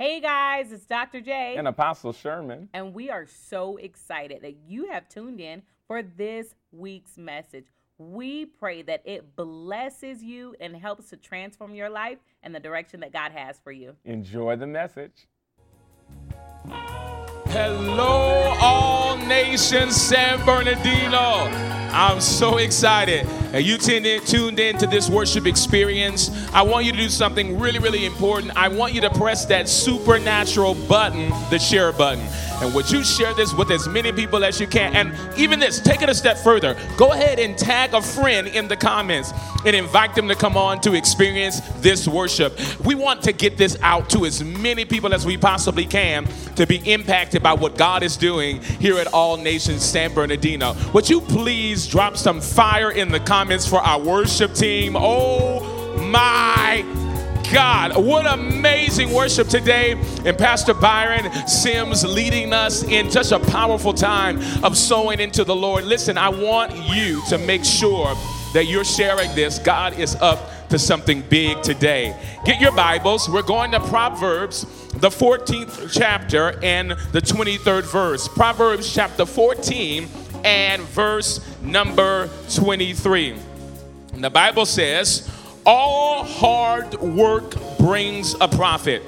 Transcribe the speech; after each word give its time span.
Hey 0.00 0.18
guys, 0.18 0.72
it's 0.72 0.86
Dr. 0.86 1.20
J. 1.20 1.56
And 1.58 1.68
Apostle 1.68 2.14
Sherman. 2.14 2.70
And 2.72 2.94
we 2.94 3.10
are 3.10 3.26
so 3.26 3.76
excited 3.76 4.40
that 4.40 4.56
you 4.66 4.90
have 4.90 5.10
tuned 5.10 5.42
in 5.42 5.60
for 5.86 6.02
this 6.02 6.54
week's 6.72 7.18
message. 7.18 7.66
We 7.98 8.46
pray 8.46 8.80
that 8.80 9.02
it 9.04 9.36
blesses 9.36 10.22
you 10.22 10.56
and 10.58 10.74
helps 10.74 11.10
to 11.10 11.18
transform 11.18 11.74
your 11.74 11.90
life 11.90 12.16
and 12.42 12.54
the 12.54 12.60
direction 12.60 13.00
that 13.00 13.12
God 13.12 13.32
has 13.32 13.60
for 13.62 13.72
you. 13.72 13.94
Enjoy 14.06 14.56
the 14.56 14.66
message. 14.66 15.28
Hello, 17.48 18.56
all 18.58 19.18
nations, 19.18 19.96
San 19.96 20.42
Bernardino. 20.46 21.50
I'm 21.92 22.22
so 22.22 22.56
excited. 22.56 23.26
And 23.52 23.64
you 23.64 23.78
tuned 23.78 24.06
in, 24.06 24.24
tuned 24.24 24.60
in 24.60 24.78
to 24.78 24.86
this 24.86 25.10
worship 25.10 25.44
experience. 25.44 26.30
I 26.52 26.62
want 26.62 26.86
you 26.86 26.92
to 26.92 26.98
do 26.98 27.08
something 27.08 27.58
really, 27.58 27.80
really 27.80 28.06
important. 28.06 28.56
I 28.56 28.68
want 28.68 28.94
you 28.94 29.00
to 29.00 29.10
press 29.10 29.44
that 29.46 29.68
supernatural 29.68 30.74
button, 30.88 31.30
the 31.50 31.58
share 31.58 31.92
button. 31.92 32.24
And 32.62 32.72
would 32.74 32.90
you 32.90 33.02
share 33.02 33.34
this 33.34 33.52
with 33.52 33.70
as 33.70 33.88
many 33.88 34.12
people 34.12 34.44
as 34.44 34.60
you 34.60 34.68
can? 34.68 34.94
And 34.94 35.38
even 35.38 35.58
this, 35.58 35.80
take 35.80 36.02
it 36.02 36.08
a 36.08 36.14
step 36.14 36.38
further. 36.38 36.76
Go 36.96 37.12
ahead 37.12 37.40
and 37.40 37.58
tag 37.58 37.92
a 37.94 38.02
friend 38.02 38.46
in 38.46 38.68
the 38.68 38.76
comments 38.76 39.32
and 39.64 39.74
invite 39.74 40.14
them 40.14 40.28
to 40.28 40.34
come 40.36 40.56
on 40.56 40.80
to 40.82 40.94
experience 40.94 41.60
this 41.80 42.06
worship. 42.06 42.56
We 42.84 42.94
want 42.94 43.22
to 43.22 43.32
get 43.32 43.56
this 43.56 43.76
out 43.82 44.10
to 44.10 44.26
as 44.26 44.44
many 44.44 44.84
people 44.84 45.12
as 45.12 45.26
we 45.26 45.36
possibly 45.36 45.86
can 45.86 46.26
to 46.54 46.66
be 46.66 46.76
impacted 46.90 47.42
by 47.42 47.54
what 47.54 47.76
God 47.76 48.02
is 48.02 48.16
doing 48.16 48.62
here 48.62 48.98
at 48.98 49.08
All 49.08 49.36
Nations 49.36 49.82
San 49.82 50.14
Bernardino. 50.14 50.76
Would 50.92 51.08
you 51.08 51.20
please 51.20 51.88
drop 51.88 52.16
some 52.16 52.40
fire 52.40 52.92
in 52.92 53.08
the 53.08 53.18
comments 53.20 53.39
for 53.48 53.80
our 53.80 53.98
worship 53.98 54.52
team? 54.52 54.94
Oh 54.98 55.96
my 56.10 56.84
God. 57.50 57.96
What 57.96 58.26
amazing 58.26 59.14
worship 59.14 59.48
today. 59.48 59.92
And 60.26 60.36
Pastor 60.36 60.74
Byron 60.74 61.30
Sims 61.48 62.04
leading 62.04 62.52
us 62.52 62.82
in 62.84 63.10
such 63.10 63.32
a 63.32 63.38
powerful 63.38 63.94
time 63.94 64.38
of 64.62 64.76
sowing 64.76 65.20
into 65.20 65.42
the 65.42 65.56
Lord. 65.56 65.84
Listen, 65.84 66.18
I 66.18 66.28
want 66.28 66.76
you 66.94 67.22
to 67.30 67.38
make 67.38 67.64
sure 67.64 68.14
that 68.52 68.66
you're 68.66 68.84
sharing 68.84 69.34
this. 69.34 69.58
God 69.58 69.98
is 69.98 70.16
up 70.16 70.68
to 70.68 70.78
something 70.78 71.22
big 71.22 71.62
today. 71.62 72.14
Get 72.44 72.60
your 72.60 72.72
Bibles. 72.72 73.28
We're 73.28 73.40
going 73.40 73.70
to 73.70 73.80
Proverbs, 73.80 74.62
the 74.98 75.08
14th 75.08 75.90
chapter 75.92 76.62
and 76.62 76.90
the 77.12 77.22
23rd 77.22 77.90
verse. 77.90 78.28
Proverbs 78.28 78.92
chapter 78.92 79.24
14 79.24 80.08
and 80.44 80.82
verse 80.82 81.40
number 81.62 82.28
23. 82.54 83.36
And 84.12 84.24
the 84.24 84.30
Bible 84.30 84.66
says, 84.66 85.28
all 85.64 86.24
hard 86.24 86.94
work 86.94 87.54
brings 87.78 88.34
a 88.40 88.48
profit, 88.48 89.02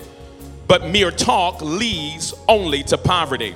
but 0.69 0.87
mere 0.87 1.11
talk 1.11 1.61
leads 1.63 2.35
only 2.49 2.83
to 2.85 2.99
poverty. 2.99 3.55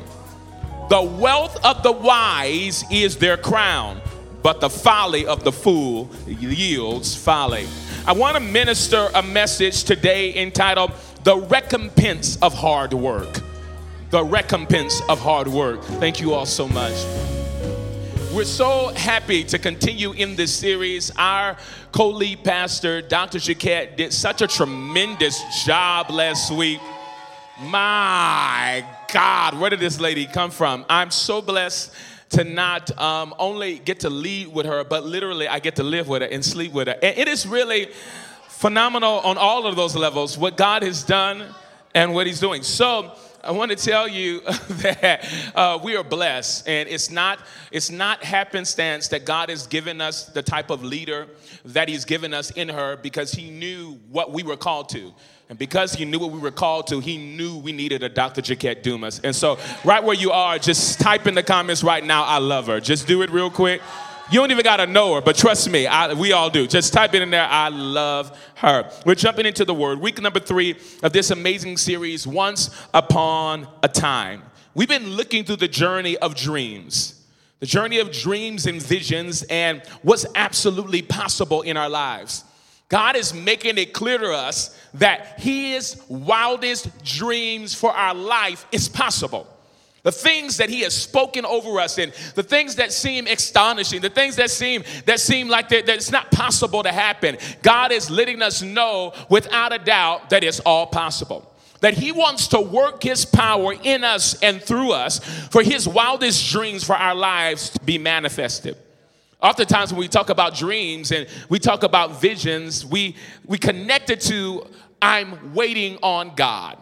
The 0.89 1.03
wealth 1.03 1.65
of 1.65 1.83
the 1.83 1.93
wise 1.93 2.85
is 2.91 3.17
their 3.17 3.37
crown, 3.37 4.01
but 4.43 4.61
the 4.61 4.71
folly 4.71 5.27
of 5.27 5.45
the 5.45 5.53
fool 5.53 6.11
yields 6.27 7.17
folly. 7.17 7.67
I 8.07 8.13
want 8.13 8.37
to 8.37 8.41
minister 8.41 9.09
a 9.15 9.23
message 9.23 9.85
today 9.85 10.35
entitled 10.41 10.93
The 11.25 11.37
Recompense 11.37 12.37
of 12.41 12.55
Hard 12.55 12.95
Work. 12.95 13.41
The 14.11 14.23
Recompense 14.23 15.03
of 15.09 15.19
Hard 15.19 15.49
Work. 15.49 15.83
Thank 15.83 16.21
you 16.21 16.33
all 16.33 16.47
so 16.47 16.69
much. 16.69 17.36
We're 18.37 18.45
so 18.45 18.89
happy 18.89 19.45
to 19.45 19.59
continue 19.59 20.12
in 20.12 20.37
this 20.37 20.53
series. 20.53 21.11
Our 21.17 21.56
co 21.91 22.09
lead 22.09 22.45
pastor, 22.45 23.01
Dr. 23.01 23.39
Jaquette, 23.39 23.97
did 23.97 24.12
such 24.12 24.43
a 24.43 24.47
tremendous 24.47 25.43
job 25.65 26.11
last 26.11 26.51
week. 26.51 26.78
My 27.59 28.84
God, 29.11 29.59
where 29.59 29.70
did 29.70 29.81
this 29.81 29.98
lady 29.98 30.27
come 30.27 30.51
from? 30.51 30.84
I'm 30.91 31.11
so 31.11 31.41
blessed 31.41 31.95
to 32.28 32.45
not 32.45 33.01
um, 33.01 33.34
only 33.39 33.78
get 33.78 34.01
to 34.01 34.11
lead 34.11 34.48
with 34.48 34.67
her, 34.67 34.84
but 34.84 35.06
literally 35.06 35.49
I 35.49 35.59
get 35.59 35.77
to 35.77 35.82
live 35.82 36.06
with 36.06 36.21
her 36.21 36.28
and 36.28 36.44
sleep 36.44 36.75
with 36.75 36.88
her. 36.88 36.99
And 37.03 37.16
it 37.16 37.28
is 37.28 37.47
really 37.47 37.88
phenomenal 38.49 39.21
on 39.21 39.38
all 39.38 39.66
of 39.66 39.77
those 39.77 39.97
levels 39.97 40.37
what 40.37 40.59
God 40.59 40.82
has 40.82 41.05
done 41.05 41.55
and 41.94 42.12
what 42.12 42.27
He's 42.27 42.41
doing. 42.41 42.62
So, 42.62 43.12
I 43.47 43.53
want 43.53 43.71
to 43.71 43.77
tell 43.77 44.09
you 44.09 44.41
that 44.69 45.25
uh, 45.55 45.79
we 45.81 45.95
are 45.95 46.03
blessed, 46.03 46.67
and 46.69 46.89
it's 46.89 47.12
not 47.12 47.39
it's 47.71 47.91
not 47.91 48.25
happenstance 48.25 49.07
that 49.09 49.25
God 49.25 49.51
has 49.51 49.69
given 49.69 50.01
us 50.01 50.25
the 50.27 50.43
type 50.43 50.69
of 50.69 50.83
leader 50.83 51.29
that 51.65 51.89
He's 51.89 52.05
given 52.05 52.35
us 52.35 52.51
in 52.51 52.69
her 52.69 52.97
because 52.97 53.31
He 53.31 53.51
knew 53.51 54.01
what 54.11 54.33
we 54.33 54.43
were 54.43 54.56
called 54.56 54.89
to. 54.91 55.15
And 55.49 55.56
because 55.56 55.95
he 55.95 56.05
knew 56.05 56.19
what 56.19 56.33
we 56.33 56.41
were 56.41 56.51
called 56.51 56.89
to, 56.89 56.99
he 56.99 57.17
knew 57.17 57.59
we 57.59 57.71
needed 57.71 58.03
a 58.03 58.09
Dr. 58.09 58.43
Jaquette 58.43 58.83
Dumas. 58.83 59.21
And 59.23 59.33
so, 59.35 59.61
right 59.85 60.03
where 60.03 60.17
you 60.17 60.33
are, 60.33 60.59
just 60.59 60.99
type 61.01 61.29
in 61.29 61.37
the 61.37 61.43
comments 61.45 61.85
right 61.85 62.05
now, 62.05 62.25
I 62.25 62.39
love 62.39 62.67
her. 62.67 62.81
Just 62.81 63.06
do 63.06 63.23
it 63.23 63.31
real 63.31 63.49
quick. 63.49 63.81
You 64.28 64.41
don't 64.41 64.50
even 64.50 64.64
got 64.64 64.78
to 64.78 64.87
know 64.88 65.14
her, 65.14 65.20
but 65.20 65.37
trust 65.37 65.70
me, 65.70 65.87
I, 65.87 66.12
we 66.12 66.32
all 66.32 66.50
do. 66.50 66.66
Just 66.66 66.92
type 66.92 67.14
it 67.14 67.22
in 67.22 67.31
there. 67.31 67.47
I 67.48 67.69
love 67.69 68.37
her. 68.56 68.91
We're 69.04 69.14
jumping 69.14 69.47
into 69.47 69.64
the 69.64 69.72
word. 69.72 70.00
Week 70.00 70.20
number 70.20 70.41
three 70.41 70.75
of 71.04 71.12
this 71.12 71.31
amazing 71.31 71.76
series, 71.76 72.26
Once 72.26 72.70
Upon 72.92 73.69
a 73.84 73.88
Time. 73.88 74.42
We've 74.75 74.88
been 74.88 75.10
looking 75.10 75.44
through 75.44 75.56
the 75.56 75.69
journey 75.69 76.19
of 76.19 76.34
dreams, 76.34 77.25
the 77.60 77.66
journey 77.66 78.00
of 78.00 78.10
dreams 78.10 78.66
and 78.66 78.82
visions, 78.82 79.44
and 79.44 79.81
what's 80.03 80.26
absolutely 80.34 81.03
possible 81.03 81.62
in 81.62 81.76
our 81.76 81.88
lives. 81.88 82.43
God 82.88 83.14
is 83.14 83.32
making 83.32 83.78
it 83.78 83.93
clear 83.93 84.19
to 84.19 84.32
us 84.32 84.76
that 84.94 85.38
His 85.38 86.03
wildest 86.08 87.04
dreams 87.04 87.75
for 87.75 87.93
our 87.93 88.14
life 88.14 88.66
is 88.72 88.88
possible 88.88 89.47
the 90.06 90.12
things 90.12 90.59
that 90.59 90.71
he 90.71 90.83
has 90.83 90.94
spoken 90.94 91.44
over 91.44 91.81
us 91.81 91.99
and 91.99 92.12
the 92.37 92.43
things 92.44 92.77
that 92.77 92.93
seem 92.93 93.27
astonishing 93.27 94.00
the 94.00 94.09
things 94.09 94.37
that 94.37 94.53
seem 94.53 94.84
that 95.05 95.19
seem 95.19 95.49
like 95.49 95.69
that, 95.69 95.87
that 95.87 95.97
it's 95.97 96.12
not 96.12 96.31
possible 96.31 96.84
to 96.84 96.93
happen. 96.93 97.37
God 97.61 97.91
is 97.91 98.09
letting 98.09 98.41
us 98.41 98.62
know 98.62 99.12
without 99.28 99.75
a 99.75 99.78
doubt 99.78 100.31
that 100.31 100.44
it's 100.44 100.61
all 100.61 100.87
possible. 100.87 101.53
That 101.81 101.94
he 101.94 102.12
wants 102.12 102.47
to 102.49 102.61
work 102.61 103.03
his 103.03 103.25
power 103.25 103.75
in 103.83 104.05
us 104.05 104.41
and 104.44 104.62
through 104.62 104.93
us 104.93 105.19
for 105.49 105.65
his 105.65 105.89
wildest 105.89 106.53
dreams 106.53 106.84
for 106.84 106.94
our 106.94 107.17
lives 107.17 107.71
to 107.71 107.81
be 107.81 107.99
manifested. 107.99 108.77
Oftentimes 109.43 109.93
when 109.93 109.99
we 109.99 110.09
talk 110.09 110.31
about 110.31 110.55
dreams 110.55 111.11
and 111.11 111.27
we 111.49 111.59
talk 111.59 111.83
about 111.83 112.21
visions 112.21 112.87
we 112.87 113.17
we 113.44 113.59
connect 113.59 114.11
it 114.11 114.21
to 114.21 114.69
i'm 115.03 115.53
waiting 115.53 115.99
on 116.00 116.33
god 116.37 116.78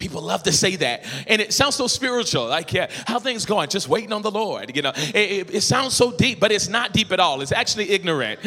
People 0.00 0.22
love 0.22 0.42
to 0.44 0.52
say 0.52 0.76
that. 0.76 1.04
And 1.26 1.42
it 1.42 1.52
sounds 1.52 1.76
so 1.76 1.86
spiritual. 1.86 2.46
Like, 2.46 2.72
yeah, 2.72 2.90
how 3.06 3.18
things 3.18 3.44
going? 3.44 3.68
Just 3.68 3.86
waiting 3.86 4.14
on 4.14 4.22
the 4.22 4.30
Lord. 4.30 4.74
You 4.74 4.80
know, 4.80 4.92
it, 4.96 5.14
it, 5.14 5.54
it 5.56 5.60
sounds 5.60 5.94
so 5.94 6.10
deep, 6.10 6.40
but 6.40 6.50
it's 6.50 6.68
not 6.68 6.94
deep 6.94 7.12
at 7.12 7.20
all. 7.20 7.42
It's 7.42 7.52
actually 7.52 7.90
ignorant. 7.90 8.40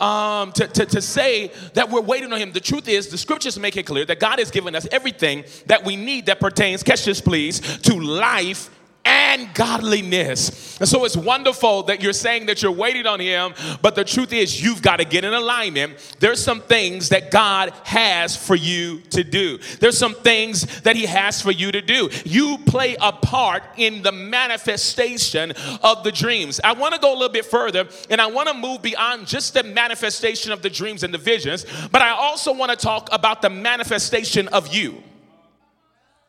Um, 0.00 0.50
to, 0.52 0.66
to, 0.66 0.84
to 0.84 1.00
say 1.00 1.52
that 1.74 1.88
we're 1.88 2.00
waiting 2.00 2.32
on 2.32 2.40
Him, 2.40 2.50
the 2.50 2.60
truth 2.60 2.88
is, 2.88 3.06
the 3.06 3.18
scriptures 3.18 3.56
make 3.56 3.76
it 3.76 3.86
clear 3.86 4.04
that 4.04 4.18
God 4.18 4.40
has 4.40 4.50
given 4.50 4.74
us 4.74 4.88
everything 4.90 5.44
that 5.66 5.84
we 5.84 5.94
need 5.94 6.26
that 6.26 6.40
pertains, 6.40 6.82
catch 6.82 7.04
this 7.04 7.20
please, 7.20 7.60
to 7.60 7.94
life 7.94 8.68
and 9.06 9.54
godliness. 9.54 10.78
And 10.80 10.88
so 10.88 11.04
it's 11.04 11.16
wonderful 11.16 11.84
that 11.84 12.02
you're 12.02 12.12
saying 12.12 12.46
that 12.46 12.60
you're 12.60 12.72
waiting 12.72 13.06
on 13.06 13.20
Him, 13.20 13.54
but 13.80 13.94
the 13.94 14.04
truth 14.04 14.32
is, 14.32 14.62
you've 14.62 14.82
got 14.82 14.96
to 14.96 15.04
get 15.04 15.24
in 15.24 15.32
alignment. 15.32 16.16
There's 16.18 16.42
some 16.42 16.60
things 16.60 17.10
that 17.10 17.30
God 17.30 17.72
has 17.84 18.36
for 18.36 18.56
you 18.56 19.00
to 19.10 19.22
do, 19.22 19.58
there's 19.80 19.96
some 19.96 20.14
things 20.14 20.82
that 20.82 20.96
He 20.96 21.06
has 21.06 21.40
for 21.40 21.52
you 21.52 21.70
to 21.72 21.80
do. 21.80 22.10
You 22.24 22.58
play 22.66 22.96
a 23.00 23.12
part 23.12 23.62
in 23.76 24.02
the 24.02 24.12
manifestation 24.12 25.52
of 25.82 26.02
the 26.02 26.12
dreams. 26.12 26.60
I 26.64 26.72
want 26.72 26.94
to 26.94 27.00
go 27.00 27.12
a 27.12 27.16
little 27.16 27.28
bit 27.28 27.44
further, 27.44 27.88
and 28.10 28.20
I 28.20 28.26
want 28.26 28.48
to 28.48 28.54
move 28.54 28.82
beyond 28.82 29.26
just 29.28 29.54
the 29.54 29.62
manifestation 29.62 30.50
of 30.50 30.62
the 30.62 30.70
dreams 30.70 31.04
and 31.04 31.14
the 31.14 31.18
visions, 31.18 31.64
but 31.92 32.02
I 32.02 32.10
also 32.10 32.52
want 32.52 32.70
to 32.70 32.76
talk 32.76 33.08
about 33.12 33.40
the 33.40 33.50
manifestation 33.50 34.48
of 34.48 34.74
you. 34.74 35.02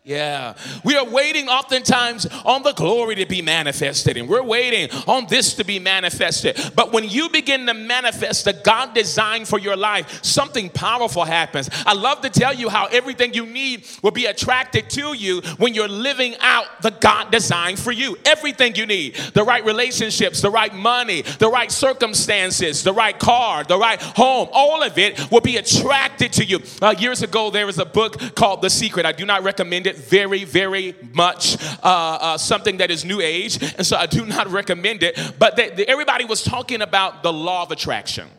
Yeah. 0.08 0.54
We 0.86 0.96
are 0.96 1.04
waiting 1.04 1.50
oftentimes 1.50 2.28
on 2.46 2.64
the 2.64 2.72
glory 2.72 3.16
to 3.16 3.26
be 3.26 3.42
manifested, 3.42 4.16
and 4.16 4.30
we're 4.30 4.42
waiting 4.42 4.90
on 5.06 5.28
this 5.28 5.56
to 5.56 5.66
be 5.66 5.80
manifested. 5.80 6.58
But 6.78 6.94
when 6.94 7.10
you 7.10 7.28
begin 7.28 7.66
to 7.66 7.74
manifest 7.74 8.46
the 8.46 8.54
God 8.54 8.94
design 8.94 9.44
for 9.44 9.60
your 9.60 9.76
life, 9.76 10.24
something 10.24 10.70
powerful 10.70 11.26
happens. 11.26 11.70
I 11.86 11.92
love 11.92 12.22
to 12.22 12.30
tell 12.30 12.54
you 12.54 12.70
how 12.70 12.86
everything 12.86 13.34
you 13.34 13.46
need 13.46 13.86
will 14.02 14.12
be 14.12 14.28
attracted 14.28 14.90
to 14.92 15.12
you 15.12 15.42
when 15.58 15.74
you're 15.74 15.90
living 15.90 16.36
out 16.40 16.82
the 16.82 16.92
God 16.92 17.30
design 17.30 17.76
for 17.76 17.92
you. 17.92 18.18
Everything 18.24 18.76
you 18.76 18.86
need 18.86 19.16
the 19.34 19.44
right 19.44 19.66
relationships, 19.66 20.42
the 20.42 20.50
right 20.50 20.74
money, 20.74 21.24
the 21.24 21.50
right 21.50 21.70
circumstances, 21.70 22.82
the 22.82 22.94
right 22.94 23.20
car, 23.20 23.66
the 23.66 23.78
right 23.78 24.02
home 24.02 24.48
all 24.54 24.84
of 24.84 24.98
it 24.98 25.30
will 25.30 25.42
be 25.42 25.58
attracted 25.58 26.32
to 26.32 26.46
you. 26.46 26.62
Uh, 26.82 26.96
years 26.98 27.24
ago, 27.24 27.52
there 27.52 27.66
was 27.66 27.78
a 27.78 27.86
book 27.86 28.36
called 28.36 28.62
The 28.62 28.70
Secret. 28.70 29.06
I 29.06 29.12
do 29.12 29.26
not 29.26 29.44
recommend 29.44 29.86
it 29.86 29.97
very, 29.98 30.44
very 30.44 30.96
much 31.14 31.58
uh, 31.84 31.88
uh, 32.22 32.38
something 32.38 32.78
that 32.78 32.92
is 32.92 33.04
new 33.06 33.22
age, 33.22 33.62
and 33.78 33.86
so 33.86 33.98
I 33.98 34.06
do 34.06 34.26
not 34.38 34.48
recommend 34.48 35.04
it. 35.04 35.20
But 35.38 35.56
they, 35.56 35.70
they, 35.70 35.86
everybody 35.86 36.26
was 36.26 36.44
talking 36.44 36.82
about 36.82 37.24
the 37.24 37.34
law 37.34 37.64
of 37.64 37.72
attraction. 37.72 38.30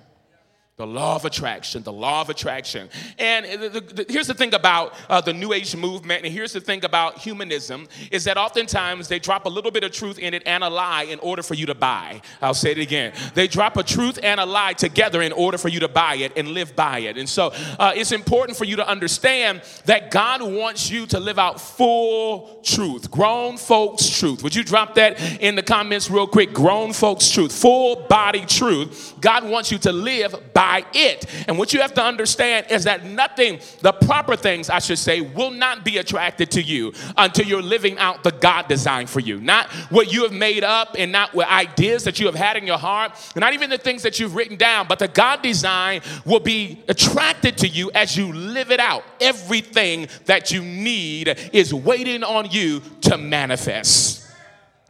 The 0.78 0.86
law 0.86 1.16
of 1.16 1.24
attraction, 1.24 1.82
the 1.82 1.92
law 1.92 2.20
of 2.20 2.30
attraction. 2.30 2.88
And 3.18 3.60
the, 3.60 3.68
the, 3.68 3.80
the, 3.80 4.06
here's 4.08 4.28
the 4.28 4.34
thing 4.34 4.54
about 4.54 4.94
uh, 5.08 5.20
the 5.20 5.32
New 5.32 5.52
Age 5.52 5.74
movement, 5.74 6.24
and 6.24 6.32
here's 6.32 6.52
the 6.52 6.60
thing 6.60 6.84
about 6.84 7.18
humanism, 7.18 7.88
is 8.12 8.22
that 8.24 8.36
oftentimes 8.36 9.08
they 9.08 9.18
drop 9.18 9.46
a 9.46 9.48
little 9.48 9.72
bit 9.72 9.82
of 9.82 9.90
truth 9.90 10.20
in 10.20 10.34
it 10.34 10.44
and 10.46 10.62
a 10.62 10.68
lie 10.68 11.02
in 11.02 11.18
order 11.18 11.42
for 11.42 11.54
you 11.54 11.66
to 11.66 11.74
buy. 11.74 12.22
I'll 12.40 12.54
say 12.54 12.70
it 12.70 12.78
again. 12.78 13.12
They 13.34 13.48
drop 13.48 13.76
a 13.76 13.82
truth 13.82 14.20
and 14.22 14.38
a 14.38 14.46
lie 14.46 14.72
together 14.72 15.20
in 15.20 15.32
order 15.32 15.58
for 15.58 15.68
you 15.68 15.80
to 15.80 15.88
buy 15.88 16.14
it 16.14 16.34
and 16.36 16.46
live 16.46 16.76
by 16.76 17.00
it. 17.00 17.18
And 17.18 17.28
so 17.28 17.50
uh, 17.80 17.94
it's 17.96 18.12
important 18.12 18.56
for 18.56 18.64
you 18.64 18.76
to 18.76 18.88
understand 18.88 19.62
that 19.86 20.12
God 20.12 20.42
wants 20.42 20.92
you 20.92 21.06
to 21.06 21.18
live 21.18 21.40
out 21.40 21.60
full 21.60 22.57
truth, 22.74 23.10
grown 23.10 23.56
folks' 23.56 24.08
truth. 24.08 24.42
Would 24.42 24.54
you 24.54 24.64
drop 24.64 24.94
that 24.94 25.20
in 25.40 25.54
the 25.54 25.62
comments 25.62 26.10
real 26.10 26.26
quick? 26.26 26.52
Grown 26.52 26.92
folks' 26.92 27.30
truth, 27.30 27.52
full 27.52 28.06
body 28.08 28.44
truth. 28.44 29.14
God 29.20 29.48
wants 29.48 29.72
you 29.72 29.78
to 29.78 29.92
live 29.92 30.52
by 30.52 30.84
it. 30.92 31.26
And 31.48 31.58
what 31.58 31.72
you 31.72 31.80
have 31.80 31.94
to 31.94 32.02
understand 32.04 32.66
is 32.70 32.84
that 32.84 33.04
nothing, 33.04 33.60
the 33.80 33.92
proper 33.92 34.36
things, 34.36 34.70
I 34.70 34.78
should 34.80 34.98
say, 34.98 35.20
will 35.20 35.50
not 35.50 35.84
be 35.84 35.98
attracted 35.98 36.50
to 36.52 36.62
you 36.62 36.92
until 37.16 37.46
you're 37.46 37.62
living 37.62 37.98
out 37.98 38.22
the 38.22 38.32
God 38.32 38.68
design 38.68 39.06
for 39.06 39.20
you. 39.20 39.40
Not 39.40 39.66
what 39.90 40.12
you 40.12 40.22
have 40.22 40.32
made 40.32 40.64
up 40.64 40.96
and 40.98 41.10
not 41.10 41.34
what 41.34 41.48
ideas 41.48 42.04
that 42.04 42.20
you 42.20 42.26
have 42.26 42.34
had 42.34 42.56
in 42.56 42.66
your 42.66 42.78
heart, 42.78 43.12
not 43.34 43.54
even 43.54 43.70
the 43.70 43.78
things 43.78 44.02
that 44.02 44.20
you've 44.20 44.34
written 44.34 44.56
down, 44.56 44.86
but 44.88 44.98
the 44.98 45.08
God 45.08 45.42
design 45.42 46.00
will 46.24 46.40
be 46.40 46.82
attracted 46.88 47.56
to 47.58 47.68
you 47.68 47.90
as 47.94 48.16
you 48.16 48.32
live 48.32 48.70
it 48.70 48.80
out. 48.80 49.04
Everything 49.20 50.08
that 50.26 50.50
you 50.50 50.62
need 50.62 51.28
is 51.52 51.72
waiting 51.72 52.22
on 52.22 52.50
you 52.50 52.57
to 53.02 53.18
manifest 53.18 54.28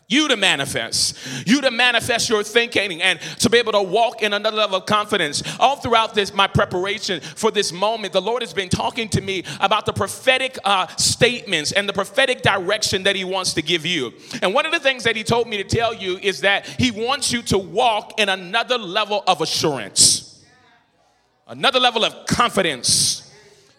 you 0.08 0.26
to 0.28 0.36
manifest, 0.36 1.46
you 1.46 1.60
to 1.60 1.70
manifest 1.70 2.30
your 2.30 2.42
thinking 2.42 3.02
and 3.02 3.20
to 3.40 3.50
be 3.50 3.58
able 3.58 3.72
to 3.72 3.82
walk 3.82 4.22
in 4.22 4.32
another 4.32 4.56
level 4.56 4.76
of 4.76 4.86
confidence. 4.86 5.42
All 5.60 5.76
throughout 5.76 6.14
this, 6.14 6.32
my 6.32 6.46
preparation 6.46 7.20
for 7.20 7.50
this 7.50 7.72
moment, 7.72 8.14
the 8.14 8.22
Lord 8.22 8.40
has 8.40 8.54
been 8.54 8.70
talking 8.70 9.10
to 9.10 9.20
me 9.20 9.44
about 9.60 9.84
the 9.84 9.92
prophetic 9.92 10.58
uh, 10.64 10.86
statements 10.96 11.72
and 11.72 11.86
the 11.86 11.92
prophetic 11.92 12.40
direction 12.40 13.02
that 13.02 13.16
He 13.16 13.24
wants 13.24 13.52
to 13.54 13.62
give 13.62 13.84
you. 13.84 14.14
And 14.40 14.54
one 14.54 14.64
of 14.64 14.72
the 14.72 14.80
things 14.80 15.04
that 15.04 15.14
He 15.14 15.24
told 15.24 15.46
me 15.46 15.58
to 15.58 15.64
tell 15.64 15.92
you 15.92 16.18
is 16.22 16.40
that 16.40 16.66
He 16.66 16.90
wants 16.90 17.30
you 17.30 17.42
to 17.42 17.58
walk 17.58 18.18
in 18.18 18.30
another 18.30 18.78
level 18.78 19.22
of 19.26 19.42
assurance, 19.42 20.42
another 21.46 21.80
level 21.80 22.02
of 22.02 22.26
confidence 22.26 23.30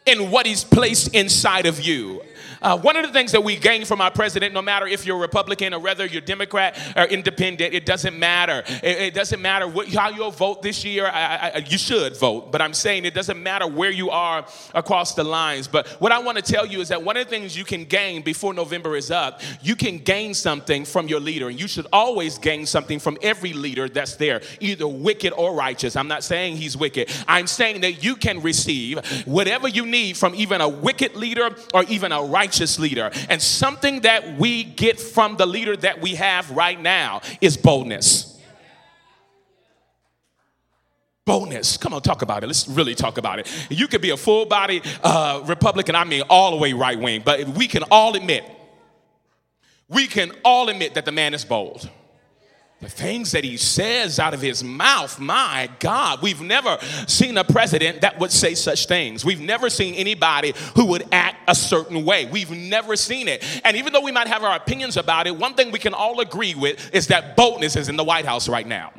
in 0.06 0.30
what 0.30 0.45
He's 0.45 0.63
placed 0.63 1.15
inside 1.15 1.65
of 1.65 1.81
you. 1.81 2.21
Uh, 2.62 2.78
one 2.78 2.98
of 2.98 3.06
the 3.06 3.14
things 3.14 3.32
that 3.32 3.44
we 3.44 3.56
gain 3.56 3.86
from 3.86 4.02
our 4.02 4.12
president, 4.12 4.54
no 4.54 4.62
matter 4.62 4.86
if 4.86 5.06
you're 5.06 5.18
Republican 5.18 5.74
or 5.74 5.80
whether 5.80 6.06
you're 6.06 6.22
Democrat 6.22 6.78
or 6.96 7.06
independent, 7.06 7.74
it 7.74 7.86
doesn't 7.86 8.18
matter. 8.18 8.64
It, 8.84 8.98
it 8.98 9.14
doesn't 9.14 9.42
matter 9.42 9.68
what, 9.68 9.88
how 9.90 10.10
you'll 10.10 10.32
vote 10.32 10.62
this 10.62 10.84
year. 10.84 11.08
I, 11.08 11.52
I, 11.56 11.58
you 11.70 11.78
should 11.78 12.18
vote, 12.18 12.52
but 12.52 12.62
I'm 12.62 12.74
saying 12.74 13.06
it 13.06 13.14
doesn't 13.14 13.42
matter 13.42 13.68
where 13.68 13.92
you 13.92 14.10
are 14.10 14.46
across 14.74 15.16
the 15.16 15.24
lines. 15.24 15.68
But 15.68 15.88
what 16.00 16.12
I 16.12 16.20
want 16.20 16.38
to 16.38 16.44
tell 16.44 16.66
you 16.66 16.82
is 16.82 16.90
that 16.90 17.02
one 17.02 17.16
of 17.16 17.26
the 17.26 17.30
things 17.30 17.58
you 17.58 17.64
can 17.64 17.86
gain 17.86 18.22
before 18.22 18.54
November 18.54 18.98
is 18.98 19.10
up, 19.10 19.42
you 19.62 19.76
can 19.76 19.98
gain 19.98 20.34
something 20.34 20.84
from 20.84 21.08
your 21.08 21.20
leader, 21.20 21.48
and 21.48 21.60
you 21.60 21.68
should 21.68 21.88
always 21.94 22.38
gain 22.38 22.66
something 22.66 23.00
from 23.00 23.18
every 23.22 23.54
leader 23.54 23.88
that's 23.88 24.16
there, 24.16 24.42
either 24.60 24.88
wicked 24.88 25.32
or 25.34 25.56
righteous. 25.56 25.96
I'm 25.96 26.08
not 26.08 26.24
saying 26.24 26.58
he's 26.58 26.76
wicked. 26.76 27.10
I'm 27.28 27.48
saying 27.48 27.82
that 27.82 28.04
you 28.04 28.16
can 28.16 28.42
receive 28.42 29.00
whatever 29.26 29.68
you 29.68 29.86
need 29.86 30.18
from 30.18 30.36
even 30.36 30.60
a 30.60 30.68
wicked 30.68 31.16
leader 31.16 31.56
or 31.74 31.84
even 31.86 32.12
a 32.12 32.22
righteous 32.22 32.49
righteous 32.50 32.80
leader. 32.80 33.12
And 33.30 33.40
something 33.40 34.01
that 34.01 34.40
we 34.40 34.63
get 34.63 35.00
from 35.00 35.38
the 35.38 35.46
leader 35.46 35.78
that 35.78 36.01
we 36.01 36.16
have 36.16 36.50
right 36.50 36.80
now 36.81 37.22
is 37.42 37.57
boldness. 37.57 38.38
Boldness. 41.25 41.78
Come 41.78 41.94
on, 41.94 42.01
talk 42.01 42.24
about 42.24 42.44
it. 42.44 42.48
Let's 42.48 42.68
really 42.68 42.96
talk 42.96 43.19
about 43.19 43.38
it. 43.38 43.68
You 43.69 43.88
could 43.88 44.01
be 44.01 44.10
a 44.10 44.18
full 44.18 44.48
body 44.48 44.81
uh, 45.04 45.44
Republican, 45.46 45.94
I 45.94 46.06
mean, 46.06 46.24
all 46.28 46.51
the 46.51 46.57
way 46.57 46.74
right 46.74 47.00
wing, 47.00 47.22
but 47.24 47.48
we 47.50 47.68
can 47.68 47.84
all 47.92 48.16
admit, 48.16 48.44
we 49.88 50.07
can 50.07 50.31
all 50.44 50.69
admit 50.69 50.96
that 50.96 51.06
the 51.06 51.12
man 51.12 51.36
is 51.36 51.46
bold 51.46 51.88
the 52.81 52.90
things 52.90 53.34
that 53.34 53.44
he 53.44 53.58
says 53.58 54.20
out 54.20 54.34
of 54.34 54.42
his 54.42 54.64
mouth, 54.64 55.20
my 55.20 55.70
God, 55.80 56.22
we've 56.22 56.40
never 56.40 56.78
seen 57.08 57.38
a 57.38 57.44
president 57.44 58.02
that 58.02 58.18
would 58.20 58.31
say 58.31 58.56
such 58.56 58.86
things. 58.86 59.26
We've 59.26 59.42
never 59.42 59.70
seen 59.70 59.96
anybody 59.96 60.54
who 60.76 60.86
would 60.86 61.04
act 61.12 61.38
a 61.50 61.56
certain 61.56 62.06
way. 62.06 62.26
We've 62.26 62.52
never 62.52 62.96
seen 62.96 63.28
it. 63.28 63.44
And 63.66 63.76
even 63.76 63.92
though 63.92 64.02
we 64.02 64.14
might 64.14 64.28
have 64.28 64.44
our 64.44 64.56
opinions 64.56 64.96
about 64.96 65.28
it, 65.28 65.36
one 65.36 65.56
thing 65.56 65.72
we 65.72 65.80
can 65.80 65.94
all 65.94 66.22
agree 66.22 66.56
with 66.56 66.94
is 66.96 67.08
that 67.08 67.36
boldness 67.36 67.76
is 67.76 67.90
in 67.90 67.98
the 67.98 68.04
White 68.04 68.26
House 68.26 68.48
right 68.48 68.68
now. 68.68 68.94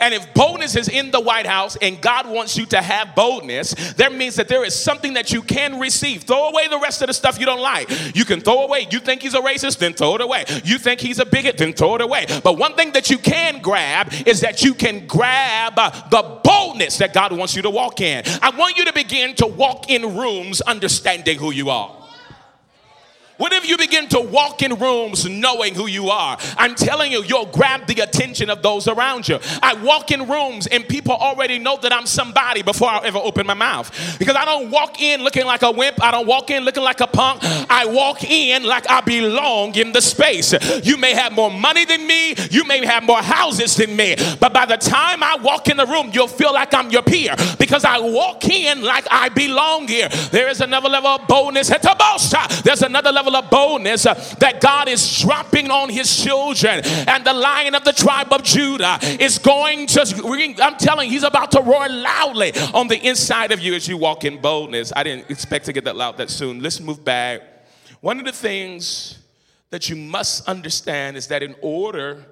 And 0.00 0.14
if 0.14 0.32
boldness 0.34 0.76
is 0.76 0.88
in 0.88 1.10
the 1.10 1.20
White 1.20 1.46
House 1.46 1.76
and 1.80 2.00
God 2.00 2.28
wants 2.28 2.56
you 2.56 2.66
to 2.66 2.80
have 2.80 3.14
boldness, 3.14 3.74
that 3.94 4.14
means 4.14 4.36
that 4.36 4.48
there 4.48 4.64
is 4.64 4.74
something 4.74 5.14
that 5.14 5.32
you 5.32 5.42
can 5.42 5.78
receive. 5.78 6.22
Throw 6.22 6.48
away 6.48 6.68
the 6.68 6.78
rest 6.78 7.02
of 7.02 7.08
the 7.08 7.14
stuff 7.14 7.38
you 7.38 7.46
don't 7.46 7.60
like. 7.60 7.90
You 8.14 8.24
can 8.24 8.40
throw 8.40 8.64
away. 8.64 8.86
You 8.90 9.00
think 9.00 9.22
he's 9.22 9.34
a 9.34 9.40
racist, 9.40 9.78
then 9.78 9.94
throw 9.94 10.14
it 10.16 10.20
away. 10.20 10.44
You 10.64 10.78
think 10.78 11.00
he's 11.00 11.18
a 11.18 11.26
bigot, 11.26 11.58
then 11.58 11.72
throw 11.72 11.96
it 11.96 12.00
away. 12.00 12.26
But 12.42 12.58
one 12.58 12.74
thing 12.74 12.92
that 12.92 13.10
you 13.10 13.18
can 13.18 13.60
grab 13.60 14.12
is 14.26 14.40
that 14.40 14.62
you 14.62 14.74
can 14.74 15.06
grab 15.06 15.74
uh, 15.76 15.90
the 16.08 16.40
boldness 16.42 16.98
that 16.98 17.12
God 17.12 17.32
wants 17.32 17.54
you 17.54 17.62
to 17.62 17.70
walk 17.70 18.00
in. 18.00 18.24
I 18.42 18.50
want 18.50 18.76
you 18.76 18.84
to 18.86 18.92
begin 18.92 19.34
to 19.36 19.46
walk 19.46 19.90
in 19.90 20.16
rooms 20.16 20.60
understanding 20.60 21.38
who 21.38 21.50
you 21.50 21.70
are. 21.70 22.03
What 23.44 23.52
if 23.52 23.68
you 23.68 23.76
begin 23.76 24.08
to 24.08 24.22
walk 24.22 24.62
in 24.62 24.72
rooms 24.76 25.28
knowing 25.28 25.74
who 25.74 25.86
you 25.86 26.08
are? 26.08 26.38
I'm 26.56 26.74
telling 26.74 27.12
you, 27.12 27.22
you'll 27.22 27.44
grab 27.44 27.86
the 27.86 28.00
attention 28.00 28.48
of 28.48 28.62
those 28.62 28.88
around 28.88 29.28
you. 29.28 29.38
I 29.62 29.74
walk 29.74 30.10
in 30.10 30.26
rooms 30.26 30.66
and 30.66 30.88
people 30.88 31.12
already 31.12 31.58
know 31.58 31.76
that 31.82 31.92
I'm 31.92 32.06
somebody 32.06 32.62
before 32.62 32.88
I 32.88 33.04
ever 33.04 33.18
open 33.18 33.46
my 33.46 33.52
mouth. 33.52 34.16
Because 34.18 34.34
I 34.34 34.46
don't 34.46 34.70
walk 34.70 34.98
in 34.98 35.22
looking 35.22 35.44
like 35.44 35.60
a 35.60 35.70
wimp, 35.70 36.02
I 36.02 36.10
don't 36.10 36.26
walk 36.26 36.50
in 36.50 36.64
looking 36.64 36.84
like 36.84 37.02
a 37.02 37.06
punk. 37.06 37.40
I 37.44 37.84
walk 37.84 38.24
in 38.24 38.64
like 38.64 38.88
I 38.88 39.02
belong 39.02 39.74
in 39.74 39.92
the 39.92 40.00
space. 40.00 40.54
You 40.82 40.96
may 40.96 41.12
have 41.12 41.34
more 41.34 41.50
money 41.50 41.84
than 41.84 42.06
me, 42.06 42.34
you 42.50 42.64
may 42.64 42.82
have 42.86 43.02
more 43.02 43.20
houses 43.20 43.76
than 43.76 43.94
me, 43.94 44.16
but 44.40 44.54
by 44.54 44.64
the 44.64 44.78
time 44.78 45.22
I 45.22 45.36
walk 45.36 45.68
in 45.68 45.76
the 45.76 45.86
room, 45.86 46.08
you'll 46.14 46.28
feel 46.28 46.54
like 46.54 46.72
I'm 46.72 46.88
your 46.88 47.02
peer 47.02 47.34
because 47.58 47.84
I 47.84 47.98
walk 47.98 48.46
in 48.46 48.80
like 48.80 49.06
I 49.10 49.28
belong 49.28 49.86
here. 49.86 50.08
There 50.30 50.48
is 50.48 50.62
another 50.62 50.88
level 50.88 51.10
of 51.10 51.28
boldness. 51.28 51.68
There's 51.68 52.80
another 52.80 53.12
level 53.12 53.33
level 53.34 53.44
of 53.44 53.50
boldness 53.50 54.06
uh, 54.06 54.14
that 54.38 54.60
God 54.60 54.88
is 54.88 55.20
dropping 55.20 55.70
on 55.70 55.88
his 55.88 56.22
children. 56.22 56.80
And 56.84 57.24
the 57.24 57.32
lion 57.32 57.74
of 57.74 57.84
the 57.84 57.92
tribe 57.92 58.32
of 58.32 58.42
Judah 58.42 58.98
is 59.02 59.38
going 59.38 59.86
to, 59.88 60.56
I'm 60.62 60.76
telling 60.76 61.08
you, 61.08 61.14
he's 61.14 61.22
about 61.22 61.50
to 61.52 61.60
roar 61.60 61.88
loudly 61.88 62.52
on 62.72 62.88
the 62.88 62.98
inside 63.06 63.52
of 63.52 63.60
you 63.60 63.74
as 63.74 63.88
you 63.88 63.96
walk 63.96 64.24
in 64.24 64.40
boldness. 64.40 64.92
I 64.94 65.02
didn't 65.02 65.30
expect 65.30 65.66
to 65.66 65.72
get 65.72 65.84
that 65.84 65.96
loud 65.96 66.16
that 66.18 66.30
soon. 66.30 66.60
Let's 66.60 66.80
move 66.80 67.04
back. 67.04 67.42
One 68.00 68.18
of 68.18 68.24
the 68.24 68.32
things 68.32 69.18
that 69.70 69.88
you 69.88 69.96
must 69.96 70.48
understand 70.48 71.16
is 71.16 71.28
that 71.28 71.42
in 71.42 71.54
order 71.60 72.24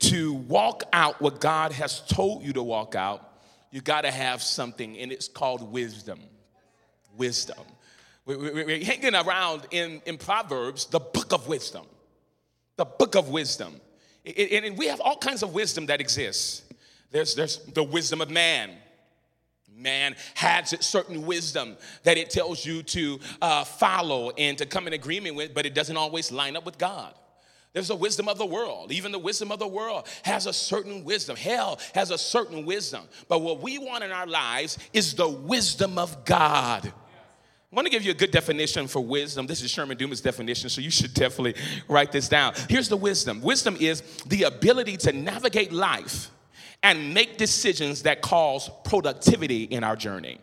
to 0.00 0.32
walk 0.32 0.84
out 0.92 1.20
what 1.20 1.40
God 1.40 1.72
has 1.72 2.00
told 2.00 2.42
you 2.42 2.52
to 2.54 2.62
walk 2.62 2.94
out, 2.94 3.26
you 3.70 3.80
got 3.80 4.00
to 4.00 4.10
have 4.10 4.42
something, 4.42 4.98
and 4.98 5.12
it's 5.12 5.28
called 5.28 5.70
wisdom. 5.70 6.20
Wisdom. 7.16 7.58
We're 8.26 8.84
hanging 8.84 9.14
around 9.14 9.66
in, 9.70 10.02
in 10.06 10.18
Proverbs, 10.18 10.86
the 10.86 11.00
book 11.00 11.32
of 11.32 11.48
wisdom. 11.48 11.86
The 12.76 12.84
book 12.84 13.14
of 13.14 13.28
wisdom. 13.28 13.80
And 14.24 14.76
we 14.76 14.86
have 14.86 15.00
all 15.00 15.16
kinds 15.16 15.42
of 15.42 15.54
wisdom 15.54 15.86
that 15.86 16.00
exists. 16.00 16.62
There's, 17.10 17.34
there's 17.34 17.58
the 17.58 17.82
wisdom 17.82 18.20
of 18.20 18.30
man. 18.30 18.70
Man 19.74 20.14
has 20.34 20.74
certain 20.84 21.24
wisdom 21.24 21.76
that 22.02 22.18
it 22.18 22.30
tells 22.30 22.64
you 22.66 22.82
to 22.82 23.18
uh, 23.40 23.64
follow 23.64 24.30
and 24.30 24.58
to 24.58 24.66
come 24.66 24.86
in 24.86 24.92
agreement 24.92 25.36
with, 25.36 25.54
but 25.54 25.64
it 25.64 25.74
doesn't 25.74 25.96
always 25.96 26.30
line 26.30 26.56
up 26.56 26.66
with 26.66 26.76
God. 26.76 27.14
There's 27.72 27.88
the 27.88 27.96
wisdom 27.96 28.28
of 28.28 28.36
the 28.36 28.46
world. 28.46 28.90
Even 28.90 29.12
the 29.12 29.18
wisdom 29.18 29.52
of 29.52 29.58
the 29.58 29.68
world 29.68 30.06
has 30.24 30.46
a 30.46 30.52
certain 30.52 31.04
wisdom. 31.04 31.36
Hell 31.36 31.78
has 31.94 32.10
a 32.10 32.18
certain 32.18 32.66
wisdom. 32.66 33.02
But 33.28 33.40
what 33.40 33.62
we 33.62 33.78
want 33.78 34.02
in 34.02 34.10
our 34.10 34.26
lives 34.26 34.76
is 34.92 35.14
the 35.14 35.28
wisdom 35.28 35.96
of 35.96 36.24
God. 36.24 36.92
I 37.72 37.76
want 37.76 37.86
to 37.86 37.90
give 37.92 38.02
you 38.02 38.10
a 38.10 38.14
good 38.14 38.32
definition 38.32 38.88
for 38.88 38.98
wisdom. 38.98 39.46
This 39.46 39.62
is 39.62 39.70
Sherman 39.70 39.96
Dumas' 39.96 40.20
definition, 40.20 40.68
so 40.68 40.80
you 40.80 40.90
should 40.90 41.14
definitely 41.14 41.54
write 41.86 42.10
this 42.10 42.28
down. 42.28 42.54
Here's 42.68 42.88
the 42.88 42.96
wisdom 42.96 43.40
wisdom 43.40 43.76
is 43.78 44.00
the 44.26 44.42
ability 44.42 44.96
to 44.98 45.12
navigate 45.12 45.70
life 45.70 46.30
and 46.82 47.14
make 47.14 47.36
decisions 47.36 48.02
that 48.02 48.22
cause 48.22 48.68
productivity 48.84 49.64
in 49.64 49.84
our 49.84 49.94
journey. 49.94 50.40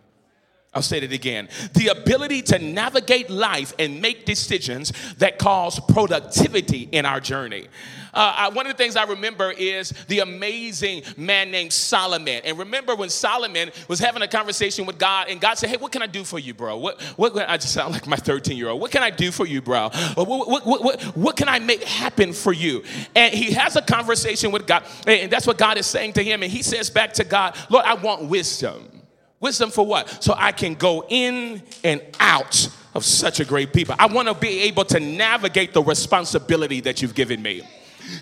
I'll 0.74 0.82
say 0.82 1.00
it 1.00 1.12
again. 1.12 1.50
The 1.74 1.88
ability 1.88 2.44
to 2.44 2.60
navigate 2.60 3.30
life 3.30 3.74
and 3.78 4.02
make 4.02 4.26
decisions 4.26 4.94
that 5.16 5.38
cause 5.38 5.80
productivity 5.82 6.88
in 6.92 7.06
our 7.06 7.20
journey. 7.20 7.68
Uh, 8.14 8.34
I, 8.36 8.50
one 8.50 8.66
of 8.66 8.72
the 8.72 8.78
things 8.78 8.96
I 8.96 9.04
remember 9.04 9.52
is 9.52 9.92
the 10.08 10.20
amazing 10.20 11.04
man 11.16 11.52
named 11.52 11.74
Solomon. 11.74 12.42
And 12.44 12.58
remember 12.58 12.96
when 12.96 13.10
Solomon 13.10 13.72
was 13.88 14.00
having 14.00 14.22
a 14.22 14.28
conversation 14.28 14.86
with 14.86 14.98
God, 14.98 15.28
and 15.30 15.40
God 15.40 15.58
said, 15.58 15.70
Hey, 15.70 15.78
what 15.78 15.92
can 15.92 16.02
I 16.02 16.08
do 16.08 16.24
for 16.24 16.40
you, 16.40 16.54
bro? 16.54 16.78
What, 16.78 17.02
what, 17.18 17.38
I 17.50 17.58
just 17.58 17.74
sound 17.74 17.94
like 17.94 18.08
my 18.08 18.16
13 18.16 18.58
year 18.58 18.70
old. 18.70 18.82
What 18.82 18.92
can 18.92 19.04
I 19.04 19.10
do 19.10 19.32
for 19.32 19.46
you, 19.46 19.62
bro? 19.62 19.90
What, 20.16 20.28
what, 20.28 20.66
what, 20.66 20.84
what, 20.84 21.02
what 21.18 21.38
can 21.38 21.50
I 21.50 21.60
make 21.60 21.84
happen 21.84 22.34
for 22.34 22.54
you? 22.54 22.84
And 23.16 23.34
he 23.34 23.54
has 23.54 23.76
a 23.76 23.82
conversation 23.82 24.52
with 24.52 24.68
God, 24.68 24.84
and 25.06 25.32
that's 25.32 25.48
what 25.48 25.58
God 25.58 25.78
is 25.78 25.86
saying 25.86 26.14
to 26.14 26.24
him. 26.24 26.44
And 26.44 26.52
he 26.52 26.64
says 26.64 26.90
back 26.90 27.14
to 27.14 27.24
God, 27.24 27.56
Lord, 27.70 27.86
I 27.86 27.96
want 27.96 28.30
wisdom. 28.30 28.98
Wisdom 29.40 29.70
for 29.70 29.86
what? 29.86 30.24
So 30.24 30.34
I 30.36 30.52
can 30.52 30.74
go 30.74 31.06
in 31.08 31.62
and 31.84 32.02
out 32.20 32.70
of 32.96 33.06
such 33.06 33.40
a 33.40 33.46
great 33.46 33.72
people. 33.72 33.96
I 34.00 34.08
want 34.08 34.28
to 34.28 34.34
be 34.34 34.62
able 34.62 34.84
to 34.86 35.00
navigate 35.00 35.74
the 35.74 35.84
responsibility 35.84 36.82
that 36.82 37.02
you've 37.02 37.14
given 37.14 37.42
me. 37.42 37.62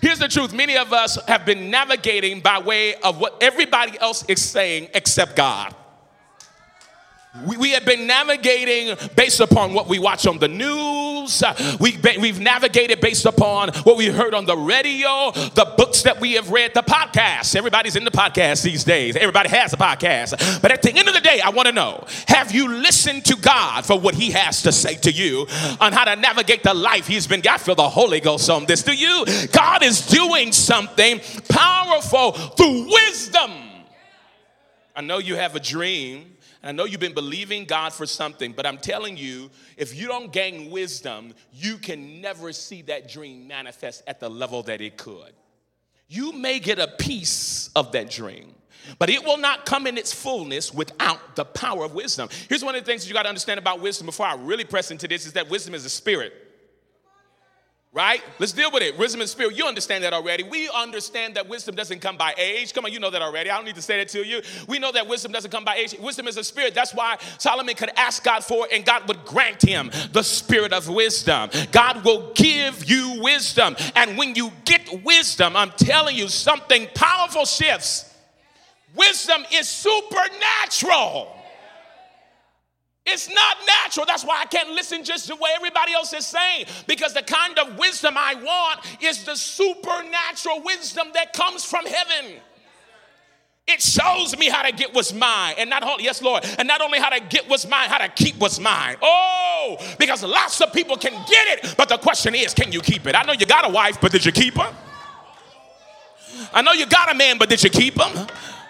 Here's 0.02 0.18
the 0.18 0.28
truth 0.28 0.52
many 0.52 0.76
of 0.76 0.92
us 0.92 1.18
have 1.26 1.44
been 1.44 1.70
navigating 1.70 2.40
by 2.40 2.58
way 2.58 2.94
of 2.96 3.18
what 3.18 3.36
everybody 3.40 3.98
else 4.00 4.24
is 4.28 4.42
saying 4.42 4.88
except 4.94 5.36
God. 5.36 5.74
We, 7.44 7.56
we 7.56 7.70
have 7.72 7.84
been 7.84 8.06
navigating 8.06 8.96
based 9.14 9.40
upon 9.40 9.74
what 9.74 9.88
we 9.88 9.98
watch 9.98 10.26
on 10.26 10.38
the 10.38 10.48
news. 10.48 11.42
We, 11.80 11.98
we've 12.18 12.40
navigated 12.40 13.00
based 13.00 13.26
upon 13.26 13.70
what 13.82 13.96
we 13.96 14.06
heard 14.06 14.34
on 14.34 14.46
the 14.46 14.56
radio, 14.56 15.32
the 15.32 15.72
books 15.76 16.02
that 16.02 16.20
we 16.20 16.34
have 16.34 16.50
read, 16.50 16.72
the 16.74 16.82
podcasts. 16.82 17.54
Everybody's 17.56 17.96
in 17.96 18.04
the 18.04 18.10
podcast 18.10 18.62
these 18.62 18.84
days. 18.84 19.16
Everybody 19.16 19.48
has 19.50 19.72
a 19.72 19.76
podcast. 19.76 20.62
But 20.62 20.70
at 20.70 20.82
the 20.82 20.92
end 20.96 21.08
of 21.08 21.14
the 21.14 21.20
day, 21.20 21.40
I 21.40 21.50
want 21.50 21.66
to 21.66 21.72
know 21.72 22.04
have 22.28 22.52
you 22.52 22.68
listened 22.68 23.24
to 23.26 23.36
God 23.36 23.84
for 23.84 23.98
what 23.98 24.14
He 24.14 24.30
has 24.30 24.62
to 24.62 24.72
say 24.72 24.94
to 24.96 25.10
you 25.10 25.46
on 25.80 25.92
how 25.92 26.04
to 26.04 26.16
navigate 26.16 26.62
the 26.62 26.74
life 26.74 27.06
He's 27.06 27.26
been? 27.26 27.42
I 27.48 27.58
feel 27.58 27.74
the 27.74 27.88
Holy 27.88 28.20
Ghost 28.20 28.48
on 28.48 28.66
this. 28.66 28.82
Do 28.82 28.94
you? 28.94 29.24
God 29.52 29.82
is 29.82 30.06
doing 30.06 30.52
something 30.52 31.20
powerful 31.48 32.32
through 32.32 32.92
wisdom. 32.92 33.52
I 34.94 35.02
know 35.02 35.18
you 35.18 35.34
have 35.36 35.54
a 35.54 35.60
dream 35.60 36.35
I 36.66 36.72
know 36.72 36.84
you've 36.84 37.00
been 37.00 37.14
believing 37.14 37.64
God 37.64 37.92
for 37.92 38.06
something, 38.06 38.52
but 38.52 38.66
I'm 38.66 38.78
telling 38.78 39.16
you, 39.16 39.50
if 39.76 39.94
you 39.94 40.08
don't 40.08 40.32
gain 40.32 40.70
wisdom, 40.70 41.34
you 41.52 41.78
can 41.78 42.20
never 42.20 42.52
see 42.52 42.82
that 42.82 43.08
dream 43.08 43.46
manifest 43.46 44.02
at 44.06 44.20
the 44.20 44.28
level 44.28 44.62
that 44.64 44.80
it 44.80 44.96
could. 44.96 45.32
You 46.08 46.32
may 46.32 46.58
get 46.58 46.78
a 46.78 46.88
piece 46.88 47.70
of 47.76 47.92
that 47.92 48.10
dream, 48.10 48.54
but 48.98 49.10
it 49.10 49.24
will 49.24 49.38
not 49.38 49.66
come 49.66 49.86
in 49.86 49.98
its 49.98 50.12
fullness 50.12 50.72
without 50.72 51.36
the 51.36 51.44
power 51.44 51.84
of 51.84 51.94
wisdom. 51.94 52.28
Here's 52.48 52.64
one 52.64 52.74
of 52.74 52.84
the 52.84 52.86
things 52.86 53.06
you 53.08 53.14
got 53.14 53.24
to 53.24 53.28
understand 53.28 53.58
about 53.58 53.80
wisdom 53.80 54.06
before 54.06 54.26
I 54.26 54.34
really 54.34 54.64
press 54.64 54.90
into 54.90 55.08
this 55.08 55.26
is 55.26 55.32
that 55.34 55.48
wisdom 55.48 55.74
is 55.74 55.84
a 55.84 55.90
spirit 55.90 56.45
right? 57.92 58.22
Let's 58.38 58.52
deal 58.52 58.70
with 58.70 58.82
it. 58.82 58.98
Wisdom 58.98 59.22
and 59.22 59.30
spirit. 59.30 59.56
You 59.56 59.66
understand 59.66 60.04
that 60.04 60.12
already. 60.12 60.42
We 60.42 60.68
understand 60.68 61.36
that 61.36 61.48
wisdom 61.48 61.74
doesn't 61.74 62.00
come 62.00 62.18
by 62.18 62.34
age. 62.36 62.74
Come 62.74 62.84
on, 62.84 62.92
you 62.92 63.00
know 63.00 63.10
that 63.10 63.22
already. 63.22 63.50
I 63.50 63.56
don't 63.56 63.64
need 63.64 63.76
to 63.76 63.82
say 63.82 63.96
that 63.98 64.08
to 64.08 64.24
you. 64.24 64.42
We 64.68 64.78
know 64.78 64.92
that 64.92 65.08
wisdom 65.08 65.32
doesn't 65.32 65.50
come 65.50 65.64
by 65.64 65.76
age. 65.76 65.94
Wisdom 65.98 66.28
is 66.28 66.36
a 66.36 66.44
spirit. 66.44 66.74
That's 66.74 66.92
why 66.94 67.16
Solomon 67.38 67.74
could 67.74 67.90
ask 67.96 68.22
God 68.22 68.44
for 68.44 68.66
it 68.66 68.72
and 68.72 68.84
God 68.84 69.08
would 69.08 69.24
grant 69.24 69.62
him 69.62 69.90
the 70.12 70.22
spirit 70.22 70.72
of 70.72 70.88
wisdom. 70.88 71.48
God 71.72 72.04
will 72.04 72.32
give 72.34 72.84
you 72.84 73.20
wisdom. 73.22 73.76
And 73.94 74.18
when 74.18 74.34
you 74.34 74.50
get 74.64 75.02
wisdom, 75.02 75.56
I'm 75.56 75.70
telling 75.70 76.16
you, 76.16 76.28
something 76.28 76.88
powerful 76.94 77.46
shifts. 77.46 78.12
Wisdom 78.94 79.44
is 79.52 79.68
supernatural. 79.68 81.35
It's 83.06 83.28
not 83.28 83.56
natural. 83.84 84.04
That's 84.04 84.24
why 84.24 84.40
I 84.40 84.46
can't 84.46 84.70
listen 84.70 85.04
just 85.04 85.28
the 85.28 85.36
way 85.36 85.50
everybody 85.54 85.92
else 85.92 86.12
is 86.12 86.26
saying. 86.26 86.66
Because 86.88 87.14
the 87.14 87.22
kind 87.22 87.58
of 87.58 87.78
wisdom 87.78 88.14
I 88.16 88.34
want 88.34 88.80
is 89.00 89.24
the 89.24 89.36
supernatural 89.36 90.62
wisdom 90.64 91.08
that 91.14 91.32
comes 91.32 91.64
from 91.64 91.86
heaven. 91.86 92.40
It 93.68 93.82
shows 93.82 94.36
me 94.38 94.48
how 94.48 94.62
to 94.62 94.72
get 94.72 94.94
what's 94.94 95.12
mine. 95.12 95.54
And 95.58 95.70
not 95.70 95.82
only, 95.82 96.04
yes, 96.04 96.22
Lord, 96.22 96.44
and 96.58 96.68
not 96.68 96.80
only 96.80 97.00
how 97.00 97.10
to 97.10 97.20
get 97.20 97.48
what's 97.48 97.68
mine, 97.68 97.88
how 97.88 97.98
to 97.98 98.08
keep 98.08 98.36
what's 98.36 98.60
mine. 98.60 98.96
Oh, 99.02 99.76
because 99.98 100.22
lots 100.22 100.60
of 100.60 100.72
people 100.72 100.96
can 100.96 101.12
get 101.28 101.58
it, 101.58 101.74
but 101.76 101.88
the 101.88 101.98
question 101.98 102.34
is, 102.34 102.54
can 102.54 102.70
you 102.70 102.80
keep 102.80 103.06
it? 103.06 103.16
I 103.16 103.22
know 103.22 103.32
you 103.32 103.46
got 103.46 103.68
a 103.68 103.72
wife, 103.72 104.00
but 104.00 104.12
did 104.12 104.24
you 104.24 104.30
keep 104.30 104.54
her? 104.54 104.72
I 106.52 106.62
know 106.62 106.72
you 106.72 106.86
got 106.86 107.12
a 107.12 107.14
man, 107.14 107.38
but 107.38 107.48
did 107.48 107.62
you 107.62 107.70
keep 107.70 108.00
him? 108.00 108.26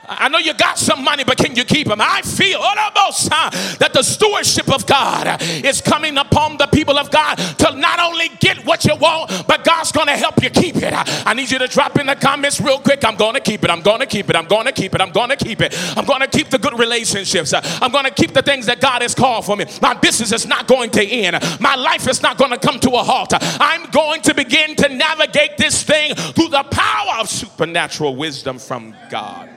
I 0.09 0.29
know 0.29 0.39
you 0.39 0.55
got 0.55 0.79
some 0.79 1.03
money, 1.05 1.25
but 1.25 1.37
can 1.37 1.55
you 1.57 1.65
keep 1.65 1.89
them? 1.89 2.01
I 2.01 2.23
feel 2.23 2.61
almost 2.61 3.31
uh, 3.31 3.51
that 3.79 3.93
the 3.93 4.03
stewardship 4.03 4.73
of 4.73 4.87
God 4.87 5.41
is 5.43 5.81
coming 5.81 6.17
upon 6.19 6.57
the 6.57 6.67
people 6.67 6.99
of 6.99 7.11
God 7.11 7.37
to 7.37 7.75
not 7.77 8.01
only 8.01 8.29
get 8.41 8.65
what 8.65 8.85
you 8.85 8.97
want, 8.97 9.47
but 9.47 9.65
God's 9.65 9.93
going 9.93 10.07
to 10.07 10.17
help 10.17 10.43
you 10.43 10.51
keep 10.51 10.77
it. 10.77 10.93
I 10.95 11.35
need 11.35 11.51
you 11.51 11.59
to 11.59 11.69
drop 11.69 11.99
in 11.99 12.07
the 12.07 12.17
comments 12.17 12.61
real 12.61 12.79
quick. 12.79 13.05
I'm 13.05 13.17
going 13.17 13.35
to 13.35 13.41
keep 13.41 13.65
it. 13.65 13.71
I'm 13.71 13.83
going 13.83 14.01
to 14.01 14.07
keep 14.07 14.31
it. 14.31 14.37
I'm 14.37 14.47
going 14.47 14.67
to 14.67 14.73
keep 14.73 14.95
it. 14.95 15.01
I'm 15.01 15.11
going 15.11 15.31
to 15.31 15.37
keep 15.37 15.61
it. 15.61 15.75
I'm 15.97 16.05
going 16.05 16.21
to 16.21 16.29
keep 16.29 16.51
the 16.51 16.59
good 16.59 16.79
relationships. 16.79 17.53
I'm 17.55 17.93
going 17.93 18.05
to 18.05 18.11
keep 18.11 18.33
the 18.33 18.43
things 18.43 18.67
that 18.67 18.81
God 18.81 19.03
has 19.03 19.15
called 19.15 19.45
for 19.45 19.57
me. 19.57 19.67
My 19.83 19.95
business 19.95 20.33
is 20.33 20.47
not 20.47 20.67
going 20.67 20.91
to 20.91 21.05
end. 21.05 21.39
My 21.61 21.75
life 21.75 22.09
is 22.09 22.23
not 22.23 22.39
going 22.39 22.53
to 22.53 22.59
come 22.59 22.79
to 22.81 22.91
a 22.91 23.03
halt. 23.03 23.33
I'm 23.33 23.91
going 23.91 24.23
to 24.23 24.35
begin 24.35 24.77
to 24.77 24.89
navigate 24.89 25.57
this 25.57 25.83
thing 25.83 26.15
through 26.15 26.49
the 26.49 26.65
power 26.71 27.21
of 27.21 27.29
supernatural 27.29 28.17
wisdom 28.17 28.59
from 28.59 28.95
God. 29.11 29.56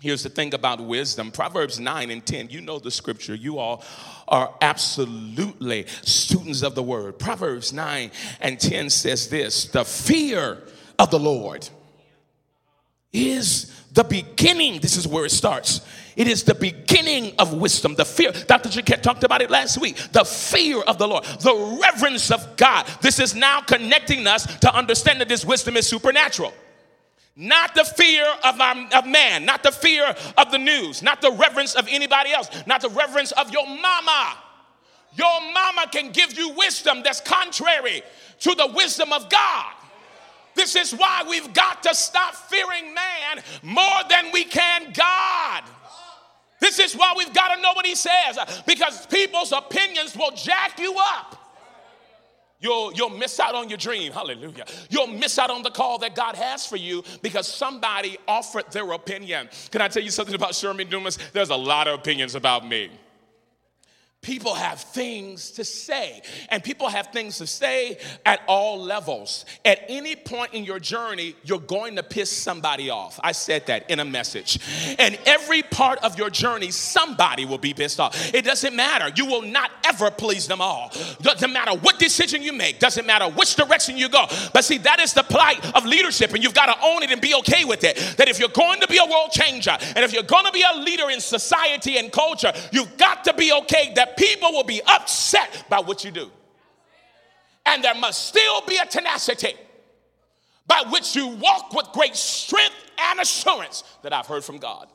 Here's 0.00 0.22
the 0.22 0.30
thing 0.30 0.54
about 0.54 0.80
wisdom 0.80 1.30
Proverbs 1.30 1.78
9 1.78 2.10
and 2.10 2.24
10. 2.24 2.48
You 2.48 2.62
know 2.62 2.78
the 2.78 2.90
scripture. 2.90 3.34
You 3.34 3.58
all 3.58 3.84
are 4.28 4.54
absolutely 4.62 5.86
students 6.02 6.62
of 6.62 6.74
the 6.74 6.82
word. 6.82 7.18
Proverbs 7.18 7.72
9 7.72 8.10
and 8.40 8.58
10 8.58 8.90
says 8.90 9.28
this 9.28 9.66
The 9.66 9.84
fear 9.84 10.62
of 10.98 11.10
the 11.10 11.18
Lord 11.18 11.68
is 13.12 13.76
the 13.92 14.04
beginning. 14.04 14.80
This 14.80 14.96
is 14.96 15.06
where 15.06 15.26
it 15.26 15.30
starts. 15.30 15.80
It 16.16 16.28
is 16.28 16.44
the 16.44 16.54
beginning 16.54 17.34
of 17.38 17.52
wisdom. 17.52 17.94
The 17.94 18.04
fear. 18.04 18.32
Dr. 18.32 18.68
Jaquette 18.68 19.02
talked 19.02 19.24
about 19.24 19.42
it 19.42 19.50
last 19.50 19.78
week. 19.78 19.96
The 20.12 20.24
fear 20.24 20.80
of 20.82 20.98
the 20.98 21.08
Lord, 21.08 21.24
the 21.24 21.78
reverence 21.82 22.30
of 22.30 22.56
God. 22.56 22.86
This 23.02 23.18
is 23.18 23.34
now 23.34 23.60
connecting 23.60 24.26
us 24.26 24.46
to 24.60 24.74
understand 24.74 25.20
that 25.20 25.28
this 25.28 25.44
wisdom 25.44 25.76
is 25.76 25.86
supernatural. 25.86 26.54
Not 27.42 27.74
the 27.74 27.84
fear 27.84 28.26
of, 28.44 28.60
um, 28.60 28.86
of 28.94 29.06
man, 29.06 29.46
not 29.46 29.62
the 29.62 29.72
fear 29.72 30.14
of 30.36 30.50
the 30.50 30.58
news, 30.58 31.02
not 31.02 31.22
the 31.22 31.30
reverence 31.30 31.74
of 31.74 31.88
anybody 31.88 32.32
else, 32.32 32.50
not 32.66 32.82
the 32.82 32.90
reverence 32.90 33.32
of 33.32 33.50
your 33.50 33.66
mama. 33.66 34.36
Your 35.14 35.40
mama 35.50 35.86
can 35.90 36.12
give 36.12 36.36
you 36.36 36.50
wisdom 36.50 37.00
that's 37.02 37.22
contrary 37.22 38.02
to 38.40 38.54
the 38.54 38.70
wisdom 38.74 39.14
of 39.14 39.30
God. 39.30 39.72
This 40.54 40.76
is 40.76 40.92
why 40.92 41.24
we've 41.30 41.54
got 41.54 41.82
to 41.84 41.94
stop 41.94 42.34
fearing 42.34 42.92
man 42.92 43.42
more 43.62 44.00
than 44.10 44.32
we 44.34 44.44
can 44.44 44.92
God. 44.92 45.64
This 46.60 46.78
is 46.78 46.94
why 46.94 47.14
we've 47.16 47.32
got 47.32 47.56
to 47.56 47.62
know 47.62 47.72
what 47.72 47.86
he 47.86 47.94
says 47.94 48.38
because 48.66 49.06
people's 49.06 49.52
opinions 49.52 50.14
will 50.14 50.32
jack 50.32 50.78
you 50.78 50.94
up. 51.16 51.39
You'll, 52.60 52.92
you'll 52.92 53.10
miss 53.10 53.40
out 53.40 53.54
on 53.54 53.68
your 53.68 53.78
dream. 53.78 54.12
Hallelujah. 54.12 54.66
You'll 54.90 55.06
miss 55.06 55.38
out 55.38 55.50
on 55.50 55.62
the 55.62 55.70
call 55.70 55.98
that 55.98 56.14
God 56.14 56.34
has 56.36 56.66
for 56.66 56.76
you 56.76 57.02
because 57.22 57.48
somebody 57.48 58.18
offered 58.28 58.70
their 58.70 58.90
opinion. 58.92 59.48
Can 59.70 59.80
I 59.80 59.88
tell 59.88 60.02
you 60.02 60.10
something 60.10 60.34
about 60.34 60.54
Sherman 60.54 60.88
Dumas? 60.88 61.18
There's 61.32 61.50
a 61.50 61.56
lot 61.56 61.88
of 61.88 61.98
opinions 61.98 62.34
about 62.34 62.66
me. 62.68 62.90
People 64.22 64.54
have 64.54 64.78
things 64.78 65.52
to 65.52 65.64
say, 65.64 66.20
and 66.50 66.62
people 66.62 66.90
have 66.90 67.06
things 67.06 67.38
to 67.38 67.46
say 67.46 67.96
at 68.26 68.42
all 68.46 68.78
levels. 68.78 69.46
At 69.64 69.80
any 69.88 70.14
point 70.14 70.52
in 70.52 70.62
your 70.62 70.78
journey, 70.78 71.34
you're 71.42 71.58
going 71.58 71.96
to 71.96 72.02
piss 72.02 72.30
somebody 72.30 72.90
off. 72.90 73.18
I 73.24 73.32
said 73.32 73.66
that 73.68 73.90
in 73.90 73.98
a 73.98 74.04
message. 74.04 74.58
And 74.98 75.18
every 75.24 75.62
part 75.62 76.00
of 76.04 76.18
your 76.18 76.28
journey, 76.28 76.70
somebody 76.70 77.46
will 77.46 77.56
be 77.56 77.72
pissed 77.72 77.98
off. 77.98 78.34
It 78.34 78.44
doesn't 78.44 78.76
matter. 78.76 79.10
You 79.16 79.24
will 79.24 79.40
not 79.40 79.70
ever 79.86 80.10
please 80.10 80.46
them 80.46 80.60
all. 80.60 80.92
Doesn't 81.22 81.50
matter 81.50 81.72
what 81.78 81.98
decision 81.98 82.42
you 82.42 82.52
make, 82.52 82.78
doesn't 82.78 83.06
matter 83.06 83.24
which 83.24 83.56
direction 83.56 83.96
you 83.96 84.10
go. 84.10 84.26
But 84.52 84.66
see, 84.66 84.76
that 84.78 85.00
is 85.00 85.14
the 85.14 85.22
plight 85.22 85.64
of 85.74 85.86
leadership, 85.86 86.34
and 86.34 86.44
you've 86.44 86.52
got 86.52 86.66
to 86.66 86.76
own 86.84 87.02
it 87.02 87.10
and 87.10 87.22
be 87.22 87.34
okay 87.36 87.64
with 87.64 87.84
it. 87.84 87.96
That 88.18 88.28
if 88.28 88.38
you're 88.38 88.50
going 88.50 88.80
to 88.80 88.86
be 88.86 88.98
a 88.98 89.10
world 89.10 89.30
changer, 89.30 89.78
and 89.80 90.04
if 90.04 90.12
you're 90.12 90.24
going 90.24 90.44
to 90.44 90.52
be 90.52 90.62
a 90.62 90.78
leader 90.78 91.08
in 91.08 91.20
society 91.20 91.96
and 91.96 92.12
culture, 92.12 92.52
you've 92.70 92.98
got 92.98 93.24
to 93.24 93.32
be 93.32 93.50
okay 93.52 93.92
that 93.96 94.09
people 94.16 94.52
will 94.52 94.64
be 94.64 94.80
upset 94.86 95.64
by 95.68 95.80
what 95.80 96.04
you 96.04 96.10
do. 96.10 96.30
And 97.66 97.84
there 97.84 97.94
must 97.94 98.28
still 98.28 98.62
be 98.66 98.76
a 98.76 98.86
tenacity 98.86 99.54
by 100.66 100.84
which 100.90 101.14
you 101.16 101.26
walk 101.28 101.72
with 101.72 101.86
great 101.92 102.16
strength 102.16 102.74
and 102.98 103.20
assurance 103.20 103.84
that 104.02 104.12
I've 104.12 104.26
heard 104.26 104.44
from 104.44 104.58
God. 104.58 104.88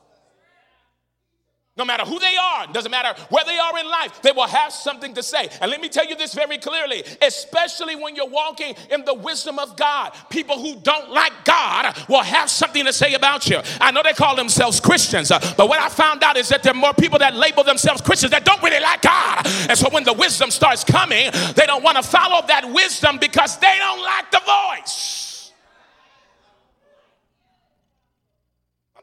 No 1.76 1.84
matter 1.84 2.04
who 2.04 2.18
they 2.18 2.34
are, 2.36 2.66
doesn't 2.72 2.90
matter 2.90 3.20
where 3.28 3.44
they 3.44 3.58
are 3.58 3.78
in 3.78 3.86
life, 3.86 4.22
they 4.22 4.32
will 4.32 4.46
have 4.46 4.72
something 4.72 5.12
to 5.12 5.22
say. 5.22 5.50
And 5.60 5.70
let 5.70 5.78
me 5.78 5.90
tell 5.90 6.06
you 6.06 6.16
this 6.16 6.32
very 6.32 6.56
clearly, 6.56 7.04
especially 7.20 7.94
when 7.96 8.16
you're 8.16 8.28
walking 8.28 8.74
in 8.90 9.04
the 9.04 9.12
wisdom 9.12 9.58
of 9.58 9.76
God, 9.76 10.12
people 10.30 10.58
who 10.58 10.80
don't 10.80 11.10
like 11.10 11.32
God 11.44 11.94
will 12.08 12.22
have 12.22 12.48
something 12.48 12.86
to 12.86 12.94
say 12.94 13.12
about 13.12 13.50
you. 13.50 13.60
I 13.78 13.90
know 13.90 14.02
they 14.02 14.14
call 14.14 14.34
themselves 14.34 14.80
Christians, 14.80 15.30
uh, 15.30 15.38
but 15.58 15.68
what 15.68 15.78
I 15.78 15.90
found 15.90 16.24
out 16.24 16.38
is 16.38 16.48
that 16.48 16.62
there 16.62 16.72
are 16.72 16.74
more 16.74 16.94
people 16.94 17.18
that 17.18 17.34
label 17.34 17.62
themselves 17.62 18.00
Christians 18.00 18.30
that 18.30 18.46
don't 18.46 18.62
really 18.62 18.80
like 18.80 19.02
God. 19.02 19.46
And 19.68 19.76
so 19.76 19.90
when 19.90 20.04
the 20.04 20.14
wisdom 20.14 20.50
starts 20.50 20.82
coming, 20.82 21.30
they 21.54 21.66
don't 21.66 21.82
want 21.82 21.98
to 21.98 22.02
follow 22.02 22.46
that 22.46 22.72
wisdom 22.72 23.18
because 23.18 23.58
they 23.58 23.76
don't 23.78 24.02
like 24.02 24.30
the 24.30 24.40
voice. 24.46 25.52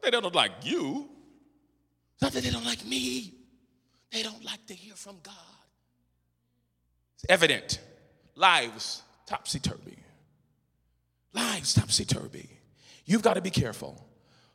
They 0.01 0.11
don't 0.11 0.35
like 0.35 0.51
you. 0.63 1.12
Not 2.23 2.31
that 2.31 2.43
they 2.45 2.51
don't 2.51 2.63
like 2.63 2.85
me, 2.85 3.33
they 4.09 4.23
don't 4.23 4.45
like 4.45 4.65
to 4.67 4.73
hear 4.73 4.93
from 4.95 5.17
God. 5.23 5.33
It's 7.15 7.25
evident. 7.27 7.81
Lives 8.35 9.03
topsy 9.25 9.59
turvy. 9.59 9.97
Lives 11.33 11.73
topsy 11.73 12.05
turvy. 12.05 12.47
You've 13.05 13.23
got 13.23 13.33
to 13.33 13.41
be 13.41 13.49
careful 13.49 14.07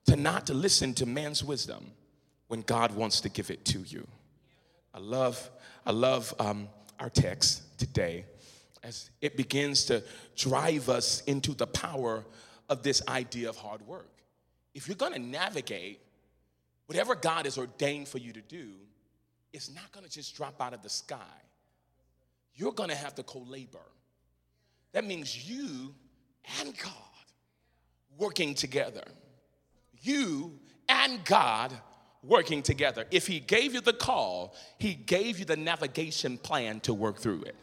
to 0.07 0.17
not 0.17 0.47
to 0.47 0.55
listen 0.55 0.95
to 0.95 1.05
man's 1.05 1.45
wisdom 1.45 1.91
when 2.47 2.63
God 2.63 2.97
wants 2.97 3.21
to 3.21 3.29
give 3.29 3.51
it 3.51 3.67
to 3.67 3.81
you. 3.81 4.09
I 4.95 4.99
love, 4.99 5.51
I 5.85 5.93
love 5.93 6.33
um, 6.39 6.71
our 6.99 7.11
text 7.11 7.79
today 7.79 8.25
as 8.83 9.11
it 9.21 9.37
begins 9.37 9.85
to 9.85 10.03
drive 10.37 10.89
us 10.89 11.23
into 11.27 11.53
the 11.53 11.67
power 11.67 12.25
of 12.71 12.83
this 12.83 13.03
idea 13.09 13.51
of 13.51 13.59
hard 13.59 13.83
work. 13.83 14.23
If 14.73 14.89
you're 14.89 14.97
gonna 14.97 15.19
navigate 15.19 16.01
whatever 16.89 17.15
God 17.15 17.45
has 17.45 17.59
ordained 17.59 18.09
for 18.09 18.17
you 18.17 18.33
to 18.33 18.41
do, 18.41 18.71
it's 19.53 19.73
not 19.73 19.93
gonna 19.93 20.09
just 20.09 20.35
drop 20.35 20.61
out 20.61 20.73
of 20.73 20.83
the 20.83 20.89
sky. 20.89 21.17
You're 22.55 22.73
gonna 22.73 22.95
have 22.95 23.15
to 23.17 23.23
co 23.23 23.41
labor. 23.41 23.85
That 24.93 25.05
means 25.05 25.49
you 25.49 25.95
and 26.61 26.77
God 26.79 26.93
working 28.17 28.55
together. 28.55 29.05
You 30.01 30.59
and 30.89 31.23
God 31.27 31.75
working 32.23 32.63
together. 32.63 33.05
If 33.11 33.27
He 33.27 33.39
gave 33.39 33.75
you 33.75 33.83
the 33.83 33.93
call, 33.93 34.57
He 34.79 34.95
gave 34.95 35.39
you 35.39 35.45
the 35.45 35.59
navigation 35.59 36.39
plan 36.39 36.81
to 36.81 36.95
work 36.95 37.19
through 37.19 37.43
it. 37.43 37.57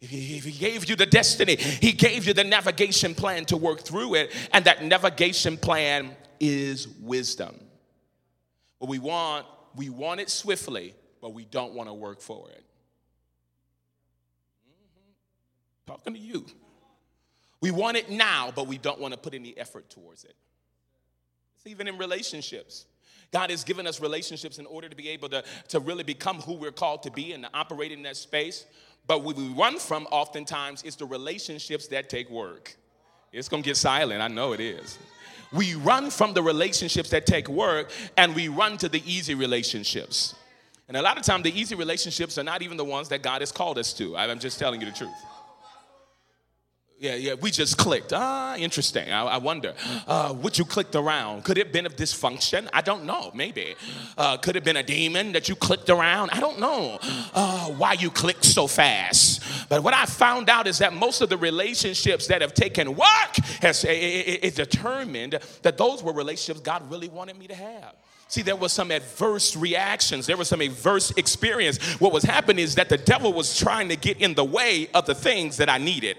If 0.00 0.08
he, 0.08 0.38
if 0.38 0.44
he 0.44 0.52
gave 0.52 0.88
you 0.88 0.96
the 0.96 1.06
destiny, 1.06 1.56
He 1.56 1.92
gave 1.92 2.26
you 2.26 2.32
the 2.32 2.44
navigation 2.44 3.14
plan 3.14 3.44
to 3.44 3.58
work 3.58 3.82
through 3.82 4.14
it, 4.14 4.32
and 4.52 4.64
that 4.64 4.82
navigation 4.82 5.58
plan 5.58 6.16
is 6.40 6.88
wisdom. 6.88 7.60
What 8.82 8.88
we 8.88 8.98
want, 8.98 9.46
we 9.76 9.90
want 9.90 10.18
it 10.18 10.28
swiftly, 10.28 10.96
but 11.20 11.32
we 11.32 11.44
don't 11.44 11.72
want 11.72 11.88
to 11.88 11.94
work 11.94 12.20
for 12.20 12.48
it. 12.50 12.64
Mm-hmm. 14.66 15.92
Talking 15.92 16.14
to 16.14 16.18
you. 16.18 16.44
We 17.60 17.70
want 17.70 17.96
it 17.96 18.10
now, 18.10 18.50
but 18.52 18.66
we 18.66 18.78
don't 18.78 18.98
want 18.98 19.14
to 19.14 19.20
put 19.20 19.34
any 19.34 19.56
effort 19.56 19.88
towards 19.88 20.24
it. 20.24 20.34
It's 21.54 21.68
even 21.68 21.86
in 21.86 21.96
relationships. 21.96 22.86
God 23.30 23.50
has 23.50 23.62
given 23.62 23.86
us 23.86 24.00
relationships 24.00 24.58
in 24.58 24.66
order 24.66 24.88
to 24.88 24.96
be 24.96 25.10
able 25.10 25.28
to, 25.28 25.44
to 25.68 25.78
really 25.78 26.02
become 26.02 26.40
who 26.40 26.54
we're 26.54 26.72
called 26.72 27.04
to 27.04 27.10
be 27.12 27.34
and 27.34 27.44
to 27.44 27.50
operate 27.54 27.92
in 27.92 28.02
that 28.02 28.16
space. 28.16 28.66
But 29.06 29.22
what 29.22 29.36
we 29.36 29.46
run 29.50 29.78
from 29.78 30.08
oftentimes 30.10 30.82
is 30.82 30.96
the 30.96 31.06
relationships 31.06 31.86
that 31.86 32.10
take 32.10 32.28
work. 32.30 32.74
It's 33.30 33.48
gonna 33.48 33.62
get 33.62 33.76
silent, 33.76 34.22
I 34.22 34.26
know 34.26 34.54
it 34.54 34.60
is. 34.60 34.98
We 35.52 35.74
run 35.74 36.10
from 36.10 36.34
the 36.34 36.42
relationships 36.42 37.10
that 37.10 37.26
take 37.26 37.48
work 37.48 37.90
and 38.16 38.34
we 38.34 38.48
run 38.48 38.78
to 38.78 38.88
the 38.88 39.02
easy 39.10 39.34
relationships. 39.34 40.34
And 40.88 40.96
a 40.96 41.02
lot 41.02 41.16
of 41.16 41.24
times, 41.24 41.44
the 41.44 41.58
easy 41.58 41.74
relationships 41.74 42.36
are 42.38 42.42
not 42.42 42.62
even 42.62 42.76
the 42.76 42.84
ones 42.84 43.08
that 43.10 43.22
God 43.22 43.40
has 43.40 43.52
called 43.52 43.78
us 43.78 43.92
to. 43.94 44.16
I'm 44.16 44.38
just 44.38 44.58
telling 44.58 44.80
you 44.80 44.86
the 44.86 44.92
truth. 44.92 45.10
Yeah, 46.98 47.16
yeah, 47.16 47.34
we 47.34 47.50
just 47.50 47.78
clicked. 47.78 48.12
Ah, 48.12 48.54
interesting. 48.56 49.10
I, 49.10 49.24
I 49.24 49.36
wonder, 49.38 49.74
uh, 50.06 50.32
what 50.34 50.56
you 50.56 50.64
clicked 50.64 50.94
around? 50.94 51.42
Could 51.42 51.58
it 51.58 51.66
have 51.66 51.72
been 51.72 51.86
a 51.86 51.90
dysfunction? 51.90 52.68
I 52.72 52.80
don't 52.80 53.04
know, 53.04 53.32
maybe. 53.34 53.74
Uh, 54.16 54.36
could 54.36 54.50
it 54.50 54.60
have 54.60 54.64
been 54.64 54.76
a 54.76 54.84
demon 54.84 55.32
that 55.32 55.48
you 55.48 55.56
clicked 55.56 55.90
around? 55.90 56.30
I 56.30 56.38
don't 56.38 56.60
know 56.60 57.00
uh, 57.34 57.70
why 57.70 57.94
you 57.94 58.08
clicked 58.08 58.44
so 58.44 58.68
fast. 58.68 59.42
But 59.68 59.82
what 59.82 59.94
I 59.94 60.06
found 60.06 60.48
out 60.48 60.68
is 60.68 60.78
that 60.78 60.92
most 60.92 61.22
of 61.22 61.28
the 61.28 61.36
relationships 61.36 62.28
that 62.28 62.40
have 62.40 62.54
taken 62.54 62.94
work 62.94 63.36
has 63.62 63.82
it, 63.82 63.90
it, 63.90 64.44
it 64.44 64.54
determined 64.54 65.40
that 65.62 65.76
those 65.76 66.04
were 66.04 66.12
relationships 66.12 66.60
God 66.60 66.88
really 66.88 67.08
wanted 67.08 67.36
me 67.36 67.48
to 67.48 67.54
have. 67.56 67.94
See, 68.28 68.42
there 68.42 68.56
was 68.56 68.72
some 68.72 68.90
adverse 68.90 69.56
reactions. 69.56 70.26
There 70.26 70.36
was 70.36 70.48
some 70.48 70.60
adverse 70.60 71.10
experience. 71.16 72.00
What 72.00 72.12
was 72.12 72.22
happening 72.22 72.62
is 72.62 72.76
that 72.76 72.88
the 72.88 72.96
devil 72.96 73.32
was 73.32 73.58
trying 73.58 73.88
to 73.88 73.96
get 73.96 74.20
in 74.20 74.34
the 74.34 74.44
way 74.44 74.88
of 74.94 75.04
the 75.04 75.14
things 75.14 75.56
that 75.56 75.68
I 75.68 75.78
needed. 75.78 76.16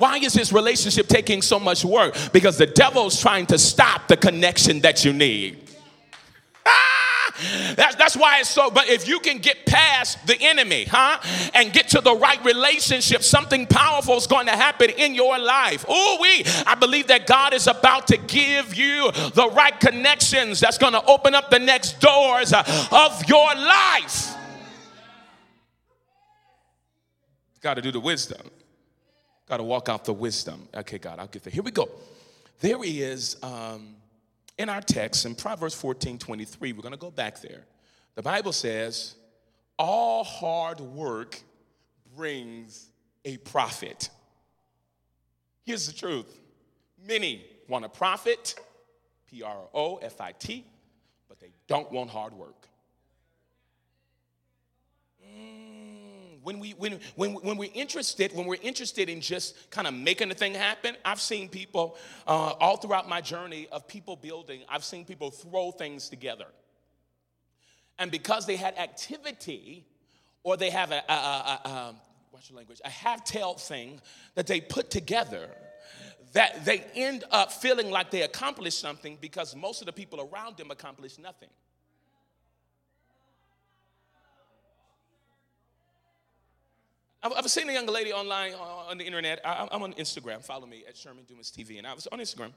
Why 0.00 0.16
is 0.16 0.32
this 0.32 0.50
relationship 0.50 1.08
taking 1.08 1.42
so 1.42 1.60
much 1.60 1.84
work? 1.84 2.16
Because 2.32 2.56
the 2.56 2.64
devil's 2.64 3.20
trying 3.20 3.44
to 3.48 3.58
stop 3.58 4.08
the 4.08 4.16
connection 4.16 4.80
that 4.80 5.04
you 5.04 5.12
need. 5.12 5.58
Ah! 6.64 7.34
That's, 7.76 7.96
that's 7.96 8.16
why 8.16 8.40
it's 8.40 8.48
so. 8.48 8.70
But 8.70 8.88
if 8.88 9.06
you 9.06 9.20
can 9.20 9.38
get 9.38 9.66
past 9.66 10.26
the 10.26 10.40
enemy, 10.40 10.84
huh, 10.84 11.18
and 11.52 11.70
get 11.70 11.88
to 11.88 12.00
the 12.00 12.14
right 12.14 12.42
relationship, 12.42 13.22
something 13.22 13.66
powerful 13.66 14.16
is 14.16 14.26
going 14.26 14.46
to 14.46 14.52
happen 14.52 14.88
in 14.88 15.14
your 15.14 15.38
life. 15.38 15.84
Oh, 15.86 16.16
we, 16.18 16.44
I 16.66 16.76
believe 16.76 17.08
that 17.08 17.26
God 17.26 17.52
is 17.52 17.66
about 17.66 18.06
to 18.06 18.16
give 18.16 18.74
you 18.74 19.12
the 19.12 19.50
right 19.54 19.78
connections 19.78 20.60
that's 20.60 20.78
going 20.78 20.94
to 20.94 21.04
open 21.04 21.34
up 21.34 21.50
the 21.50 21.58
next 21.58 22.00
doors 22.00 22.54
uh, 22.54 22.64
of 22.90 23.28
your 23.28 23.54
life. 23.54 24.34
Got 27.60 27.74
to 27.74 27.82
do 27.82 27.92
the 27.92 28.00
wisdom. 28.00 28.50
Got 29.50 29.56
to 29.56 29.64
walk 29.64 29.88
out 29.88 30.04
the 30.04 30.12
wisdom. 30.12 30.68
Okay, 30.72 30.98
God, 30.98 31.18
I'll 31.18 31.26
get 31.26 31.42
there. 31.42 31.50
Here 31.50 31.64
we 31.64 31.72
go. 31.72 31.88
There 32.60 32.80
he 32.84 33.02
is 33.02 33.36
um, 33.42 33.96
in 34.56 34.68
our 34.68 34.80
text 34.80 35.26
in 35.26 35.34
Proverbs 35.34 35.74
14 35.74 36.18
23. 36.18 36.72
We're 36.72 36.82
going 36.82 36.92
to 36.92 36.96
go 36.96 37.10
back 37.10 37.40
there. 37.40 37.64
The 38.14 38.22
Bible 38.22 38.52
says, 38.52 39.16
All 39.76 40.22
hard 40.22 40.78
work 40.78 41.40
brings 42.14 42.90
a 43.24 43.38
profit. 43.38 44.10
Here's 45.64 45.88
the 45.88 45.98
truth 45.98 46.38
many 47.04 47.44
want 47.66 47.84
a 47.84 47.88
profit, 47.88 48.54
P 49.28 49.42
R 49.42 49.62
O 49.74 49.96
F 49.96 50.20
I 50.20 50.30
T, 50.30 50.64
but 51.28 51.40
they 51.40 51.50
don't 51.66 51.90
want 51.90 52.08
hard 52.08 52.34
work. 52.34 52.68
When, 56.50 56.58
we, 56.58 56.70
when, 56.72 56.98
when, 57.14 57.34
when 57.34 57.56
we're 57.56 57.70
interested, 57.74 58.32
when 58.34 58.44
we're 58.44 58.60
interested 58.60 59.08
in 59.08 59.20
just 59.20 59.70
kind 59.70 59.86
of 59.86 59.94
making 59.94 60.30
the 60.30 60.34
thing 60.34 60.52
happen, 60.52 60.96
I've 61.04 61.20
seen 61.20 61.48
people 61.48 61.96
uh, 62.26 62.54
all 62.58 62.76
throughout 62.76 63.08
my 63.08 63.20
journey 63.20 63.68
of 63.70 63.86
people 63.86 64.16
building, 64.16 64.62
I've 64.68 64.82
seen 64.82 65.04
people 65.04 65.30
throw 65.30 65.70
things 65.70 66.08
together. 66.08 66.46
And 68.00 68.10
because 68.10 68.46
they 68.46 68.56
had 68.56 68.76
activity 68.78 69.86
or 70.42 70.56
they 70.56 70.70
have 70.70 70.90
a, 70.90 71.02
a, 71.08 71.12
a, 71.12 71.68
a 71.68 71.94
what's 72.32 72.50
your 72.50 72.56
language, 72.56 72.80
a 72.84 72.90
half-tailed 72.90 73.60
thing 73.60 74.00
that 74.34 74.48
they 74.48 74.60
put 74.60 74.90
together, 74.90 75.50
that 76.32 76.64
they 76.64 76.84
end 76.96 77.22
up 77.30 77.52
feeling 77.52 77.90
like 77.90 78.10
they 78.10 78.22
accomplished 78.22 78.80
something 78.80 79.18
because 79.20 79.54
most 79.54 79.82
of 79.82 79.86
the 79.86 79.92
people 79.92 80.28
around 80.32 80.56
them 80.56 80.72
accomplished 80.72 81.20
nothing. 81.20 81.50
I've 87.22 87.50
seen 87.50 87.68
a 87.68 87.72
young 87.72 87.86
lady 87.86 88.12
online 88.12 88.54
on 88.54 88.96
the 88.96 89.04
internet. 89.04 89.40
I'm 89.44 89.82
on 89.82 89.92
Instagram. 89.94 90.42
Follow 90.42 90.66
me 90.66 90.84
at 90.88 90.96
Sherman 90.96 91.24
Dumas 91.24 91.50
TV. 91.50 91.76
And 91.76 91.86
I 91.86 91.92
was 91.92 92.06
on 92.06 92.18
Instagram. 92.18 92.52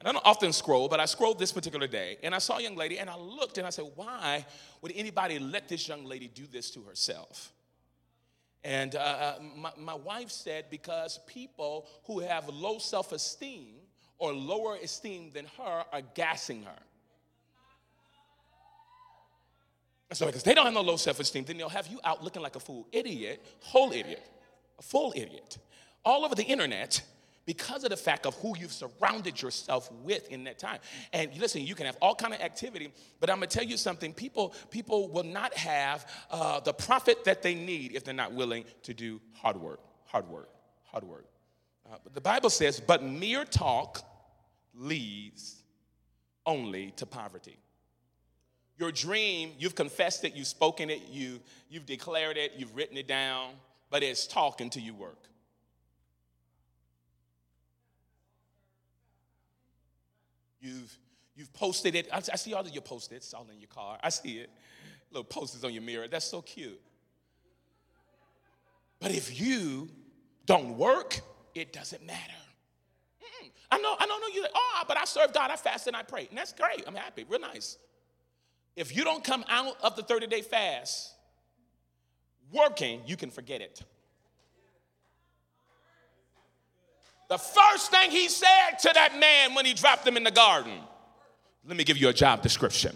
And 0.00 0.08
I 0.08 0.12
don't 0.12 0.24
often 0.24 0.52
scroll, 0.52 0.88
but 0.88 1.00
I 1.00 1.04
scrolled 1.06 1.38
this 1.38 1.52
particular 1.52 1.86
day. 1.86 2.18
And 2.22 2.34
I 2.34 2.38
saw 2.38 2.58
a 2.58 2.62
young 2.62 2.76
lady, 2.76 2.98
and 2.98 3.10
I 3.10 3.16
looked 3.16 3.58
and 3.58 3.66
I 3.66 3.70
said, 3.70 3.86
why 3.94 4.46
would 4.80 4.92
anybody 4.94 5.38
let 5.38 5.68
this 5.68 5.88
young 5.88 6.04
lady 6.04 6.28
do 6.28 6.46
this 6.50 6.70
to 6.72 6.82
herself? 6.82 7.52
And 8.64 8.96
uh, 8.96 8.98
uh 8.98 9.34
my, 9.56 9.72
my 9.76 9.94
wife 9.94 10.30
said, 10.30 10.66
because 10.70 11.20
people 11.26 11.88
who 12.04 12.20
have 12.20 12.48
low 12.48 12.78
self 12.78 13.12
esteem 13.12 13.74
or 14.18 14.32
lower 14.32 14.76
esteem 14.76 15.30
than 15.32 15.46
her 15.56 15.84
are 15.92 16.02
gassing 16.14 16.64
her. 16.64 16.78
So 20.12 20.26
because 20.26 20.42
they 20.42 20.54
don't 20.54 20.64
have 20.64 20.74
no 20.74 20.80
low 20.80 20.96
self-esteem, 20.96 21.44
then 21.44 21.58
they'll 21.58 21.68
have 21.68 21.86
you 21.88 22.00
out 22.02 22.24
looking 22.24 22.40
like 22.40 22.56
a 22.56 22.60
fool, 22.60 22.88
idiot, 22.92 23.44
whole 23.60 23.92
idiot, 23.92 24.26
a 24.78 24.82
full 24.82 25.12
idiot, 25.14 25.58
all 26.04 26.24
over 26.24 26.34
the 26.34 26.44
internet 26.44 27.02
because 27.44 27.82
of 27.82 27.88
the 27.88 27.96
fact 27.96 28.26
of 28.26 28.34
who 28.36 28.54
you've 28.58 28.72
surrounded 28.72 29.40
yourself 29.40 29.90
with 30.02 30.28
in 30.30 30.44
that 30.44 30.58
time. 30.58 30.78
And 31.14 31.34
listen, 31.38 31.62
you 31.62 31.74
can 31.74 31.86
have 31.86 31.96
all 32.02 32.14
kind 32.14 32.34
of 32.34 32.40
activity, 32.40 32.92
but 33.20 33.30
I'm 33.30 33.36
gonna 33.36 33.46
tell 33.46 33.64
you 33.64 33.76
something: 33.76 34.12
people, 34.12 34.54
people 34.70 35.08
will 35.08 35.24
not 35.24 35.54
have 35.54 36.06
uh, 36.30 36.60
the 36.60 36.74
profit 36.74 37.24
that 37.24 37.42
they 37.42 37.54
need 37.54 37.94
if 37.94 38.04
they're 38.04 38.12
not 38.12 38.32
willing 38.32 38.64
to 38.82 38.92
do 38.92 39.18
hard 39.32 39.56
work, 39.56 39.80
hard 40.04 40.28
work, 40.28 40.50
hard 40.84 41.04
work. 41.04 41.26
Uh, 41.90 41.96
but 42.04 42.14
the 42.14 42.20
Bible 42.20 42.50
says, 42.50 42.80
"But 42.80 43.02
mere 43.02 43.46
talk 43.46 44.02
leads 44.74 45.62
only 46.44 46.92
to 46.92 47.06
poverty." 47.06 47.56
Your 48.78 48.92
dream, 48.92 49.52
you've 49.58 49.74
confessed 49.74 50.24
it, 50.24 50.34
you've 50.34 50.46
spoken 50.46 50.88
it, 50.88 51.00
you, 51.10 51.40
you've 51.68 51.84
declared 51.84 52.36
it, 52.36 52.52
you've 52.56 52.74
written 52.76 52.96
it 52.96 53.08
down, 53.08 53.50
but 53.90 54.04
it's 54.04 54.26
talking 54.26 54.70
to 54.70 54.80
you 54.80 54.94
work. 54.94 55.18
You've, 60.60 60.96
you've 61.34 61.52
posted 61.52 61.96
it. 61.96 62.08
I, 62.12 62.18
I 62.18 62.36
see 62.36 62.54
all 62.54 62.60
of 62.60 62.70
your 62.70 62.82
post-its 62.82 63.34
all 63.34 63.46
in 63.52 63.60
your 63.60 63.68
car. 63.68 63.98
I 64.02 64.10
see 64.10 64.38
it. 64.38 64.50
Little 65.10 65.24
post-its 65.24 65.64
on 65.64 65.72
your 65.72 65.82
mirror. 65.82 66.06
That's 66.06 66.26
so 66.26 66.42
cute. 66.42 66.80
But 69.00 69.10
if 69.10 69.40
you 69.40 69.88
don't 70.46 70.76
work, 70.76 71.20
it 71.54 71.72
doesn't 71.72 72.04
matter. 72.06 72.20
Mm-mm. 73.22 73.50
I 73.72 73.78
know, 73.78 73.96
I 73.98 74.06
don't 74.06 74.20
know 74.20 74.28
you. 74.34 74.46
Oh, 74.54 74.82
but 74.86 74.96
I 74.96 75.04
serve 75.04 75.32
God. 75.32 75.50
I 75.50 75.56
fast 75.56 75.88
and 75.88 75.96
I 75.96 76.02
pray, 76.02 76.26
and 76.28 76.38
that's 76.38 76.52
great. 76.52 76.84
I'm 76.86 76.94
happy. 76.94 77.24
Real 77.28 77.40
nice. 77.40 77.78
If 78.78 78.94
you 78.94 79.02
don't 79.02 79.24
come 79.24 79.44
out 79.48 79.76
of 79.82 79.96
the 79.96 80.02
30 80.04 80.28
day 80.28 80.40
fast 80.40 81.12
working, 82.52 83.02
you 83.06 83.16
can 83.16 83.28
forget 83.28 83.60
it. 83.60 83.82
The 87.28 87.38
first 87.38 87.90
thing 87.90 88.12
he 88.12 88.28
said 88.28 88.78
to 88.82 88.92
that 88.94 89.18
man 89.18 89.54
when 89.54 89.66
he 89.66 89.74
dropped 89.74 90.06
him 90.06 90.16
in 90.16 90.22
the 90.22 90.30
garden 90.30 90.78
Let 91.66 91.76
me 91.76 91.82
give 91.82 91.98
you 91.98 92.08
a 92.08 92.12
job 92.12 92.40
description. 92.40 92.94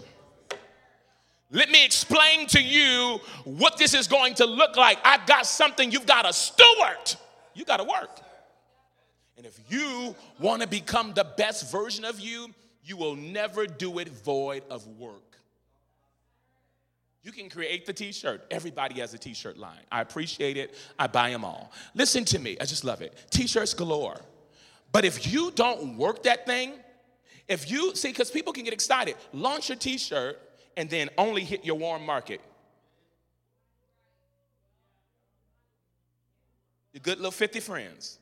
Let 1.51 1.69
me 1.69 1.83
explain 1.83 2.47
to 2.47 2.61
you 2.61 3.19
what 3.43 3.77
this 3.77 3.93
is 3.93 4.07
going 4.07 4.35
to 4.35 4.45
look 4.45 4.77
like. 4.77 4.99
I've 5.03 5.27
got 5.27 5.45
something 5.45 5.91
you've 5.91 6.05
got 6.05 6.21
to 6.21 6.31
steward. 6.31 7.15
You 7.53 7.65
got 7.65 7.77
to 7.77 7.83
work. 7.83 8.21
And 9.35 9.45
if 9.45 9.59
you 9.69 10.15
want 10.39 10.61
to 10.61 10.67
become 10.67 11.13
the 11.13 11.25
best 11.25 11.69
version 11.69 12.05
of 12.05 12.21
you, 12.21 12.47
you 12.85 12.95
will 12.95 13.17
never 13.17 13.67
do 13.67 13.99
it 13.99 14.07
void 14.07 14.63
of 14.69 14.87
work. 14.87 15.32
You 17.23 17.31
can 17.31 17.49
create 17.49 17.85
the 17.85 17.93
t 17.93 18.11
shirt. 18.11 18.45
Everybody 18.51 18.99
has 18.99 19.13
a 19.13 19.17
t 19.17 19.33
shirt 19.33 19.57
line. 19.57 19.79
I 19.91 20.01
appreciate 20.01 20.57
it. 20.57 20.75
I 20.99 21.07
buy 21.07 21.29
them 21.29 21.45
all. 21.45 21.71
Listen 21.95 22.25
to 22.25 22.39
me. 22.39 22.57
I 22.59 22.65
just 22.65 22.83
love 22.83 23.01
it. 23.01 23.13
T 23.31 23.47
shirts 23.47 23.73
galore. 23.73 24.19
But 24.91 25.05
if 25.05 25.31
you 25.31 25.51
don't 25.51 25.97
work 25.97 26.23
that 26.23 26.45
thing, 26.45 26.73
if 27.47 27.71
you 27.71 27.95
see, 27.95 28.09
because 28.09 28.29
people 28.29 28.51
can 28.51 28.65
get 28.65 28.73
excited, 28.73 29.15
launch 29.31 29.69
your 29.69 29.77
t 29.77 29.97
shirt 29.97 30.37
and 30.75 30.89
then 30.89 31.09
only 31.17 31.43
hit 31.43 31.63
your 31.63 31.75
warm 31.75 32.05
market. 32.05 32.41
Your 36.91 37.01
good 37.01 37.17
little 37.17 37.31
50 37.31 37.59
friends. 37.61 38.19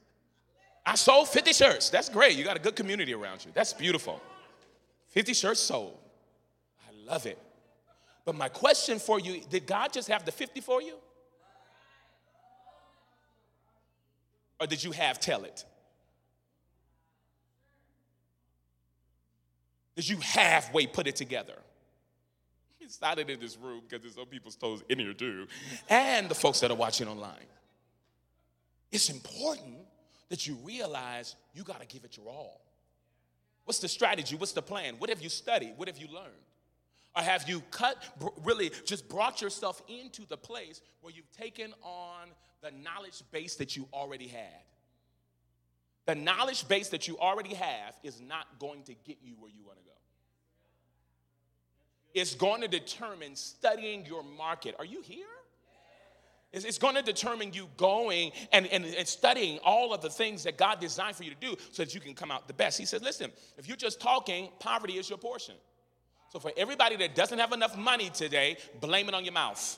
I 0.85 0.95
sold 0.95 1.27
50 1.27 1.53
shirts. 1.53 1.89
That's 1.89 2.07
great. 2.07 2.37
You 2.37 2.43
got 2.43 2.55
a 2.55 2.59
good 2.59 2.75
community 2.75 3.13
around 3.13 3.45
you. 3.45 3.51
That's 3.53 3.73
beautiful. 3.73 4.21
50 5.09 5.33
shirts 5.33 5.59
sold. 5.59 5.97
I 6.87 7.11
love 7.11 7.25
it. 7.25 7.37
But 8.25 8.35
my 8.35 8.49
question 8.49 8.99
for 8.99 9.19
you 9.19 9.41
did 9.49 9.65
God 9.65 9.93
just 9.93 10.07
have 10.07 10.25
the 10.25 10.31
50 10.31 10.61
for 10.61 10.81
you? 10.81 10.95
Or 14.59 14.67
did 14.67 14.83
you 14.83 14.91
have 14.91 15.19
tell 15.19 15.43
it? 15.43 15.65
Did 19.95 20.07
you 20.07 20.17
halfway 20.17 20.85
put 20.85 21.07
it 21.07 21.15
together? 21.15 21.57
It's 22.81 22.99
not 22.99 23.17
in 23.19 23.39
this 23.39 23.57
room 23.57 23.83
because 23.87 24.01
there's 24.01 24.15
some 24.15 24.25
people's 24.25 24.57
toes 24.57 24.83
in 24.89 24.99
here 24.99 25.13
too, 25.13 25.47
and 25.87 26.27
the 26.27 26.35
folks 26.35 26.59
that 26.59 26.71
are 26.71 26.75
watching 26.75 27.07
online. 27.07 27.47
It's 28.91 29.09
important 29.09 29.77
that 30.27 30.45
you 30.45 30.55
realize 30.55 31.35
you 31.53 31.63
got 31.63 31.79
to 31.79 31.87
give 31.87 32.03
it 32.03 32.17
your 32.17 32.27
all. 32.27 32.59
What's 33.63 33.79
the 33.79 33.87
strategy? 33.87 34.35
What's 34.35 34.51
the 34.51 34.61
plan? 34.61 34.95
What 34.97 35.09
have 35.09 35.21
you 35.21 35.29
studied? 35.29 35.73
What 35.77 35.87
have 35.87 35.97
you 35.97 36.07
learned? 36.07 36.50
Or 37.15 37.21
have 37.21 37.47
you 37.49 37.61
cut, 37.71 37.97
really 38.43 38.71
just 38.85 39.09
brought 39.09 39.41
yourself 39.41 39.81
into 39.87 40.25
the 40.27 40.37
place 40.37 40.81
where 41.01 41.13
you've 41.13 41.31
taken 41.31 41.73
on 41.81 42.29
the 42.61 42.71
knowledge 42.71 43.21
base 43.31 43.55
that 43.55 43.75
you 43.75 43.87
already 43.93 44.27
had? 44.27 44.63
The 46.05 46.15
knowledge 46.15 46.67
base 46.67 46.89
that 46.89 47.07
you 47.07 47.17
already 47.19 47.53
have 47.53 47.95
is 48.03 48.21
not 48.21 48.59
going 48.59 48.83
to 48.83 48.93
get 49.05 49.17
you 49.21 49.35
where 49.39 49.51
you 49.51 49.63
want 49.65 49.77
to 49.77 49.83
go. 49.83 49.91
It's 52.13 52.35
going 52.35 52.61
to 52.61 52.67
determine 52.67 53.35
studying 53.35 54.05
your 54.05 54.23
market. 54.23 54.75
Are 54.79 54.85
you 54.85 55.01
here? 55.01 55.25
It's, 56.53 56.77
going 56.77 56.95
to 56.95 57.01
determine 57.01 57.53
you 57.53 57.69
going 57.77 58.33
and, 58.51 58.67
and, 58.67 58.83
and 58.83 59.07
studying 59.07 59.57
all 59.63 59.93
of 59.93 60.01
the 60.01 60.09
things 60.09 60.43
that 60.43 60.57
God 60.57 60.81
designed 60.81 61.15
for 61.15 61.23
you 61.23 61.29
to 61.29 61.37
do 61.39 61.55
so 61.71 61.83
that 61.83 61.95
you 61.95 62.01
can 62.01 62.13
come 62.13 62.29
out 62.29 62.47
the 62.47 62.53
best. 62.53 62.77
He 62.77 62.85
said, 62.85 63.01
listen, 63.01 63.31
if 63.57 63.69
you're 63.69 63.77
just 63.77 64.01
talking, 64.01 64.49
poverty 64.59 64.97
is 64.97 65.07
your 65.07 65.17
portion. 65.17 65.55
So 66.31 66.39
for 66.39 66.51
everybody 66.55 66.95
that 66.95 67.13
doesn't 67.13 67.39
have 67.39 67.51
enough 67.51 67.77
money 67.77 68.09
today, 68.09 68.55
blame 68.79 69.09
it 69.09 69.13
on 69.13 69.25
your 69.25 69.33
mouth. 69.33 69.77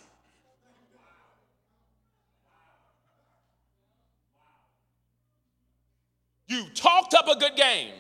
You 6.48 6.66
talked 6.76 7.16
up 7.16 7.28
a 7.28 7.40
good 7.40 7.56
game. 7.56 7.94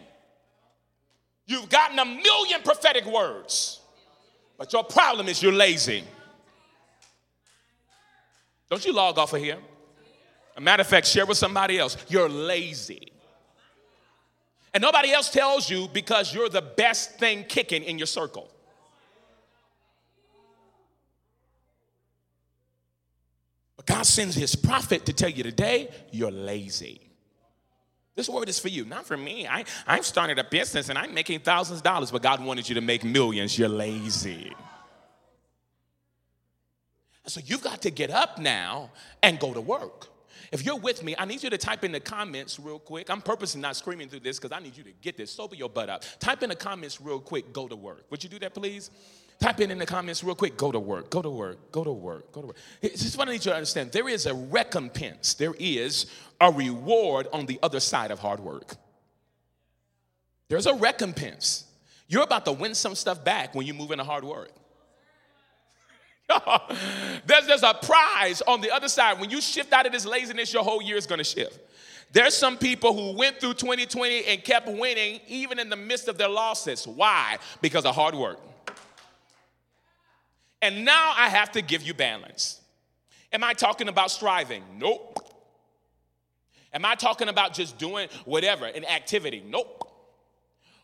You've 1.47 1.67
gotten 1.67 1.97
a 1.97 2.05
million 2.05 2.61
prophetic 2.63 3.05
words. 3.05 3.81
But 4.55 4.71
your 4.71 4.83
problem 4.83 5.27
is 5.27 5.41
you're 5.41 5.51
lazy. 5.51 6.03
Don't 8.69 8.85
you 8.85 8.93
log 8.93 9.17
off 9.17 9.33
of 9.33 9.41
here? 9.41 9.57
A 10.55 10.61
matter 10.61 10.81
of 10.81 10.87
fact, 10.87 11.07
share 11.07 11.25
with 11.25 11.39
somebody 11.39 11.79
else. 11.79 11.97
You're 12.07 12.29
lazy. 12.29 13.12
And 14.73 14.81
nobody 14.81 15.11
else 15.11 15.29
tells 15.29 15.69
you 15.69 15.87
because 15.93 16.33
you're 16.33 16.49
the 16.49 16.61
best 16.61 17.19
thing 17.19 17.43
kicking 17.43 17.83
in 17.83 17.97
your 17.97 18.07
circle. 18.07 18.49
But 23.77 23.85
God 23.85 24.05
sends 24.05 24.35
his 24.35 24.55
prophet 24.55 25.05
to 25.05 25.13
tell 25.13 25.29
you 25.29 25.43
today, 25.43 25.89
you're 26.11 26.31
lazy. 26.31 27.01
This 28.15 28.29
word 28.29 28.47
is 28.47 28.59
for 28.59 28.67
you, 28.67 28.85
not 28.85 29.05
for 29.05 29.17
me. 29.17 29.47
I, 29.47 29.65
I've 29.87 30.05
started 30.05 30.37
a 30.37 30.43
business 30.43 30.89
and 30.89 30.97
I'm 30.97 31.13
making 31.13 31.39
thousands 31.39 31.79
of 31.79 31.83
dollars, 31.83 32.11
but 32.11 32.21
God 32.21 32.43
wanted 32.43 32.69
you 32.69 32.75
to 32.75 32.81
make 32.81 33.03
millions. 33.03 33.57
You're 33.57 33.69
lazy. 33.69 34.53
So 37.25 37.41
you've 37.43 37.63
got 37.63 37.81
to 37.83 37.89
get 37.89 38.09
up 38.09 38.37
now 38.37 38.91
and 39.21 39.39
go 39.39 39.53
to 39.53 39.61
work. 39.61 40.07
If 40.53 40.63
you're 40.63 40.77
with 40.77 41.01
me, 41.01 41.15
I 41.17 41.25
need 41.25 41.41
you 41.41 41.49
to 41.49 41.57
type 41.57 41.83
in 41.83 41.91
the 41.91 41.99
comments 41.99 42.59
real 42.59 42.77
quick. 42.77 43.09
I'm 43.09 43.23
purposely 43.23 43.59
not 43.59 43.75
screaming 43.75 44.07
through 44.07 44.19
this 44.19 44.37
because 44.37 44.55
I 44.55 44.61
need 44.61 44.77
you 44.77 44.83
to 44.83 44.91
get 45.01 45.17
this. 45.17 45.31
Sober 45.31 45.55
your 45.55 45.67
butt 45.67 45.89
up. 45.89 46.03
Type 46.19 46.43
in 46.43 46.49
the 46.49 46.55
comments 46.55 47.01
real 47.01 47.19
quick, 47.19 47.51
go 47.51 47.67
to 47.67 47.75
work. 47.75 48.05
Would 48.11 48.23
you 48.23 48.29
do 48.29 48.37
that, 48.37 48.53
please? 48.53 48.91
Type 49.39 49.59
in 49.61 49.71
in 49.71 49.79
the 49.79 49.85
comments 49.87 50.23
real 50.23 50.35
quick, 50.35 50.55
go 50.55 50.71
to 50.71 50.79
work, 50.79 51.09
go 51.09 51.23
to 51.23 51.29
work, 51.29 51.71
go 51.71 51.83
to 51.83 51.91
work, 51.91 52.31
go 52.31 52.41
to 52.41 52.47
work. 52.47 52.57
This 52.81 53.03
is 53.03 53.17
what 53.17 53.27
I 53.27 53.31
need 53.31 53.43
you 53.43 53.49
to 53.49 53.55
understand. 53.55 53.91
There 53.91 54.07
is 54.07 54.27
a 54.27 54.33
recompense, 54.35 55.33
there 55.33 55.55
is 55.57 56.05
a 56.39 56.51
reward 56.51 57.27
on 57.33 57.47
the 57.47 57.57
other 57.63 57.79
side 57.79 58.11
of 58.11 58.19
hard 58.19 58.39
work. 58.39 58.75
There's 60.49 60.67
a 60.67 60.75
recompense. 60.75 61.65
You're 62.07 62.21
about 62.21 62.45
to 62.45 62.51
win 62.51 62.75
some 62.75 62.93
stuff 62.93 63.25
back 63.25 63.55
when 63.55 63.65
you 63.65 63.73
move 63.73 63.89
into 63.89 64.03
hard 64.03 64.23
work. 64.23 64.51
there's, 67.25 67.47
there's 67.47 67.63
a 67.63 67.73
prize 67.73 68.41
on 68.41 68.61
the 68.61 68.71
other 68.71 68.87
side. 68.87 69.19
When 69.19 69.29
you 69.29 69.41
shift 69.41 69.73
out 69.73 69.85
of 69.85 69.91
this 69.91 70.05
laziness, 70.05 70.53
your 70.53 70.63
whole 70.63 70.81
year 70.81 70.97
is 70.97 71.05
going 71.05 71.19
to 71.19 71.23
shift. 71.23 71.59
There's 72.11 72.35
some 72.35 72.57
people 72.57 72.93
who 72.93 73.17
went 73.17 73.39
through 73.39 73.55
2020 73.55 74.25
and 74.25 74.43
kept 74.43 74.67
winning 74.67 75.19
even 75.27 75.59
in 75.59 75.69
the 75.69 75.75
midst 75.75 76.07
of 76.07 76.17
their 76.17 76.29
losses. 76.29 76.87
Why? 76.87 77.37
Because 77.61 77.85
of 77.85 77.95
hard 77.95 78.13
work. 78.13 78.39
And 80.61 80.85
now 80.85 81.13
I 81.15 81.27
have 81.29 81.51
to 81.53 81.61
give 81.61 81.81
you 81.81 81.93
balance. 81.93 82.61
Am 83.33 83.43
I 83.43 83.53
talking 83.53 83.87
about 83.87 84.11
striving? 84.11 84.63
Nope. 84.77 85.17
Am 86.71 86.85
I 86.85 86.95
talking 86.95 87.29
about 87.29 87.53
just 87.53 87.77
doing 87.77 88.07
whatever, 88.25 88.65
an 88.65 88.85
activity? 88.85 89.43
Nope. 89.45 89.89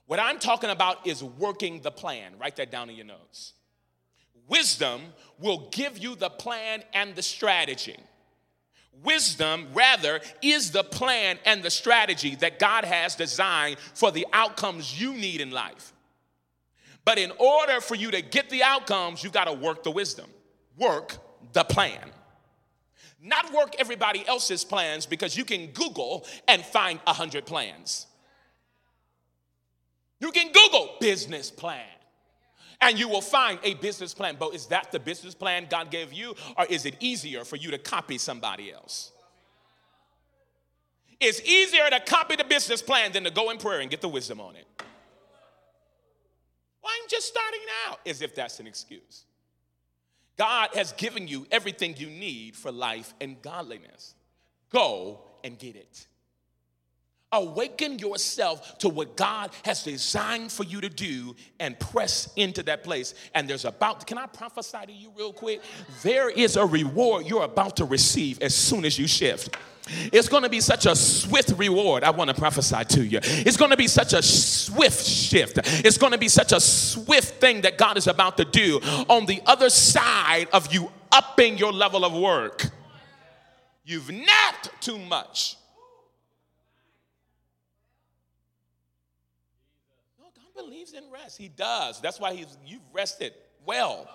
What 0.07 0.19
I'm 0.19 0.39
talking 0.39 0.71
about 0.71 1.05
is 1.05 1.23
working 1.23 1.81
the 1.81 1.91
plan. 1.91 2.33
Write 2.39 2.55
that 2.55 2.71
down 2.71 2.89
in 2.89 2.95
your 2.95 3.05
notes. 3.05 3.53
Wisdom 4.49 5.01
will 5.39 5.69
give 5.71 5.97
you 5.97 6.15
the 6.15 6.29
plan 6.29 6.83
and 6.93 7.15
the 7.15 7.21
strategy. 7.21 7.95
Wisdom, 9.03 9.67
rather, 9.73 10.19
is 10.41 10.71
the 10.71 10.83
plan 10.83 11.37
and 11.45 11.63
the 11.63 11.69
strategy 11.69 12.35
that 12.35 12.59
God 12.59 12.83
has 12.83 13.15
designed 13.15 13.77
for 13.79 14.11
the 14.11 14.27
outcomes 14.33 14.99
you 14.99 15.13
need 15.13 15.39
in 15.39 15.51
life. 15.51 15.93
But 17.05 17.17
in 17.17 17.31
order 17.37 17.79
for 17.79 17.95
you 17.95 18.11
to 18.11 18.21
get 18.21 18.49
the 18.49 18.63
outcomes, 18.63 19.23
you 19.23 19.29
got 19.29 19.45
to 19.45 19.53
work 19.53 19.83
the 19.83 19.91
wisdom, 19.91 20.29
work 20.77 21.17
the 21.53 21.63
plan. 21.63 22.11
Not 23.21 23.53
work 23.53 23.75
everybody 23.79 24.27
else's 24.27 24.65
plans 24.65 25.05
because 25.05 25.37
you 25.37 25.45
can 25.45 25.67
Google 25.67 26.25
and 26.47 26.63
find 26.63 26.99
a 27.07 27.13
hundred 27.13 27.45
plans. 27.45 28.07
You 30.19 30.31
can 30.31 30.51
Google 30.51 30.95
business 30.99 31.49
plan 31.49 31.85
and 32.81 32.97
you 32.97 33.09
will 33.09 33.21
find 33.21 33.59
a 33.63 33.73
business 33.75 34.13
plan. 34.13 34.37
But 34.39 34.55
is 34.55 34.67
that 34.67 34.91
the 34.91 34.99
business 34.99 35.35
plan 35.35 35.67
God 35.69 35.91
gave 35.91 36.13
you, 36.13 36.35
or 36.57 36.65
is 36.65 36.85
it 36.85 36.95
easier 36.99 37.43
for 37.43 37.55
you 37.55 37.71
to 37.71 37.77
copy 37.77 38.17
somebody 38.17 38.71
else? 38.71 39.11
It's 41.19 41.41
easier 41.41 41.89
to 41.89 41.99
copy 41.99 42.37
the 42.37 42.45
business 42.45 42.81
plan 42.81 43.11
than 43.11 43.25
to 43.25 43.31
go 43.31 43.49
in 43.49 43.57
prayer 43.57 43.81
and 43.81 43.89
get 43.89 43.99
the 44.01 44.07
wisdom 44.07 44.39
on 44.39 44.55
it. 44.55 44.65
Well, 46.81 46.93
I'm 46.95 47.09
just 47.09 47.27
starting 47.27 47.59
out, 47.87 47.99
as 48.05 48.21
if 48.21 48.33
that's 48.33 48.59
an 48.61 48.67
excuse. 48.67 49.25
God 50.37 50.69
has 50.73 50.93
given 50.93 51.27
you 51.27 51.45
everything 51.51 51.95
you 51.97 52.07
need 52.07 52.55
for 52.55 52.71
life 52.71 53.13
and 53.19 53.41
godliness. 53.41 54.15
Go 54.69 55.19
and 55.43 55.59
get 55.59 55.75
it. 55.75 56.07
Awaken 57.31 57.99
yourself 57.99 58.79
to 58.79 58.89
what 58.89 59.15
God 59.15 59.51
has 59.63 59.83
designed 59.83 60.51
for 60.51 60.63
you 60.63 60.81
to 60.81 60.89
do 60.89 61.35
and 61.59 61.79
press 61.79 62.33
into 62.35 62.63
that 62.63 62.83
place. 62.83 63.13
And 63.35 63.47
there's 63.47 63.65
about, 63.65 64.07
can 64.07 64.17
I 64.17 64.25
prophesy 64.25 64.79
to 64.87 64.91
you 64.91 65.11
real 65.15 65.31
quick? 65.31 65.61
There 66.01 66.29
is 66.29 66.55
a 66.55 66.65
reward 66.65 67.27
you're 67.27 67.43
about 67.43 67.77
to 67.77 67.85
receive 67.85 68.41
as 68.41 68.55
soon 68.55 68.83
as 68.83 68.97
you 68.97 69.07
shift. 69.07 69.55
It's 70.11 70.27
going 70.27 70.43
to 70.43 70.49
be 70.49 70.59
such 70.59 70.85
a 70.85 70.95
swift 70.95 71.53
reward. 71.57 72.03
I 72.03 72.11
want 72.11 72.29
to 72.29 72.35
prophesy 72.35 72.83
to 72.83 73.05
you. 73.05 73.19
It's 73.21 73.57
going 73.57 73.71
to 73.71 73.77
be 73.77 73.87
such 73.87 74.13
a 74.13 74.21
swift 74.21 75.05
shift. 75.05 75.59
It's 75.85 75.97
going 75.97 76.13
to 76.13 76.17
be 76.17 76.29
such 76.29 76.51
a 76.51 76.59
swift 76.59 77.39
thing 77.39 77.61
that 77.61 77.77
God 77.77 77.97
is 77.97 78.07
about 78.07 78.37
to 78.37 78.45
do 78.45 78.79
on 79.07 79.25
the 79.25 79.41
other 79.45 79.69
side 79.69 80.47
of 80.51 80.73
you 80.73 80.91
upping 81.11 81.57
your 81.57 81.73
level 81.73 82.05
of 82.05 82.13
work. 82.13 82.69
You've 83.83 84.11
napped 84.11 84.69
too 84.81 84.97
much. 84.97 85.57
Believes 90.79 90.93
in 90.93 91.11
rest. 91.11 91.37
He 91.37 91.49
does. 91.49 91.99
That's 91.99 92.19
why 92.19 92.33
he's, 92.33 92.57
you've 92.65 92.81
rested 92.93 93.33
well. 93.65 94.07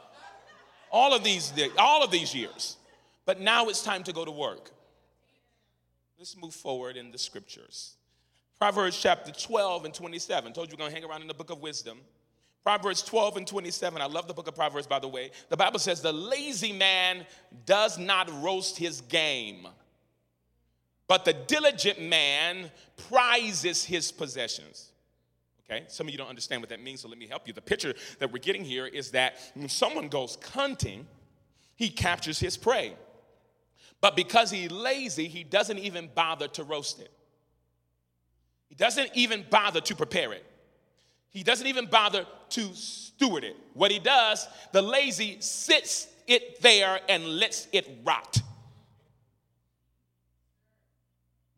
All 0.91 1.15
of 1.15 1.23
these, 1.23 1.53
all 1.79 2.03
of 2.03 2.11
these 2.11 2.35
years. 2.35 2.77
But 3.27 3.41
now 3.41 3.69
it's 3.69 3.83
time 3.83 4.03
to 4.05 4.13
go 4.13 4.25
to 4.25 4.31
work. 4.31 4.71
Let's 6.19 6.37
move 6.37 6.55
forward 6.55 6.97
in 6.97 7.11
the 7.11 7.19
scriptures. 7.19 7.97
Proverbs 8.59 8.99
chapter 9.01 9.33
12 9.33 9.87
and 9.87 9.95
27. 9.95 10.53
Told 10.53 10.69
you 10.69 10.75
we're 10.75 10.79
going 10.79 10.91
to 10.91 10.95
hang 10.95 11.09
around 11.09 11.23
in 11.23 11.29
the 11.29 11.35
book 11.35 11.51
of 11.51 11.61
wisdom. 11.61 11.99
Proverbs 12.63 13.03
12 13.03 13.39
and 13.39 13.47
27. 13.47 14.01
I 14.01 14.07
love 14.07 14.27
the 14.27 14.35
book 14.35 14.49
of 14.49 14.55
Proverbs, 14.55 14.87
by 14.87 14.99
the 14.99 15.09
way. 15.09 15.33
The 15.51 15.57
Bible 15.57 15.79
says, 15.79 16.01
The 16.01 16.13
lazy 16.13 16.73
man 16.73 17.27
does 17.67 17.99
not 17.99 18.31
roast 18.43 18.79
his 18.79 19.03
game, 19.03 19.67
but 21.09 21.27
the 21.27 21.35
diligent 21.35 22.01
man 22.01 22.71
prizes 23.09 23.85
his 23.85 24.11
possessions. 24.13 24.93
Okay, 25.71 25.85
some 25.89 26.07
of 26.07 26.13
you 26.13 26.19
don't 26.19 26.29
understand 26.29 26.61
what 26.61 26.69
that 26.69 26.83
means, 26.83 27.01
so 27.01 27.09
let 27.09 27.19
me 27.19 27.27
help 27.27 27.47
you. 27.47 27.55
The 27.55 27.63
picture 27.63 27.95
that 28.19 28.31
we're 28.31 28.39
getting 28.39 28.65
here 28.65 28.87
is 28.87 29.13
that 29.13 29.37
when 29.55 29.69
someone 29.69 30.09
goes 30.09 30.37
hunting, 30.53 31.07
he 31.75 31.89
captures 31.89 32.39
his 32.39 32.57
prey. 32.57 32.95
But 34.01 34.17
because 34.17 34.51
he's 34.51 34.71
lazy, 34.71 35.27
he 35.27 35.43
doesn't 35.43 35.79
even 35.79 36.11
bother 36.15 36.49
to 36.49 36.65
roast 36.65 37.01
it. 37.01 37.11
He 38.69 38.75
doesn't 38.75 39.11
even 39.15 39.47
bother 39.49 39.81
to 39.81 39.97
prepare 39.97 40.33
it. 40.33 40.45
He 41.31 41.43
doesn't 41.43 41.67
even 41.67 41.87
bother 41.87 42.27
to 42.51 42.75
steward 42.75 43.45
it. 43.45 43.57
What 43.73 43.91
he 43.91 43.99
does, 43.99 44.47
the 44.73 44.83
lazy 44.83 45.39
sits 45.41 46.07
it 46.27 46.61
there 46.61 47.01
and 47.09 47.27
lets 47.27 47.69
it 47.73 47.89
rot. 48.05 48.41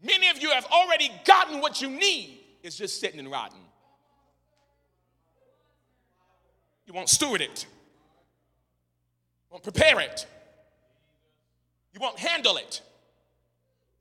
Many 0.03 0.29
of 0.29 0.41
you 0.41 0.51
have 0.51 0.67
already 0.67 1.11
gotten 1.25 1.61
what 1.61 1.83
you 1.83 1.89
need, 1.89 2.39
it's 2.63 2.77
just 2.77 3.01
sitting 3.01 3.19
and 3.19 3.31
rotting. 3.31 3.66
You 6.87 6.95
won't 6.95 7.09
steward 7.09 7.41
it, 7.41 7.67
you 9.45 9.53
won't 9.53 9.65
prepare 9.65 10.01
it, 10.01 10.27
you 11.93 12.01
won't 12.01 12.19
handle 12.19 12.57
it. 12.57 12.83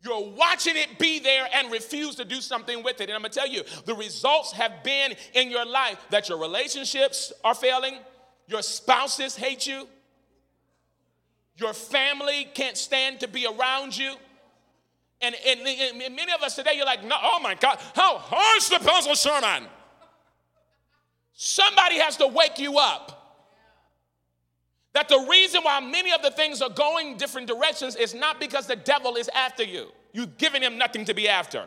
You're 0.03 0.29
watching 0.29 0.75
it 0.75 0.99
be 0.99 1.17
there 1.17 1.47
and 1.51 1.71
refuse 1.71 2.13
to 2.15 2.25
do 2.25 2.39
something 2.39 2.83
with 2.83 3.01
it. 3.01 3.05
And 3.05 3.13
I'm 3.13 3.21
gonna 3.21 3.33
tell 3.33 3.47
you, 3.47 3.63
the 3.85 3.95
results 3.95 4.51
have 4.51 4.83
been 4.83 5.15
in 5.33 5.49
your 5.49 5.65
life 5.65 5.97
that 6.11 6.29
your 6.29 6.37
relationships 6.37 7.33
are 7.43 7.55
failing, 7.55 7.97
your 8.47 8.61
spouses 8.61 9.35
hate 9.35 9.65
you, 9.65 9.87
your 11.57 11.73
family 11.73 12.47
can't 12.53 12.77
stand 12.77 13.21
to 13.21 13.27
be 13.27 13.47
around 13.47 13.97
you. 13.97 14.13
And, 15.21 15.33
and, 15.47 15.59
and 15.61 16.15
many 16.15 16.31
of 16.33 16.43
us 16.43 16.55
today, 16.55 16.73
you're 16.75 16.85
like, 16.85 17.03
no, 17.03 17.15
oh 17.19 17.39
my 17.41 17.55
God, 17.55 17.79
how 17.95 18.17
hard's 18.17 18.69
the 18.69 18.77
Pastor 18.79 19.15
Sherman? 19.15 19.63
Somebody 21.35 21.99
has 21.99 22.17
to 22.17 22.27
wake 22.27 22.57
you 22.57 22.79
up. 22.79 23.21
That 24.93 25.09
the 25.09 25.27
reason 25.29 25.61
why 25.63 25.81
many 25.81 26.13
of 26.13 26.21
the 26.21 26.31
things 26.31 26.61
are 26.61 26.69
going 26.69 27.17
different 27.17 27.47
directions 27.47 27.97
is 27.97 28.13
not 28.13 28.39
because 28.39 28.65
the 28.65 28.77
devil 28.77 29.17
is 29.17 29.29
after 29.35 29.63
you. 29.63 29.91
You've 30.13 30.37
given 30.37 30.63
him 30.63 30.77
nothing 30.77 31.03
to 31.05 31.13
be 31.13 31.27
after. 31.27 31.65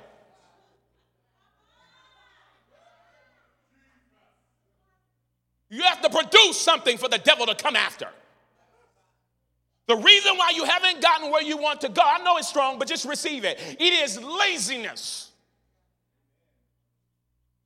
You 5.69 5.83
have 5.83 6.01
to 6.01 6.09
produce 6.09 6.59
something 6.59 6.97
for 6.97 7.11
the 7.11 7.19
devil 7.19 7.45
to 7.45 7.55
come 7.55 7.77
after. 7.77 8.09
The 9.87 9.97
reason 9.97 10.39
why 10.39 10.53
you 10.55 10.65
haven't 10.65 11.03
gotten 11.03 11.31
where 11.31 11.43
you 11.43 11.59
want 11.59 11.83
to 11.83 11.91
go, 11.91 12.01
I 12.03 12.23
know 12.23 12.39
it's 12.39 12.49
strong, 12.49 12.79
but 12.79 12.89
just 12.89 13.05
receive 13.05 13.45
it. 13.45 13.59
It 13.79 13.93
is 13.93 14.19
laziness 14.23 15.31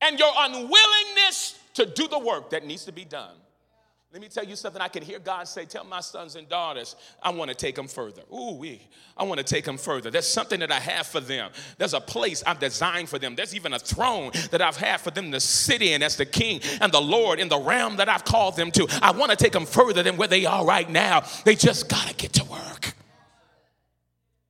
and 0.00 0.18
your 0.18 0.32
unwillingness 0.36 1.58
to 1.74 1.86
do 1.86 2.08
the 2.08 2.18
work 2.18 2.50
that 2.50 2.64
needs 2.66 2.84
to 2.84 2.92
be 2.92 3.04
done. 3.04 3.34
Let 4.12 4.20
me 4.20 4.28
tell 4.28 4.44
you 4.44 4.56
something. 4.56 4.82
I 4.82 4.88
can 4.88 5.02
hear 5.02 5.18
God 5.18 5.48
say, 5.48 5.64
Tell 5.64 5.84
my 5.84 6.00
sons 6.00 6.36
and 6.36 6.46
daughters, 6.46 6.96
I 7.22 7.30
want 7.30 7.48
to 7.48 7.54
take 7.54 7.74
them 7.74 7.88
further. 7.88 8.20
Ooh, 8.30 8.56
we, 8.56 8.86
I 9.16 9.24
want 9.24 9.38
to 9.38 9.44
take 9.44 9.64
them 9.64 9.78
further. 9.78 10.10
There's 10.10 10.26
something 10.26 10.60
that 10.60 10.70
I 10.70 10.80
have 10.80 11.06
for 11.06 11.20
them. 11.20 11.50
There's 11.78 11.94
a 11.94 12.00
place 12.00 12.42
I've 12.46 12.58
designed 12.58 13.08
for 13.08 13.18
them. 13.18 13.34
There's 13.34 13.54
even 13.54 13.72
a 13.72 13.78
throne 13.78 14.32
that 14.50 14.60
I've 14.60 14.76
had 14.76 15.00
for 15.00 15.10
them 15.10 15.32
to 15.32 15.40
sit 15.40 15.80
in 15.80 16.02
as 16.02 16.18
the 16.18 16.26
king 16.26 16.60
and 16.82 16.92
the 16.92 17.00
Lord 17.00 17.40
in 17.40 17.48
the 17.48 17.58
realm 17.58 17.96
that 17.96 18.10
I've 18.10 18.24
called 18.24 18.54
them 18.56 18.70
to. 18.72 18.86
I 19.00 19.12
want 19.12 19.30
to 19.30 19.36
take 19.36 19.52
them 19.52 19.64
further 19.64 20.02
than 20.02 20.18
where 20.18 20.28
they 20.28 20.44
are 20.44 20.62
right 20.62 20.90
now. 20.90 21.24
They 21.46 21.54
just 21.54 21.88
got 21.88 22.06
to 22.06 22.14
get 22.14 22.34
to 22.34 22.44
work. 22.44 22.94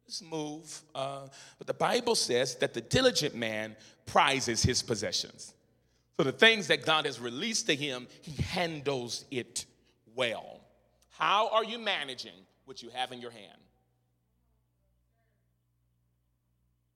Let's 0.04 0.22
move. 0.22 0.82
Uh, 0.92 1.28
but 1.58 1.68
the 1.68 1.74
Bible 1.74 2.16
says 2.16 2.56
that 2.56 2.74
the 2.74 2.80
diligent 2.80 3.36
man 3.36 3.76
prizes 4.06 4.60
his 4.60 4.82
possessions. 4.82 5.54
So 6.16 6.24
the 6.24 6.32
things 6.32 6.68
that 6.68 6.84
God 6.84 7.06
has 7.06 7.18
released 7.18 7.66
to 7.66 7.74
him, 7.74 8.06
he 8.20 8.42
handles 8.42 9.24
it 9.30 9.64
well. 10.14 10.60
How 11.10 11.48
are 11.48 11.64
you 11.64 11.78
managing 11.78 12.32
what 12.64 12.82
you 12.82 12.90
have 12.90 13.12
in 13.12 13.20
your 13.20 13.30
hand? 13.30 13.60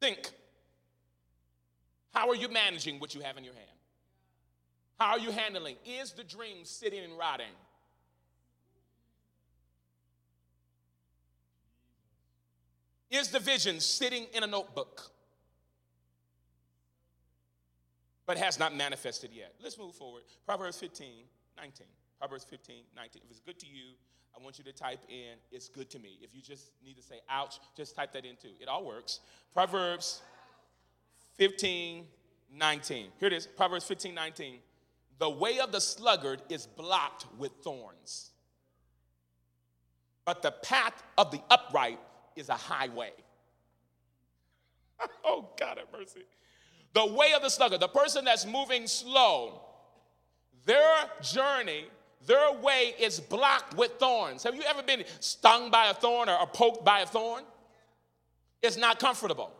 Think. 0.00 0.30
How 2.12 2.28
are 2.28 2.34
you 2.34 2.48
managing 2.48 3.00
what 3.00 3.14
you 3.14 3.20
have 3.22 3.36
in 3.36 3.44
your 3.44 3.54
hand? 3.54 3.66
How 4.98 5.12
are 5.12 5.18
you 5.18 5.30
handling? 5.30 5.76
Is 5.84 6.12
the 6.12 6.24
dream 6.24 6.64
sitting 6.64 7.02
and 7.04 7.18
rotting? 7.18 7.46
Is 13.10 13.28
the 13.28 13.38
vision 13.38 13.80
sitting 13.80 14.26
in 14.34 14.42
a 14.42 14.46
notebook? 14.46 15.10
But 18.26 18.36
has 18.36 18.58
not 18.58 18.74
manifested 18.74 19.30
yet. 19.32 19.54
Let's 19.62 19.78
move 19.78 19.94
forward. 19.94 20.22
Proverbs 20.44 20.78
15, 20.78 21.06
19. 21.56 21.86
Proverbs 22.18 22.44
15, 22.44 22.76
19. 22.94 23.22
If 23.24 23.30
it's 23.30 23.40
good 23.40 23.58
to 23.60 23.66
you, 23.66 23.94
I 24.38 24.42
want 24.42 24.58
you 24.58 24.64
to 24.64 24.72
type 24.72 25.00
in, 25.08 25.38
it's 25.50 25.68
good 25.68 25.88
to 25.90 25.98
me. 25.98 26.18
If 26.20 26.34
you 26.34 26.42
just 26.42 26.72
need 26.84 26.96
to 26.96 27.02
say, 27.02 27.20
ouch, 27.30 27.58
just 27.76 27.96
type 27.96 28.12
that 28.12 28.24
in 28.24 28.36
too. 28.36 28.50
It 28.60 28.68
all 28.68 28.84
works. 28.84 29.20
Proverbs 29.54 30.22
15, 31.38 32.04
19. 32.54 33.06
Here 33.18 33.28
it 33.28 33.32
is 33.32 33.46
Proverbs 33.46 33.84
15, 33.84 34.14
19. 34.14 34.58
The 35.18 35.30
way 35.30 35.58
of 35.60 35.72
the 35.72 35.80
sluggard 35.80 36.42
is 36.50 36.66
blocked 36.66 37.24
with 37.38 37.52
thorns, 37.62 38.32
but 40.26 40.42
the 40.42 40.50
path 40.50 41.02
of 41.16 41.30
the 41.30 41.40
upright 41.48 41.98
is 42.34 42.50
a 42.50 42.54
highway. 42.54 43.12
oh, 45.24 45.48
God 45.58 45.78
have 45.78 45.88
mercy. 45.98 46.24
The 46.96 47.04
way 47.04 47.34
of 47.34 47.42
the 47.42 47.50
sluggard, 47.50 47.80
the 47.80 47.88
person 47.88 48.24
that's 48.24 48.46
moving 48.46 48.86
slow, 48.86 49.60
their 50.64 50.96
journey, 51.20 51.84
their 52.26 52.54
way 52.54 52.94
is 52.98 53.20
blocked 53.20 53.76
with 53.76 53.90
thorns. 53.98 54.42
Have 54.44 54.54
you 54.54 54.62
ever 54.62 54.82
been 54.82 55.04
stung 55.20 55.70
by 55.70 55.90
a 55.90 55.92
thorn 55.92 56.30
or, 56.30 56.46
poked 56.46 56.86
by 56.86 57.00
a 57.00 57.06
thorn? 57.06 57.44
It's 58.62 58.78
not 58.78 58.98
comfortable. 58.98 59.52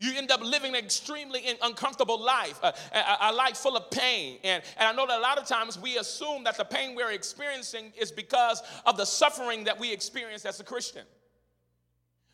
You 0.00 0.16
end 0.16 0.30
up 0.30 0.42
living 0.42 0.74
an 0.74 0.82
extremely 0.82 1.44
uncomfortable 1.62 2.18
life, 2.18 2.58
a, 2.62 2.72
a, 2.94 3.16
a, 3.20 3.32
life 3.34 3.58
full 3.58 3.76
of 3.76 3.90
pain. 3.90 4.38
And, 4.42 4.62
and 4.78 4.88
I 4.88 4.92
know 4.92 5.06
that 5.06 5.18
a 5.18 5.20
lot 5.20 5.36
of 5.36 5.46
times 5.46 5.78
we 5.78 5.98
assume 5.98 6.44
that 6.44 6.56
the 6.56 6.64
pain 6.64 6.94
we're 6.94 7.12
experiencing 7.12 7.92
is 8.00 8.10
because 8.10 8.62
of 8.86 8.96
the 8.96 9.04
suffering 9.04 9.64
that 9.64 9.78
we 9.78 9.92
experience 9.92 10.46
as 10.46 10.60
a 10.60 10.64
Christian. 10.64 11.04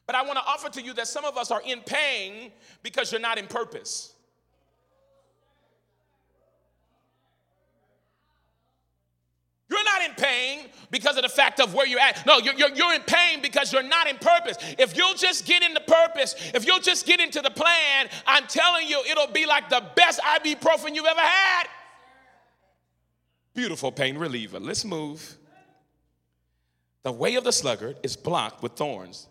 But 0.06 0.16
I 0.16 0.22
want 0.22 0.38
to 0.38 0.44
offer 0.44 0.68
to 0.70 0.82
you 0.82 0.92
that 0.94 1.06
some 1.06 1.24
of 1.24 1.36
us 1.36 1.50
are 1.50 1.62
in 1.62 1.80
pain 1.80 2.50
because 2.82 3.12
you're 3.12 3.20
not 3.20 3.38
in 3.38 3.46
purpose. 3.46 4.14
You're 9.70 9.84
not 9.84 10.02
in 10.02 10.16
pain 10.16 10.68
because 10.90 11.16
of 11.16 11.22
the 11.22 11.28
fact 11.28 11.60
of 11.60 11.74
where 11.74 11.86
you're 11.86 12.00
at. 12.00 12.26
No, 12.26 12.38
you're, 12.38 12.54
you're, 12.54 12.74
you're, 12.74 12.92
in 12.92 13.02
pain 13.02 13.40
because 13.40 13.72
you're 13.72 13.84
not 13.84 14.08
in 14.08 14.16
purpose. 14.16 14.56
If 14.78 14.96
you'll 14.96 15.14
just 15.14 15.46
get 15.46 15.62
into 15.62 15.80
purpose, 15.80 16.34
if 16.54 16.66
you'll 16.66 16.80
just 16.80 17.06
get 17.06 17.20
into 17.20 17.40
the 17.40 17.50
plan, 17.50 18.08
I'm 18.26 18.48
telling 18.48 18.88
you, 18.88 19.00
it'll 19.08 19.28
be 19.28 19.46
like 19.46 19.68
the 19.68 19.84
best 19.94 20.20
ibuprofen 20.20 20.96
you've 20.96 21.06
ever 21.06 21.20
had. 21.20 21.68
Beautiful 23.54 23.92
pain 23.92 24.18
reliever. 24.18 24.58
Let's 24.58 24.84
move. 24.84 25.36
The 27.04 27.12
way 27.12 27.36
of 27.36 27.44
the 27.44 27.52
sluggard 27.52 27.96
is 28.02 28.16
blocked 28.16 28.64
with 28.64 28.72
thorns, 28.72 29.28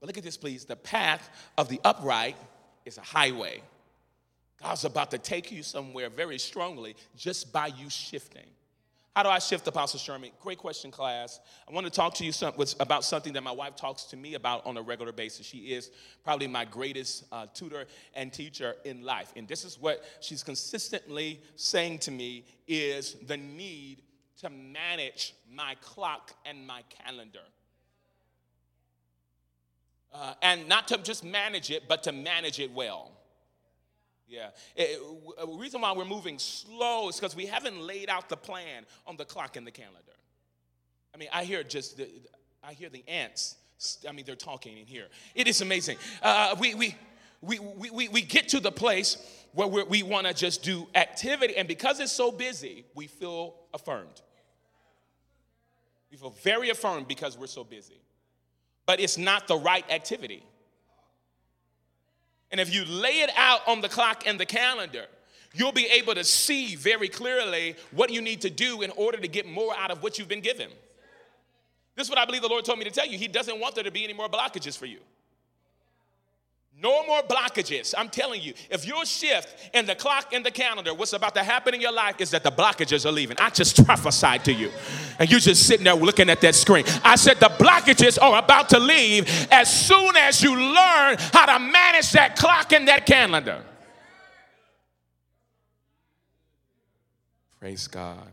but 0.00 0.06
look 0.06 0.18
at 0.18 0.24
this, 0.24 0.36
please. 0.36 0.64
The 0.64 0.76
path 0.76 1.28
of 1.58 1.68
the 1.68 1.80
upright 1.84 2.36
is 2.84 2.98
a 2.98 3.02
highway. 3.02 3.62
God's 4.62 4.84
about 4.84 5.10
to 5.12 5.18
take 5.18 5.52
you 5.52 5.62
somewhere 5.62 6.10
very 6.10 6.38
strongly 6.38 6.96
just 7.16 7.52
by 7.52 7.68
you 7.68 7.88
shifting. 7.88 8.46
How 9.16 9.24
do 9.24 9.28
I 9.28 9.40
shift, 9.40 9.66
Apostle 9.66 9.98
Sherman? 9.98 10.30
Great 10.40 10.58
question, 10.58 10.90
class. 10.90 11.40
I 11.68 11.72
want 11.72 11.84
to 11.84 11.90
talk 11.90 12.14
to 12.14 12.24
you 12.24 12.30
some, 12.30 12.54
about 12.78 13.04
something 13.04 13.32
that 13.32 13.42
my 13.42 13.50
wife 13.50 13.74
talks 13.74 14.04
to 14.04 14.16
me 14.16 14.34
about 14.34 14.64
on 14.64 14.76
a 14.76 14.82
regular 14.82 15.12
basis. 15.12 15.46
She 15.46 15.72
is 15.72 15.90
probably 16.22 16.46
my 16.46 16.64
greatest 16.64 17.24
uh, 17.32 17.46
tutor 17.52 17.86
and 18.14 18.32
teacher 18.32 18.76
in 18.84 19.02
life. 19.02 19.32
And 19.34 19.48
this 19.48 19.64
is 19.64 19.80
what 19.80 20.04
she's 20.20 20.44
consistently 20.44 21.40
saying 21.56 21.98
to 22.00 22.12
me 22.12 22.44
is 22.68 23.16
the 23.26 23.36
need 23.36 24.02
to 24.42 24.48
manage 24.48 25.34
my 25.52 25.74
clock 25.80 26.32
and 26.46 26.64
my 26.64 26.82
calendar. 27.04 27.40
Uh, 30.12 30.34
and 30.42 30.68
not 30.68 30.88
to 30.88 30.98
just 30.98 31.24
manage 31.24 31.70
it, 31.70 31.84
but 31.88 32.02
to 32.02 32.12
manage 32.12 32.58
it 32.58 32.72
well. 32.72 33.12
Yeah. 34.28 34.50
Eh, 34.76 34.86
The 35.38 35.46
reason 35.46 35.80
why 35.80 35.92
we're 35.92 36.04
moving 36.04 36.38
slow 36.38 37.08
is 37.08 37.16
because 37.16 37.36
we 37.36 37.46
haven't 37.46 37.80
laid 37.80 38.08
out 38.08 38.28
the 38.28 38.36
plan 38.36 38.84
on 39.06 39.16
the 39.16 39.24
clock 39.24 39.56
and 39.56 39.66
the 39.66 39.70
calendar. 39.70 39.98
I 41.14 41.18
mean, 41.18 41.28
I 41.32 41.44
hear 41.44 41.62
just 41.62 41.96
the, 41.96 42.08
I 42.62 42.72
hear 42.72 42.88
the 42.88 43.04
ants. 43.08 43.56
I 44.08 44.12
mean, 44.12 44.24
they're 44.24 44.36
talking 44.36 44.78
in 44.78 44.86
here. 44.86 45.06
It 45.34 45.48
is 45.48 45.60
amazing. 45.60 45.96
Uh, 46.22 46.54
we, 46.60 46.74
we, 46.74 46.94
we, 47.40 47.58
we, 47.58 48.08
we, 48.08 48.22
get 48.22 48.48
to 48.50 48.60
the 48.60 48.70
place 48.70 49.16
where 49.52 49.66
we 49.66 50.02
want 50.02 50.26
to 50.26 50.34
just 50.34 50.62
do 50.62 50.86
activity, 50.94 51.56
and 51.56 51.66
because 51.66 51.98
it's 51.98 52.12
so 52.12 52.30
busy, 52.30 52.84
we 52.94 53.06
feel 53.06 53.54
affirmed. 53.72 54.20
We 56.10 56.18
feel 56.18 56.34
very 56.42 56.70
affirmed 56.70 57.08
because 57.08 57.38
we're 57.38 57.46
so 57.46 57.64
busy. 57.64 58.00
But 58.90 58.98
it's 58.98 59.16
not 59.16 59.46
the 59.46 59.54
right 59.54 59.88
activity. 59.88 60.42
And 62.50 62.60
if 62.60 62.74
you 62.74 62.84
lay 62.84 63.20
it 63.20 63.30
out 63.36 63.60
on 63.68 63.82
the 63.82 63.88
clock 63.88 64.24
and 64.26 64.40
the 64.40 64.44
calendar, 64.44 65.06
you'll 65.54 65.70
be 65.70 65.86
able 65.86 66.16
to 66.16 66.24
see 66.24 66.74
very 66.74 67.08
clearly 67.08 67.76
what 67.92 68.10
you 68.10 68.20
need 68.20 68.40
to 68.40 68.50
do 68.50 68.82
in 68.82 68.90
order 68.96 69.18
to 69.18 69.28
get 69.28 69.46
more 69.46 69.72
out 69.76 69.92
of 69.92 70.02
what 70.02 70.18
you've 70.18 70.26
been 70.26 70.40
given. 70.40 70.70
This 71.94 72.08
is 72.08 72.10
what 72.10 72.18
I 72.18 72.24
believe 72.24 72.42
the 72.42 72.48
Lord 72.48 72.64
told 72.64 72.80
me 72.80 72.84
to 72.84 72.90
tell 72.90 73.06
you. 73.06 73.16
He 73.16 73.28
doesn't 73.28 73.60
want 73.60 73.76
there 73.76 73.84
to 73.84 73.92
be 73.92 74.02
any 74.02 74.12
more 74.12 74.28
blockages 74.28 74.76
for 74.76 74.86
you. 74.86 74.98
No 76.82 77.04
more 77.04 77.22
blockages. 77.22 77.94
I'm 77.96 78.08
telling 78.08 78.40
you, 78.40 78.54
if 78.70 78.86
your 78.86 79.04
shift 79.04 79.54
in 79.74 79.84
the 79.84 79.94
clock 79.94 80.32
and 80.32 80.44
the 80.44 80.50
calendar, 80.50 80.94
what's 80.94 81.12
about 81.12 81.34
to 81.34 81.42
happen 81.42 81.74
in 81.74 81.80
your 81.80 81.92
life 81.92 82.20
is 82.20 82.30
that 82.30 82.42
the 82.42 82.50
blockages 82.50 83.04
are 83.04 83.12
leaving. 83.12 83.36
I 83.38 83.50
just 83.50 83.84
prophesied 83.84 84.46
to 84.46 84.52
you. 84.52 84.70
And 85.18 85.30
you're 85.30 85.40
just 85.40 85.66
sitting 85.66 85.84
there 85.84 85.94
looking 85.94 86.30
at 86.30 86.40
that 86.40 86.54
screen. 86.54 86.84
I 87.04 87.16
said 87.16 87.38
the 87.38 87.50
blockages 87.50 88.20
are 88.20 88.38
about 88.38 88.70
to 88.70 88.78
leave 88.78 89.28
as 89.50 89.86
soon 89.86 90.16
as 90.16 90.42
you 90.42 90.56
learn 90.56 91.16
how 91.34 91.46
to 91.46 91.58
manage 91.58 92.12
that 92.12 92.36
clock 92.36 92.72
and 92.72 92.88
that 92.88 93.04
calendar. 93.04 93.62
Praise 97.58 97.86
God. 97.88 98.32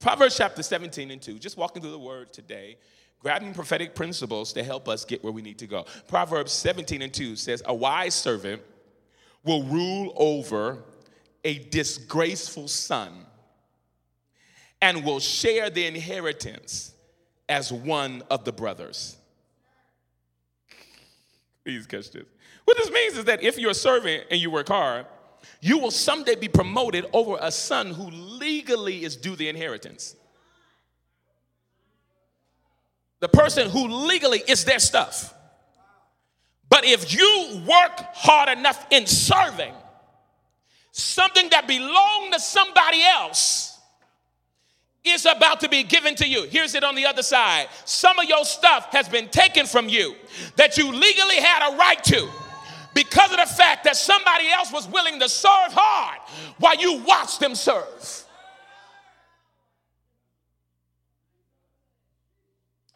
Proverbs 0.00 0.36
chapter 0.36 0.64
17 0.64 1.12
and 1.12 1.22
2, 1.22 1.38
just 1.38 1.56
walking 1.56 1.80
through 1.80 1.92
the 1.92 1.98
word 1.98 2.32
today, 2.32 2.76
grabbing 3.20 3.52
prophetic 3.54 3.94
principles 3.94 4.52
to 4.52 4.62
help 4.62 4.88
us 4.88 5.04
get 5.04 5.22
where 5.22 5.32
we 5.32 5.42
need 5.42 5.58
to 5.58 5.66
go. 5.66 5.84
Proverbs 6.06 6.52
17 6.52 7.02
and 7.02 7.12
2 7.12 7.36
says, 7.36 7.62
A 7.66 7.74
wise 7.74 8.14
servant 8.14 8.62
will 9.44 9.64
rule 9.64 10.12
over 10.16 10.84
a 11.44 11.58
disgraceful 11.58 12.68
son 12.68 13.12
and 14.80 15.04
will 15.04 15.20
share 15.20 15.70
the 15.70 15.86
inheritance 15.86 16.92
as 17.48 17.72
one 17.72 18.22
of 18.30 18.44
the 18.44 18.52
brothers. 18.52 19.16
Please 21.64 21.86
catch 21.86 22.10
this. 22.10 22.24
What 22.64 22.76
this 22.76 22.90
means 22.90 23.16
is 23.16 23.24
that 23.24 23.42
if 23.42 23.58
you're 23.58 23.70
a 23.70 23.74
servant 23.74 24.24
and 24.30 24.40
you 24.40 24.50
work 24.50 24.68
hard, 24.68 25.06
you 25.60 25.78
will 25.78 25.90
someday 25.90 26.34
be 26.34 26.48
promoted 26.48 27.06
over 27.12 27.38
a 27.40 27.50
son 27.50 27.88
who 27.88 28.10
legally 28.10 29.04
is 29.04 29.16
due 29.16 29.36
the 29.36 29.48
inheritance. 29.48 30.16
The 33.20 33.28
person 33.28 33.68
who 33.68 33.88
legally 34.06 34.42
is 34.46 34.64
their 34.64 34.78
stuff. 34.78 35.34
But 36.68 36.84
if 36.84 37.12
you 37.12 37.62
work 37.68 38.00
hard 38.14 38.56
enough 38.56 38.86
in 38.90 39.06
serving 39.06 39.72
something 40.92 41.48
that 41.50 41.66
belonged 41.66 42.32
to 42.32 42.40
somebody 42.40 43.02
else, 43.02 43.78
is 45.04 45.26
about 45.26 45.60
to 45.60 45.68
be 45.68 45.82
given 45.82 46.14
to 46.16 46.26
you. 46.26 46.44
Here's 46.44 46.74
it 46.74 46.84
on 46.84 46.94
the 46.94 47.06
other 47.06 47.22
side. 47.22 47.68
Some 47.84 48.18
of 48.18 48.26
your 48.26 48.44
stuff 48.44 48.88
has 48.92 49.08
been 49.08 49.28
taken 49.28 49.66
from 49.66 49.88
you 49.88 50.14
that 50.56 50.76
you 50.76 50.92
legally 50.92 51.36
had 51.36 51.72
a 51.72 51.76
right 51.76 52.02
to 52.04 52.28
because 52.94 53.30
of 53.30 53.38
the 53.38 53.46
fact 53.46 53.84
that 53.84 53.96
somebody 53.96 54.48
else 54.48 54.72
was 54.72 54.88
willing 54.88 55.20
to 55.20 55.28
serve 55.28 55.72
hard 55.72 56.18
while 56.58 56.76
you 56.76 57.02
watched 57.04 57.40
them 57.40 57.54
serve. 57.54 58.24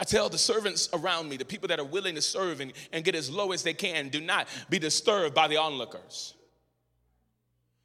I 0.02 0.04
tell 0.04 0.28
the 0.28 0.36
servants 0.36 0.88
around 0.92 1.28
me, 1.28 1.36
the 1.36 1.44
people 1.44 1.68
that 1.68 1.78
are 1.78 1.84
willing 1.84 2.16
to 2.16 2.20
serve 2.20 2.60
and, 2.60 2.72
and 2.92 3.04
get 3.04 3.14
as 3.14 3.30
low 3.30 3.52
as 3.52 3.62
they 3.62 3.72
can, 3.72 4.08
do 4.08 4.20
not 4.20 4.48
be 4.68 4.80
disturbed 4.80 5.32
by 5.32 5.46
the 5.46 5.58
onlookers. 5.58 6.34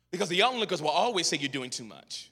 Because 0.09 0.27
the 0.27 0.41
onlookers 0.41 0.81
will 0.81 0.89
always 0.89 1.27
say 1.27 1.37
you're 1.37 1.47
doing 1.47 1.69
too 1.69 1.83
much. 1.83 2.31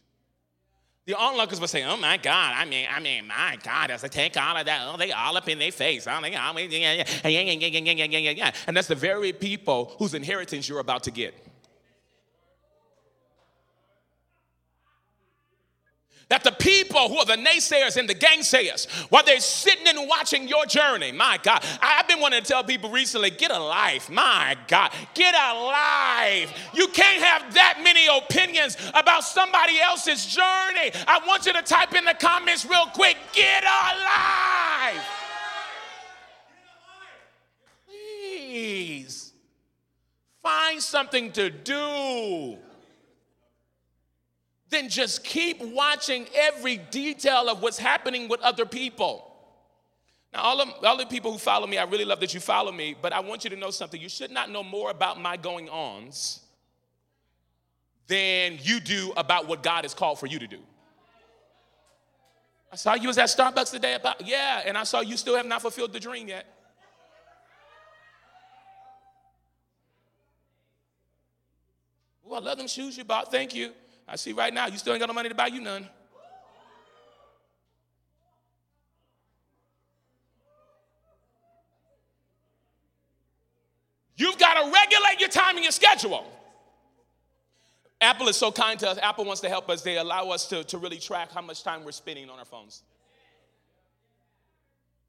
The 1.05 1.13
onlookers 1.13 1.59
will 1.59 1.67
say, 1.67 1.83
"Oh 1.83 1.97
my 1.97 2.17
God! 2.17 2.55
I 2.57 2.65
mean, 2.65 2.87
I 2.91 2.99
mean, 2.99 3.27
my 3.27 3.59
God! 3.63 3.91
As 3.91 4.03
I 4.03 4.07
take 4.07 4.35
all 4.37 4.57
of 4.57 4.65
that, 4.65 4.87
oh, 4.91 4.97
they 4.97 5.11
all 5.11 5.37
up 5.37 5.47
in 5.47 5.59
their 5.59 5.71
face. 5.71 6.07
Oh, 6.07 6.19
yeah, 6.19 6.51
yeah, 6.51 6.59
yeah, 6.59 7.29
yeah, 7.29 7.67
yeah, 7.67 7.91
yeah, 7.91 8.05
yeah, 8.05 8.31
yeah. 8.31 8.51
And 8.65 8.75
that's 8.75 8.87
the 8.87 8.95
very 8.95 9.33
people 9.33 9.93
whose 9.99 10.15
inheritance 10.15 10.67
you're 10.67 10.79
about 10.79 11.03
to 11.03 11.11
get. 11.11 11.35
That 16.29 16.43
the 16.43 16.51
people 16.51 17.07
who 17.07 17.17
are 17.17 17.25
the 17.25 17.33
naysayers 17.33 17.97
and 17.97 18.09
the 18.09 18.15
gangsayers, 18.15 18.89
while 19.11 19.23
they're 19.23 19.39
sitting 19.39 19.88
and 19.88 20.07
watching 20.07 20.47
your 20.47 20.65
journey, 20.65 21.11
my 21.11 21.39
God, 21.43 21.63
I've 21.81 22.07
been 22.07 22.19
wanting 22.19 22.41
to 22.41 22.47
tell 22.47 22.63
people 22.63 22.89
recently 22.89 23.29
get 23.29 23.51
a 23.51 23.59
life, 23.59 24.09
my 24.09 24.57
God, 24.67 24.91
get 25.13 25.35
a 25.35 25.53
life. 25.53 26.71
You 26.73 26.88
can't 26.88 27.23
have 27.23 27.53
that 27.53 27.81
many 27.83 28.07
opinions 28.07 28.75
about 28.95 29.23
somebody 29.23 29.79
else's 29.79 30.25
journey. 30.25 30.91
I 31.07 31.21
want 31.27 31.45
you 31.45 31.53
to 31.53 31.61
type 31.61 31.93
in 31.93 32.05
the 32.05 32.15
comments 32.19 32.65
real 32.65 32.88
quick 32.88 33.17
get 33.33 33.63
a 33.63 34.88
life. 34.88 35.07
Please 37.88 39.31
find 40.41 40.81
something 40.81 41.31
to 41.33 41.51
do 41.51 42.57
then 44.69 44.89
just 44.89 45.23
keep 45.23 45.62
watching 45.62 46.25
every 46.34 46.78
detail 46.78 47.49
of 47.49 47.62
what's 47.62 47.78
happening 47.78 48.28
with 48.28 48.41
other 48.41 48.65
people. 48.65 49.32
Now, 50.34 50.41
all, 50.41 50.62
of, 50.62 50.69
all 50.84 50.97
the 50.97 51.06
people 51.06 51.32
who 51.32 51.38
follow 51.38 51.65
me, 51.65 51.78
I 51.78 51.84
really 51.84 52.04
love 52.04 52.19
that 52.19 52.34
you 52.34 52.39
follow 52.39 52.71
me, 52.71 52.95
but 52.99 53.13
I 53.13 53.19
want 53.21 53.43
you 53.43 53.49
to 53.51 53.56
know 53.56 53.71
something. 53.71 54.01
You 54.01 54.10
should 54.10 54.32
not 54.32 54.49
know 54.49 54.63
more 54.63 54.91
about 54.91 55.21
my 55.21 55.38
going 55.38 55.69
ons 55.69 56.41
than 58.08 58.60
you 58.62 58.80
do 58.80 59.13
about 59.15 59.47
what 59.47 59.63
God 59.63 59.86
has 59.86 59.93
called 59.93 60.19
for 60.19 60.28
you 60.28 60.39
to 60.39 60.47
do. 60.47 60.60
I 62.71 62.75
saw 62.75 62.95
you 62.95 63.08
was 63.08 63.17
at 63.17 63.30
Starbucks 63.30 63.71
today 63.71 63.93
about, 63.93 64.28
yeah, 64.28 64.62
and 64.65 64.78
I 64.78 64.84
saw 64.84 64.99
you 64.99 65.15
still 65.15 65.38
have 65.38 65.45
not 65.45 65.62
fulfilled 65.62 65.93
the 65.93 65.99
dream 65.99 66.28
yet. 66.28 66.45
Oh, 72.28 72.34
I 72.34 72.39
love 72.39 72.58
them 72.58 72.67
shoes 72.67 72.97
you 72.97 73.06
bought. 73.06 73.32
Thank 73.32 73.56
you. 73.56 73.71
I 74.07 74.15
see 74.15 74.33
right 74.33 74.53
now 74.53 74.67
you 74.67 74.77
still 74.77 74.93
ain't 74.93 74.99
got 74.99 75.07
no 75.07 75.13
money 75.13 75.29
to 75.29 75.35
buy 75.35 75.47
you 75.47 75.61
none. 75.61 75.87
You've 84.17 84.37
got 84.37 84.53
to 84.53 84.71
regulate 84.71 85.19
your 85.19 85.29
time 85.29 85.55
and 85.55 85.63
your 85.63 85.71
schedule. 85.71 86.25
Apple 87.99 88.27
is 88.27 88.37
so 88.37 88.51
kind 88.51 88.79
to 88.79 88.89
us. 88.89 88.97
Apple 89.01 89.25
wants 89.25 89.41
to 89.41 89.49
help 89.49 89.69
us. 89.69 89.81
They 89.81 89.97
allow 89.97 90.29
us 90.29 90.47
to, 90.49 90.63
to 90.65 90.77
really 90.77 90.97
track 90.97 91.31
how 91.31 91.41
much 91.41 91.63
time 91.63 91.83
we're 91.83 91.91
spending 91.91 92.29
on 92.29 92.39
our 92.39 92.45
phones. 92.45 92.83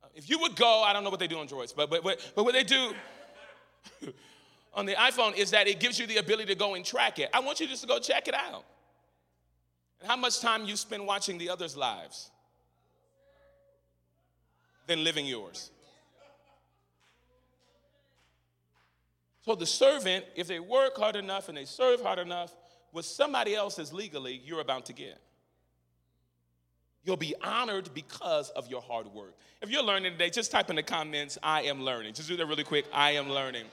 Uh, 0.02 0.09
if 0.14 0.28
you 0.30 0.38
would 0.40 0.56
go, 0.56 0.82
I 0.82 0.92
don't 0.92 1.04
know 1.04 1.11
what 1.11 1.20
they 1.20 1.26
do 1.28 1.38
on 1.38 1.46
Droids, 1.46 1.74
but, 1.74 1.90
but, 1.90 2.02
but, 2.02 2.32
but 2.35 2.44
what 2.44 2.54
they 2.54 2.64
do 2.64 2.94
on 4.74 4.87
the 4.87 4.94
iPhone 4.94 5.37
is 5.37 5.50
that 5.50 5.68
it 5.68 5.78
gives 5.78 5.98
you 5.98 6.06
the 6.06 6.16
ability 6.16 6.52
to 6.52 6.59
go 6.59 6.74
and 6.74 6.85
track 6.85 7.18
it. 7.18 7.28
I 7.32 7.40
want 7.40 7.61
you 7.61 7.66
just 7.66 7.82
to 7.82 7.88
go 7.88 7.98
check 7.98 8.28
it 8.28 8.35
out. 8.35 8.64
How 10.07 10.16
much 10.16 10.40
time 10.40 10.64
you 10.64 10.77
spend 10.77 11.07
watching 11.07 11.38
the 11.38 11.51
others' 11.51 11.77
lives 11.77 12.31
than 14.87 15.05
living 15.05 15.27
yours. 15.27 15.71
So 19.45 19.55
the 19.55 19.66
servant, 19.66 20.25
if 20.35 20.49
they 20.49 20.59
work 20.59 20.97
hard 20.97 21.16
enough 21.16 21.49
and 21.49 21.57
they 21.57 21.64
serve 21.64 22.01
hard 22.01 22.19
enough, 22.19 22.53
what 22.90 23.05
somebody 23.05 23.55
else 23.55 23.79
is 23.79 23.92
legally, 23.92 24.40
you're 24.44 24.61
about 24.61 24.87
to 24.87 24.92
get. 24.92 25.19
You'll 27.04 27.17
be 27.17 27.35
honored 27.40 27.90
because 27.94 28.50
of 28.50 28.69
your 28.69 28.81
hard 28.81 29.07
work. 29.07 29.37
If 29.63 29.71
you're 29.71 29.85
learning 29.85 30.13
today, 30.13 30.31
just 30.31 30.50
type 30.50 30.71
in 30.71 30.77
the 30.77 30.83
comments, 30.83 31.38
I 31.40 31.63
am 31.63 31.83
learning. 31.83 32.15
Just 32.15 32.29
do 32.29 32.37
that 32.37 32.46
really 32.46 32.65
quick. 32.65 32.87
I 32.92 33.13
am 33.13 33.31
learning. 33.31 33.67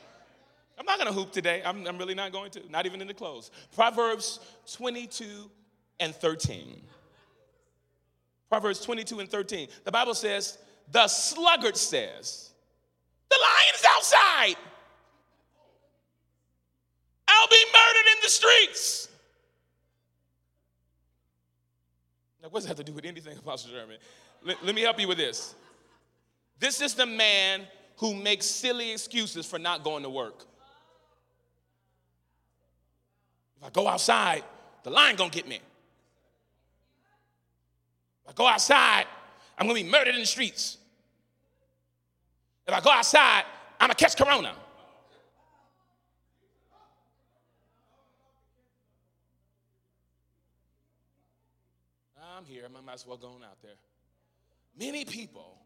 I'm 0.78 0.86
not 0.86 1.00
going 1.00 1.08
to 1.08 1.14
hoop 1.14 1.32
today. 1.32 1.64
I'm, 1.66 1.88
I'm 1.88 1.98
really 1.98 2.14
not 2.14 2.32
going 2.32 2.52
to, 2.52 2.62
not 2.70 2.86
even 2.86 3.02
in 3.02 3.08
the 3.08 3.14
close. 3.14 3.50
Proverbs 3.74 4.40
22 4.72 5.50
and 6.04 6.14
13. 6.16 6.82
Proverbs 8.50 8.82
22 8.82 9.20
and 9.20 9.30
13. 9.30 9.68
The 9.84 9.92
Bible 9.92 10.14
says, 10.14 10.58
The 10.92 11.08
sluggard 11.08 11.78
says, 11.78 12.52
The 13.30 13.38
lion's 13.40 13.86
outside. 13.96 14.56
I'll 17.28 17.48
be 17.48 17.66
murdered 17.74 18.10
in 18.16 18.22
the 18.22 18.30
streets. 18.30 19.10
Now, 22.42 22.50
what 22.50 22.60
does 22.60 22.66
that 22.66 22.78
have 22.78 22.78
to 22.78 22.84
do 22.84 22.94
with 22.94 23.06
anything, 23.06 23.38
Apostle 23.40 23.72
Sherman? 23.72 23.98
Let, 24.44 24.64
let 24.64 24.76
me 24.76 24.82
help 24.82 25.00
you 25.00 25.08
with 25.08 25.18
this. 25.18 25.56
This 26.60 26.82
is 26.82 26.94
the 26.94 27.06
man 27.06 27.62
who 27.98 28.14
makes 28.14 28.46
silly 28.46 28.92
excuses 28.92 29.46
for 29.46 29.58
not 29.58 29.84
going 29.84 30.04
to 30.04 30.10
work. 30.10 30.46
If 33.58 33.68
I 33.68 33.70
go 33.70 33.88
outside, 33.88 34.44
the 34.84 34.90
lion 34.90 35.16
gonna 35.16 35.30
get 35.30 35.48
me. 35.48 35.60
If 38.26 38.32
I 38.32 38.34
go 38.34 38.48
outside, 38.48 39.06
I'm 39.58 39.68
gonna 39.68 39.80
be 39.80 39.90
murdered 39.90 40.16
in 40.16 40.22
the 40.22 40.26
streets. 40.26 40.78
If 42.66 42.74
I 42.74 42.80
go 42.80 42.90
outside, 42.90 43.44
I'm 43.80 43.88
gonna 43.88 43.96
catch 43.96 44.16
corona. 44.16 44.56
I'm 52.36 52.46
here, 52.46 52.64
I 52.66 52.82
might 52.82 52.94
as 52.94 53.06
well 53.06 53.18
go 53.18 53.28
on 53.28 53.44
out 53.44 53.62
there. 53.62 53.76
Many 54.78 55.06
people 55.06 55.60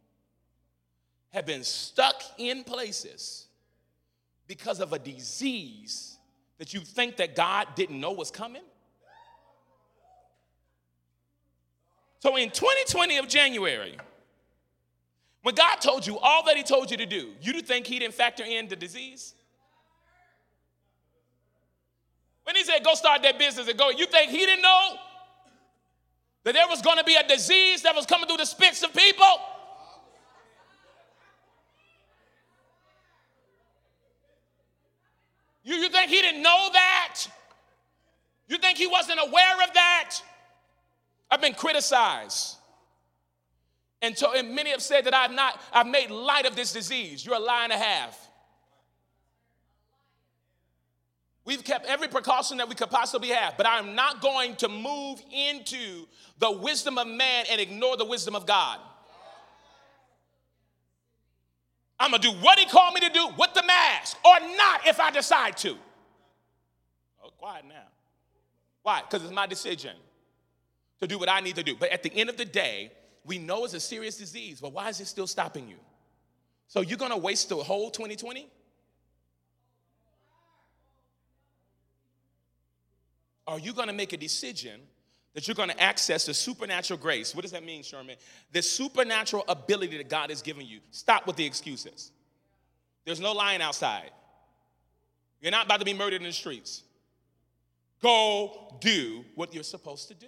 have 1.29 1.45
been 1.45 1.63
stuck 1.63 2.21
in 2.37 2.63
places 2.63 3.47
because 4.47 4.79
of 4.79 4.93
a 4.93 4.99
disease 4.99 6.17
that 6.57 6.73
you 6.73 6.81
think 6.81 7.17
that 7.17 7.35
God 7.35 7.67
didn't 7.75 7.99
know 7.99 8.11
was 8.11 8.31
coming. 8.31 8.63
So 12.19 12.35
in 12.35 12.49
2020 12.49 13.17
of 13.17 13.27
January, 13.27 13.97
when 15.43 15.55
God 15.55 15.75
told 15.75 16.05
you 16.05 16.17
all 16.19 16.43
that 16.45 16.57
He 16.57 16.63
told 16.63 16.91
you 16.91 16.97
to 16.97 17.05
do, 17.05 17.33
you 17.41 17.61
think 17.61 17.87
He 17.87 17.99
didn't 17.99 18.15
factor 18.15 18.43
in 18.43 18.67
the 18.67 18.75
disease? 18.75 19.33
When 22.43 22.55
He 22.55 22.63
said, 22.63 22.83
go 22.83 22.95
start 22.95 23.23
that 23.23 23.37
business 23.37 23.67
and 23.67 23.77
go, 23.77 23.89
you 23.89 24.07
think 24.07 24.31
He 24.31 24.39
didn't 24.39 24.61
know 24.61 24.97
that 26.43 26.53
there 26.53 26.67
was 26.69 26.81
going 26.81 26.97
to 26.97 27.03
be 27.03 27.15
a 27.15 27.27
disease 27.27 27.81
that 27.83 27.93
was 27.93 28.05
coming 28.05 28.27
through 28.27 28.37
the 28.37 28.45
spits 28.45 28.81
of 28.81 28.93
people? 28.93 29.25
You, 35.67 35.75
you 35.75 35.89
think 35.89 36.09
he 36.09 36.21
didn't 36.21 36.41
know 36.41 36.69
that? 36.71 37.23
You 38.47 38.57
think 38.57 38.77
he 38.77 38.87
wasn't 38.87 39.19
aware 39.19 39.61
of 39.67 39.73
that? 39.73 40.15
I've 41.29 41.41
been 41.41 41.53
criticized. 41.53 42.57
And, 44.01 44.17
so, 44.17 44.33
and 44.33 44.53
many 44.55 44.69
have 44.71 44.81
said 44.81 45.05
that 45.05 45.13
I've 45.13 45.31
not, 45.31 45.59
I've 45.73 45.87
made 45.87 46.11
light 46.11 46.45
of 46.45 46.55
this 46.55 46.71
disease. 46.71 47.25
You're 47.25 47.35
a 47.35 47.39
lie 47.39 47.63
and 47.63 47.73
a 47.73 47.77
half. 47.77 48.27
We've 51.45 51.63
kept 51.63 51.85
every 51.85 52.09
precaution 52.09 52.57
that 52.57 52.67
we 52.67 52.75
could 52.75 52.89
possibly 52.89 53.29
have, 53.29 53.55
but 53.55 53.65
I'm 53.65 53.95
not 53.95 54.21
going 54.21 54.57
to 54.57 54.67
move 54.67 55.21
into 55.31 56.05
the 56.39 56.51
wisdom 56.51 56.97
of 56.97 57.07
man 57.07 57.45
and 57.49 57.59
ignore 57.61 57.95
the 57.97 58.05
wisdom 58.05 58.35
of 58.35 58.45
God. 58.45 58.79
I'm 61.99 62.11
gonna 62.11 62.21
do 62.21 62.31
what 62.31 62.59
he 62.59 62.65
called 62.65 62.93
me 62.93 63.01
to 63.01 63.09
do 63.09 63.29
with 63.39 63.53
the 63.53 63.63
mask 63.63 64.17
or 64.23 64.39
not 64.55 64.85
if 64.85 64.99
I 64.99 65.09
decide 65.09 65.57
to. 65.57 65.75
Oh, 67.23 67.29
quiet 67.37 67.65
now. 67.67 67.87
Why? 68.83 69.01
Because 69.01 69.23
it's 69.23 69.33
my 69.33 69.47
decision 69.47 69.95
to 71.01 71.07
do 71.07 71.19
what 71.19 71.29
I 71.29 71.39
need 71.39 71.55
to 71.55 71.63
do. 71.63 71.75
But 71.75 71.89
at 71.89 72.03
the 72.03 72.13
end 72.15 72.29
of 72.29 72.37
the 72.37 72.45
day, 72.45 72.91
we 73.25 73.37
know 73.37 73.65
it's 73.65 73.73
a 73.73 73.79
serious 73.79 74.17
disease, 74.17 74.61
but 74.61 74.73
why 74.73 74.89
is 74.89 74.99
it 74.99 75.07
still 75.07 75.27
stopping 75.27 75.67
you? 75.67 75.77
So 76.67 76.81
you're 76.81 76.97
gonna 76.97 77.17
waste 77.17 77.49
the 77.49 77.57
whole 77.57 77.91
2020? 77.91 78.49
Are 83.47 83.59
you 83.59 83.73
gonna 83.73 83.93
make 83.93 84.13
a 84.13 84.17
decision 84.17 84.81
that 85.37 85.47
you're 85.47 85.53
going 85.53 85.69
to 85.69 85.79
access 85.79 86.25
the 86.25 86.33
supernatural 86.33 86.97
grace. 86.97 87.35
What 87.35 87.43
does 87.43 87.51
that 87.51 87.63
mean, 87.63 87.83
Sherman? 87.83 88.15
The 88.53 88.63
supernatural 88.63 89.45
ability 89.47 89.95
that 89.97 90.09
God 90.09 90.31
has 90.31 90.41
given 90.41 90.65
you. 90.65 90.79
Stop 90.89 91.27
with 91.27 91.35
the 91.35 91.45
excuses. 91.45 92.11
There's 93.05 93.19
no 93.19 93.33
lying 93.33 93.61
outside. 93.61 94.09
You're 95.39 95.51
not 95.51 95.67
about 95.67 95.77
to 95.77 95.85
be 95.85 95.93
murdered 95.93 96.23
in 96.23 96.27
the 96.27 96.33
streets. 96.33 96.81
Go 98.01 98.79
do 98.81 99.25
what 99.35 99.53
you're 99.53 99.63
supposed 99.63 100.07
to 100.07 100.15
do. 100.15 100.25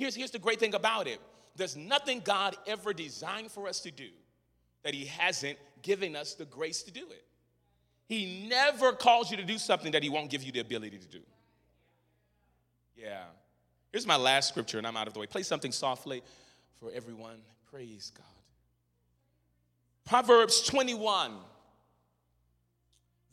Here's, 0.00 0.14
here's 0.14 0.30
the 0.30 0.38
great 0.38 0.58
thing 0.58 0.74
about 0.74 1.06
it 1.06 1.20
there's 1.56 1.76
nothing 1.76 2.22
God 2.24 2.56
ever 2.66 2.94
designed 2.94 3.50
for 3.50 3.68
us 3.68 3.80
to 3.80 3.90
do 3.90 4.08
that 4.82 4.94
He 4.94 5.04
hasn't 5.04 5.58
given 5.82 6.16
us 6.16 6.32
the 6.32 6.46
grace 6.46 6.82
to 6.84 6.90
do 6.90 7.02
it. 7.10 7.24
He 8.08 8.46
never 8.48 8.92
calls 8.92 9.30
you 9.30 9.36
to 9.36 9.42
do 9.42 9.58
something 9.58 9.92
that 9.92 10.02
He 10.02 10.08
won't 10.08 10.30
give 10.30 10.42
you 10.42 10.52
the 10.52 10.60
ability 10.60 10.96
to 10.96 11.06
do. 11.06 11.20
Yeah. 12.96 13.24
Here's 13.92 14.06
my 14.06 14.16
last 14.16 14.48
scripture, 14.48 14.78
and 14.78 14.86
I'm 14.86 14.96
out 14.96 15.06
of 15.06 15.12
the 15.12 15.20
way. 15.20 15.26
Play 15.26 15.42
something 15.42 15.70
softly 15.70 16.22
for 16.76 16.90
everyone. 16.94 17.36
Praise 17.70 18.10
God. 18.16 18.24
Proverbs 20.06 20.62
21, 20.62 21.32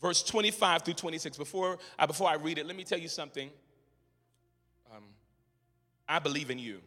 verse 0.02 0.22
25 0.22 0.82
through 0.82 0.96
26. 0.96 1.38
Before 1.38 1.78
I, 1.98 2.08
before 2.08 2.28
I 2.28 2.36
read 2.36 2.58
it, 2.58 2.66
let 2.66 2.76
me 2.76 2.84
tell 2.84 3.00
you 3.00 3.08
something. 3.08 3.52
I 6.08 6.20
believe 6.20 6.50
in 6.50 6.60
you. 6.60 6.80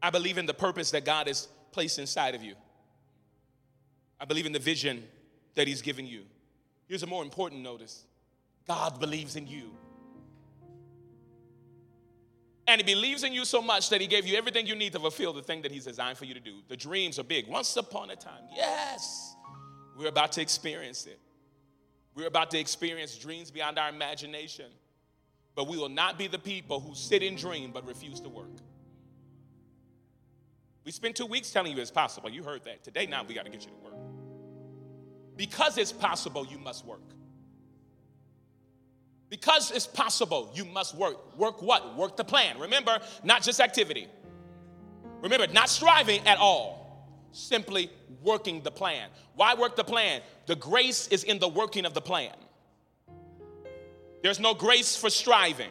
I 0.00 0.10
believe 0.10 0.38
in 0.38 0.46
the 0.46 0.54
purpose 0.54 0.92
that 0.92 1.04
God 1.04 1.26
has 1.26 1.48
placed 1.72 1.98
inside 1.98 2.34
of 2.34 2.42
you. 2.42 2.54
I 4.20 4.24
believe 4.24 4.46
in 4.46 4.52
the 4.52 4.58
vision 4.58 5.02
that 5.54 5.66
He's 5.66 5.82
given 5.82 6.06
you. 6.06 6.22
Here's 6.86 7.02
a 7.02 7.06
more 7.06 7.22
important 7.22 7.62
notice 7.62 8.04
God 8.66 9.00
believes 9.00 9.36
in 9.36 9.46
you. 9.46 9.70
And 12.66 12.82
he 12.82 12.94
believes 12.94 13.24
in 13.24 13.32
you 13.32 13.46
so 13.46 13.62
much 13.62 13.88
that 13.88 14.02
he 14.02 14.06
gave 14.06 14.26
you 14.26 14.36
everything 14.36 14.66
you 14.66 14.74
need 14.74 14.92
to 14.92 15.00
fulfill 15.00 15.32
the 15.32 15.40
thing 15.40 15.62
that 15.62 15.72
he's 15.72 15.86
designed 15.86 16.18
for 16.18 16.26
you 16.26 16.34
to 16.34 16.40
do. 16.40 16.56
The 16.68 16.76
dreams 16.76 17.18
are 17.18 17.22
big. 17.22 17.48
Once 17.48 17.74
upon 17.78 18.10
a 18.10 18.16
time, 18.16 18.42
yes, 18.54 19.34
we're 19.96 20.08
about 20.08 20.32
to 20.32 20.42
experience 20.42 21.06
it. 21.06 21.18
We're 22.14 22.26
about 22.26 22.50
to 22.50 22.58
experience 22.58 23.16
dreams 23.16 23.50
beyond 23.50 23.78
our 23.78 23.88
imagination. 23.88 24.66
But 25.58 25.66
we 25.66 25.76
will 25.76 25.88
not 25.88 26.16
be 26.18 26.28
the 26.28 26.38
people 26.38 26.78
who 26.78 26.94
sit 26.94 27.20
and 27.20 27.36
dream 27.36 27.72
but 27.72 27.84
refuse 27.84 28.20
to 28.20 28.28
work. 28.28 28.60
We 30.84 30.92
spent 30.92 31.16
two 31.16 31.26
weeks 31.26 31.50
telling 31.50 31.72
you 31.72 31.82
it's 31.82 31.90
possible. 31.90 32.30
You 32.30 32.44
heard 32.44 32.62
that. 32.62 32.84
Today, 32.84 33.06
now 33.06 33.24
we 33.24 33.34
got 33.34 33.44
to 33.44 33.50
get 33.50 33.62
you 33.62 33.72
to 33.72 33.84
work. 33.84 34.00
Because 35.36 35.76
it's 35.76 35.90
possible, 35.90 36.46
you 36.46 36.58
must 36.60 36.86
work. 36.86 37.02
Because 39.30 39.72
it's 39.72 39.88
possible, 39.88 40.52
you 40.54 40.64
must 40.64 40.94
work. 40.94 41.36
Work 41.36 41.60
what? 41.60 41.96
Work 41.96 42.16
the 42.16 42.22
plan. 42.22 42.56
Remember, 42.60 43.00
not 43.24 43.42
just 43.42 43.60
activity. 43.60 44.06
Remember, 45.22 45.48
not 45.48 45.68
striving 45.68 46.24
at 46.24 46.38
all, 46.38 47.04
simply 47.32 47.90
working 48.22 48.62
the 48.62 48.70
plan. 48.70 49.08
Why 49.34 49.56
work 49.56 49.74
the 49.74 49.82
plan? 49.82 50.20
The 50.46 50.54
grace 50.54 51.08
is 51.08 51.24
in 51.24 51.40
the 51.40 51.48
working 51.48 51.84
of 51.84 51.94
the 51.94 52.00
plan. 52.00 52.30
There's 54.22 54.40
no 54.40 54.54
grace 54.54 54.96
for 54.96 55.10
striving. 55.10 55.70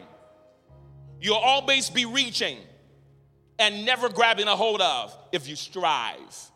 You'll 1.20 1.36
always 1.36 1.90
be 1.90 2.04
reaching 2.04 2.58
and 3.58 3.84
never 3.84 4.08
grabbing 4.08 4.46
a 4.46 4.56
hold 4.56 4.80
of 4.80 5.16
if 5.32 5.48
you 5.48 5.56
strive. 5.56 6.50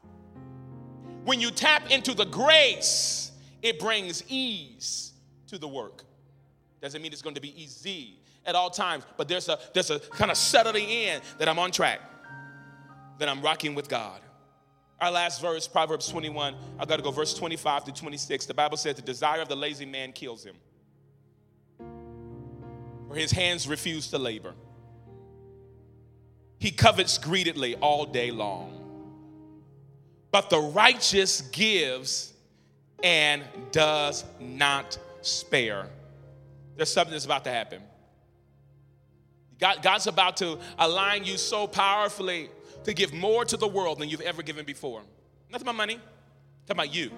When 1.24 1.40
you 1.40 1.50
tap 1.50 1.90
into 1.90 2.14
the 2.14 2.24
grace, 2.24 3.32
it 3.62 3.78
brings 3.78 4.24
ease 4.28 5.12
to 5.48 5.58
the 5.58 5.68
work. 5.68 6.04
Doesn't 6.80 7.00
mean 7.00 7.12
it's 7.12 7.22
going 7.22 7.36
to 7.36 7.40
be 7.40 7.60
easy 7.60 8.18
at 8.44 8.54
all 8.54 8.70
times, 8.70 9.04
but 9.16 9.28
there's 9.28 9.48
a 9.48 9.58
there's 9.72 9.90
a 9.90 10.00
kind 10.00 10.30
of 10.30 10.36
settling 10.36 10.88
in 10.88 11.20
that 11.38 11.48
I'm 11.48 11.58
on 11.58 11.70
track, 11.70 12.00
that 13.18 13.28
I'm 13.28 13.40
rocking 13.40 13.74
with 13.74 13.88
God. 13.88 14.20
Our 15.00 15.10
last 15.10 15.40
verse, 15.40 15.66
Proverbs 15.66 16.08
21, 16.08 16.54
I 16.78 16.84
got 16.84 16.96
to 16.96 17.02
go 17.02 17.10
verse 17.10 17.34
25 17.34 17.84
to 17.86 17.92
26. 17.92 18.46
The 18.46 18.54
Bible 18.54 18.76
says, 18.76 18.96
The 18.96 19.02
desire 19.02 19.40
of 19.40 19.48
the 19.48 19.56
lazy 19.56 19.84
man 19.84 20.12
kills 20.12 20.44
him, 20.44 20.54
his 23.14 23.30
hands 23.30 23.66
refuse 23.68 24.08
to 24.10 24.18
labor. 24.18 24.54
He 26.58 26.70
covets 26.70 27.18
greedily 27.18 27.74
all 27.76 28.06
day 28.06 28.30
long. 28.30 28.78
But 30.30 30.48
the 30.48 30.60
righteous 30.60 31.40
gives 31.40 32.32
and 33.02 33.42
does 33.72 34.24
not 34.40 34.98
spare 35.20 35.88
there's 36.76 36.92
something 36.92 37.12
that's 37.12 37.24
about 37.24 37.44
to 37.44 37.50
happen. 37.50 37.82
God, 39.58 39.82
God's 39.82 40.06
about 40.06 40.36
to 40.38 40.58
align 40.78 41.24
you 41.24 41.36
so 41.36 41.66
powerfully 41.66 42.48
to 42.84 42.94
give 42.94 43.12
more 43.12 43.44
to 43.44 43.56
the 43.56 43.68
world 43.68 43.98
than 44.00 44.08
you've 44.08 44.22
ever 44.22 44.42
given 44.42 44.64
before. 44.64 45.02
Nothing 45.50 45.68
about 45.68 45.76
money, 45.76 45.94
talking 46.66 46.82
about 46.82 46.94
you. 46.94 47.10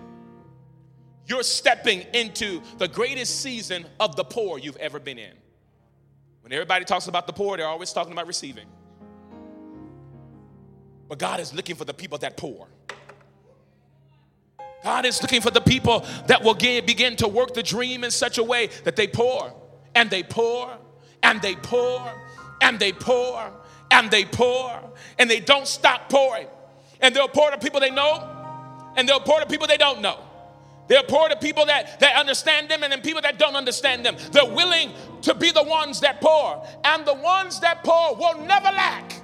You're 1.27 1.43
stepping 1.43 2.03
into 2.13 2.61
the 2.77 2.89
greatest 2.89 3.41
season 3.41 3.87
of 3.99 4.17
the 4.17 4.25
poor 4.25 4.59
you've 4.59 4.77
ever 4.77 5.01
been 5.01 5.19
in. 5.19 5.33
When 6.45 6.53
everybody 6.53 6.85
talks 6.85 7.09
about 7.09 7.27
the 7.27 7.33
poor, 7.33 7.57
they're 7.57 7.67
always 7.67 7.91
talking 7.91 8.13
about 8.13 8.27
receiving. 8.27 8.67
But 11.09 11.19
God 11.19 11.41
is 11.41 11.55
looking 11.55 11.75
for 11.75 11.87
the 11.87 11.95
people 11.95 12.19
that 12.19 12.37
pour. 12.37 12.69
God 14.83 15.07
is 15.07 15.23
looking 15.23 15.41
for 15.41 15.51
the 15.51 15.63
people 15.63 16.05
that 16.27 16.45
will 16.45 16.53
begin 16.53 17.17
to 17.17 17.29
work 17.29 17.55
the 17.55 17.63
dream 17.63 18.05
in 18.05 18.11
such 18.11 18.37
a 18.37 18.45
way 18.45 18.69
that 18.85 18.95
they 18.95 19.07
pour 19.07 19.55
and 19.95 20.11
they 20.11 20.23
pour 20.23 20.71
and 21.23 21.41
they 21.41 21.55
pour 21.55 22.13
and 22.61 22.79
they 22.79 22.93
pour 22.93 23.51
and 23.91 24.11
they 24.11 24.27
pour 24.27 24.93
and 25.19 25.31
they 25.31 25.41
don't 25.41 25.67
stop 25.67 26.11
pouring. 26.11 26.47
And 27.01 27.17
they'll 27.17 27.27
pour 27.27 27.53
to 27.53 27.59
people 27.59 27.81
they 27.81 27.91
know 27.91 28.93
and 28.99 29.09
they'll 29.09 29.19
pour 29.19 29.41
to 29.41 29.47
people 29.47 29.67
they 29.67 29.79
don't 29.79 30.03
know. 30.03 30.21
They're 30.87 31.03
poor 31.03 31.29
to 31.29 31.37
people 31.37 31.67
that, 31.67 31.99
that 32.01 32.17
understand 32.17 32.69
them 32.69 32.83
and 32.83 32.93
then 32.93 33.01
people 33.01 33.23
that 33.23 33.39
don't 33.39 33.57
understand 33.57 34.05
them. 34.05 34.17
They're 34.33 34.53
willing 34.53 34.93
to 35.23 35.35
be 35.35 35.51
the 35.51 35.63
ones 35.63 36.01
that 36.01 36.21
pour. 36.21 36.67
And 36.85 37.07
the 37.07 37.15
ones 37.15 37.61
that 37.61 37.83
pour 37.83 38.17
will 38.17 38.45
never 38.47 38.67
lack. 38.67 39.21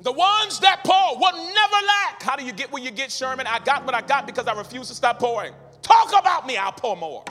The 0.00 0.12
ones 0.12 0.58
that 0.60 0.82
pour 0.84 1.18
will 1.18 1.36
never 1.36 1.86
lack. 1.86 2.22
How 2.22 2.34
do 2.34 2.44
you 2.44 2.52
get 2.52 2.72
what 2.72 2.82
you 2.82 2.90
get, 2.90 3.12
Sherman? 3.12 3.46
I 3.46 3.60
got 3.60 3.84
what 3.84 3.94
I 3.94 4.00
got 4.00 4.26
because 4.26 4.48
I 4.48 4.54
refuse 4.54 4.88
to 4.88 4.94
stop 4.94 5.18
pouring. 5.18 5.52
Talk 5.82 6.08
about 6.18 6.46
me, 6.46 6.56
I'll 6.56 6.72
pour 6.72 6.96
more. 6.96 7.24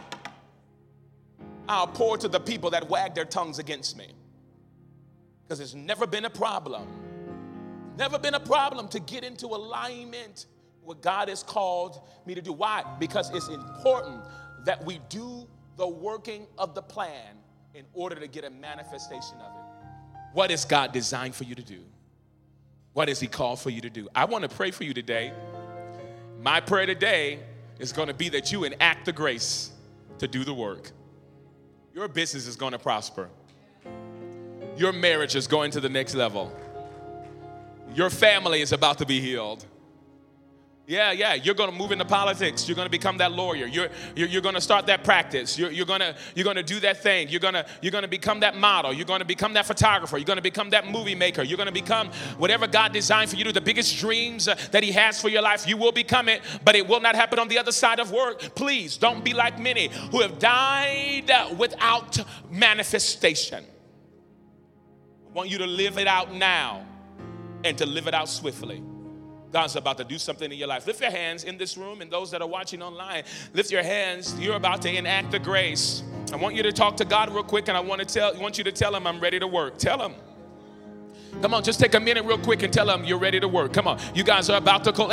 I'll 1.68 1.88
pour 1.88 2.18
to 2.18 2.28
the 2.28 2.39
people 2.39 2.70
that 2.72 2.89
wag 2.89 3.16
their 3.16 3.26
tongues 3.26 3.59
against 3.59 3.97
me. 3.97 4.14
Because 5.43 5.59
it's 5.59 5.74
never 5.74 6.07
been 6.07 6.26
a 6.26 6.30
problem. 6.30 6.88
Never 7.97 8.18
been 8.18 8.36
a 8.36 8.39
problem 8.39 8.88
to 8.89 8.99
get 8.99 9.24
into 9.24 9.47
alignment 9.47 10.45
what 10.84 11.01
God 11.01 11.29
has 11.29 11.43
called 11.43 12.01
me 12.25 12.36
to 12.36 12.41
do. 12.41 12.51
Why? 12.51 12.84
Because 12.99 13.34
it's 13.34 13.47
important 13.47 14.21
that 14.65 14.84
we 14.86 14.99
do 15.09 15.47
the 15.77 15.88
working 15.88 16.47
of 16.57 16.75
the 16.75 16.82
plan 16.82 17.38
in 17.73 17.86
order 17.93 18.15
to 18.15 18.27
get 18.27 18.43
a 18.43 18.49
manifestation 18.49 19.38
of 19.38 19.55
it. 19.55 19.88
What 20.34 20.51
is 20.51 20.65
God 20.65 20.91
designed 20.91 21.36
for 21.36 21.43
you 21.43 21.55
to 21.55 21.63
do? 21.63 21.79
What 22.93 23.07
has 23.07 23.19
He 23.19 23.27
called 23.27 23.59
for 23.59 23.69
you 23.69 23.82
to 23.82 23.89
do? 23.89 24.07
I 24.13 24.25
want 24.25 24.43
to 24.43 24.49
pray 24.49 24.71
for 24.71 24.84
you 24.84 24.93
today. 24.93 25.34
My 26.41 26.59
prayer 26.59 26.86
today 26.86 27.39
is 27.79 27.93
going 27.93 28.07
to 28.07 28.13
be 28.13 28.29
that 28.29 28.51
you 28.51 28.63
enact 28.63 29.05
the 29.05 29.13
grace 29.13 29.71
to 30.19 30.27
do 30.27 30.43
the 30.43 30.53
work. 30.53 30.91
Your 31.93 32.07
business 32.07 32.47
is 32.47 32.55
going 32.55 32.71
to 32.73 32.79
prosper. 32.79 33.29
Your 34.77 34.93
marriage 34.93 35.36
is 35.36 35.47
going 35.47 35.71
to 35.71 35.79
the 35.79 35.89
next 35.89 36.15
level. 36.15 36.55
Your 37.93 38.09
family 38.09 38.61
is 38.61 38.71
about 38.71 38.97
to 38.99 39.05
be 39.05 39.19
healed. 39.19 39.65
Yeah, 40.91 41.13
yeah, 41.13 41.35
you're 41.35 41.55
going 41.55 41.71
to 41.71 41.75
move 41.77 41.93
into 41.93 42.03
politics. 42.03 42.67
You're 42.67 42.75
going 42.75 42.85
to 42.85 42.91
become 42.91 43.17
that 43.19 43.31
lawyer. 43.31 43.65
You're, 43.65 43.87
you're, 44.13 44.27
you're 44.27 44.41
going 44.41 44.55
to 44.55 44.61
start 44.61 44.87
that 44.87 45.05
practice. 45.05 45.57
You're, 45.57 45.71
you're, 45.71 45.85
going 45.85 46.01
to, 46.01 46.13
you're 46.35 46.43
going 46.43 46.57
to 46.57 46.63
do 46.63 46.81
that 46.81 47.01
thing. 47.01 47.29
You're 47.29 47.39
going 47.39 47.53
to, 47.53 47.65
you're 47.81 47.93
going 47.93 48.01
to 48.01 48.09
become 48.09 48.41
that 48.41 48.57
model. 48.57 48.91
You're 48.91 49.05
going 49.05 49.21
to 49.21 49.25
become 49.25 49.53
that 49.53 49.65
photographer. 49.65 50.17
You're 50.17 50.25
going 50.25 50.35
to 50.35 50.43
become 50.43 50.71
that 50.71 50.91
movie 50.91 51.15
maker. 51.15 51.43
You're 51.43 51.55
going 51.55 51.67
to 51.67 51.71
become 51.71 52.09
whatever 52.37 52.67
God 52.67 52.91
designed 52.91 53.29
for 53.29 53.37
you 53.37 53.45
to, 53.45 53.53
do. 53.53 53.53
the 53.53 53.63
biggest 53.63 53.99
dreams 53.99 54.49
uh, 54.49 54.55
that 54.71 54.83
He 54.83 54.91
has 54.91 55.21
for 55.21 55.29
your 55.29 55.41
life. 55.41 55.65
You 55.65 55.77
will 55.77 55.93
become 55.93 56.27
it, 56.27 56.41
but 56.65 56.75
it 56.75 56.85
will 56.85 56.99
not 56.99 57.15
happen 57.15 57.39
on 57.39 57.47
the 57.47 57.57
other 57.57 57.71
side 57.71 58.01
of 58.01 58.11
work. 58.11 58.41
Please 58.53 58.97
don't 58.97 59.23
be 59.23 59.31
like 59.31 59.57
many 59.57 59.87
who 60.11 60.19
have 60.19 60.39
died 60.39 61.31
uh, 61.31 61.55
without 61.57 62.19
manifestation. 62.49 63.63
I 65.25 65.31
want 65.31 65.47
you 65.47 65.59
to 65.59 65.67
live 65.67 65.97
it 65.97 66.07
out 66.07 66.33
now 66.33 66.85
and 67.63 67.77
to 67.77 67.85
live 67.85 68.07
it 68.07 68.13
out 68.13 68.27
swiftly. 68.27 68.83
God's 69.52 69.76
about 69.76 69.97
to 69.97 70.04
do 70.04 70.18
something 70.18 70.52
in 70.52 70.58
your 70.58 70.68
life. 70.68 70.88
Lift 70.88 71.02
your 71.02 71.12
hands 71.12 71.43
in 71.43 71.58
this 71.58 71.78
room 71.78 72.02
and 72.02 72.10
those 72.10 72.32
that 72.32 72.41
are 72.41 72.47
watching 72.47 72.82
online. 72.82 73.24
Lift 73.54 73.72
your 73.72 73.84
hands. 73.84 74.39
You're 74.39 74.56
about 74.56 74.82
to 74.84 74.95
enact 74.95 75.32
the 75.32 75.39
grace. 75.39 76.04
I 76.32 76.38
want 76.38 76.56
you 76.56 76.64
to 76.64 76.72
talk 76.72 76.97
to 76.97 77.06
God 77.06 77.30
real 77.34 77.43
quick 77.43 77.68
and 77.68 77.76
I 77.76 77.82
want 77.82 77.99
to 77.99 78.06
tell 78.06 78.34
want 78.39 78.58
you 78.58 78.64
to 78.64 78.72
tell 78.72 78.95
him 78.95 79.06
I'm 79.06 79.20
ready 79.20 79.39
to 79.39 79.47
work. 79.47 79.78
Tell 79.78 80.02
him. 80.02 80.16
Come 81.41 81.53
on, 81.55 81.63
just 81.63 81.79
take 81.79 81.95
a 81.95 81.99
minute 81.99 82.23
real 82.25 82.38
quick 82.38 82.61
and 82.61 82.71
tell 82.71 82.86
them 82.86 83.03
you're 83.03 83.17
ready 83.17 83.39
to 83.39 83.47
work. 83.47 83.73
Come 83.73 83.88
on. 83.88 83.99
You 84.13 84.23
guys 84.23 84.49
are 84.49 84.57
about 84.57 84.84
to 84.84 84.91
co 84.91 85.11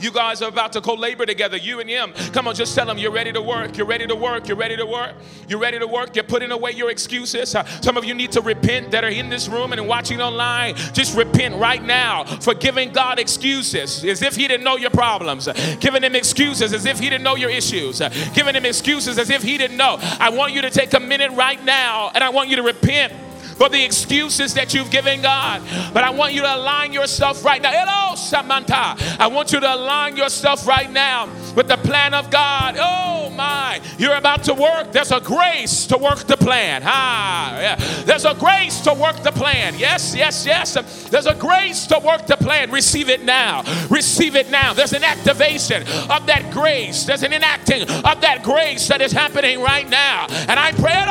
You 0.00 0.10
guys 0.10 0.42
are 0.42 0.48
about 0.48 0.72
to 0.72 0.80
co-labor 0.80 1.26
together, 1.26 1.56
you 1.56 1.80
and 1.80 1.88
him. 1.88 2.12
Come 2.32 2.48
on, 2.48 2.54
just 2.54 2.74
tell 2.74 2.86
them 2.86 2.98
you're 2.98 3.12
ready 3.12 3.32
to 3.32 3.42
work. 3.42 3.76
You're 3.76 3.86
ready 3.86 4.06
to 4.06 4.16
work. 4.16 4.48
You're 4.48 4.56
ready 4.56 4.76
to 4.76 4.86
work. 4.86 5.14
You're 5.48 5.60
ready 5.60 5.78
to 5.78 5.86
work. 5.86 6.16
You're 6.16 6.24
putting 6.24 6.50
away 6.50 6.72
your 6.72 6.90
excuses. 6.90 7.54
Uh, 7.54 7.64
some 7.80 7.96
of 7.96 8.04
you 8.04 8.14
need 8.14 8.32
to 8.32 8.40
repent 8.40 8.90
that 8.90 9.04
are 9.04 9.08
in 9.08 9.28
this 9.28 9.48
room 9.48 9.72
and 9.72 9.86
watching 9.86 10.20
online. 10.20 10.74
Just 10.92 11.16
repent 11.16 11.54
right 11.56 11.82
now 11.82 12.24
for 12.24 12.54
giving 12.54 12.92
God 12.92 13.18
excuses 13.18 14.04
as 14.04 14.22
if 14.22 14.34
he 14.34 14.48
didn't 14.48 14.64
know 14.64 14.76
your 14.76 14.90
problems. 14.90 15.48
Giving 15.80 16.02
him 16.02 16.14
excuses 16.14 16.72
as 16.72 16.86
if 16.86 16.98
he 16.98 17.08
didn't 17.08 17.24
know 17.24 17.36
your 17.36 17.50
issues. 17.50 18.00
Giving 18.34 18.54
him 18.54 18.64
excuses 18.64 19.18
as 19.18 19.30
if 19.30 19.42
he 19.42 19.58
didn't 19.58 19.76
know. 19.76 19.98
I 20.18 20.30
want 20.30 20.52
you 20.52 20.62
to 20.62 20.70
take 20.70 20.94
a 20.94 21.00
minute 21.00 21.30
right 21.32 21.62
now 21.64 22.10
and 22.14 22.24
I 22.24 22.30
want 22.30 22.48
you 22.48 22.56
to 22.56 22.62
repent 22.62 23.12
for 23.56 23.68
the 23.68 23.82
excuses 23.82 24.54
that 24.54 24.74
you've 24.74 24.90
given 24.90 25.22
God. 25.22 25.62
But 25.92 26.04
I 26.04 26.10
want 26.10 26.34
you 26.34 26.42
to 26.42 26.54
align 26.56 26.92
yourself 26.92 27.44
right 27.44 27.60
now. 27.60 27.72
Hello, 27.72 28.14
Samantha. 28.14 28.96
I 29.18 29.26
want 29.28 29.52
you 29.52 29.60
to 29.60 29.74
align 29.74 30.16
yourself 30.16 30.66
right 30.66 30.90
now 30.90 31.28
with 31.54 31.68
the 31.68 31.78
plan 31.78 32.14
of 32.14 32.30
God. 32.30 32.76
Oh 32.78 33.30
my, 33.30 33.80
you're 33.98 34.16
about 34.16 34.44
to 34.44 34.54
work. 34.54 34.92
There's 34.92 35.12
a 35.12 35.20
grace 35.20 35.86
to 35.86 35.96
work 35.96 36.18
the 36.26 36.36
plan. 36.36 36.82
Ah, 36.84 37.58
yeah. 37.58 37.76
There's 38.04 38.24
a 38.24 38.34
grace 38.34 38.80
to 38.82 38.94
work 38.94 39.22
the 39.22 39.32
plan. 39.32 39.74
Yes, 39.78 40.14
yes, 40.14 40.44
yes. 40.44 41.08
There's 41.08 41.26
a 41.26 41.34
grace 41.34 41.86
to 41.86 41.98
work 41.98 42.26
the 42.26 42.36
plan. 42.36 42.70
Receive 42.70 43.08
it 43.08 43.24
now. 43.24 43.62
Receive 43.88 44.36
it 44.36 44.50
now. 44.50 44.74
There's 44.74 44.92
an 44.92 45.04
activation 45.04 45.82
of 46.10 46.26
that 46.26 46.50
grace. 46.52 47.04
There's 47.04 47.22
an 47.22 47.32
enacting 47.32 47.82
of 47.82 48.20
that 48.20 48.42
grace 48.42 48.88
that 48.88 49.00
is 49.00 49.12
happening 49.12 49.60
right 49.60 49.88
now. 49.88 50.26
And 50.48 50.58
I 50.58 50.72
pray, 50.72 50.92
it 50.92 51.06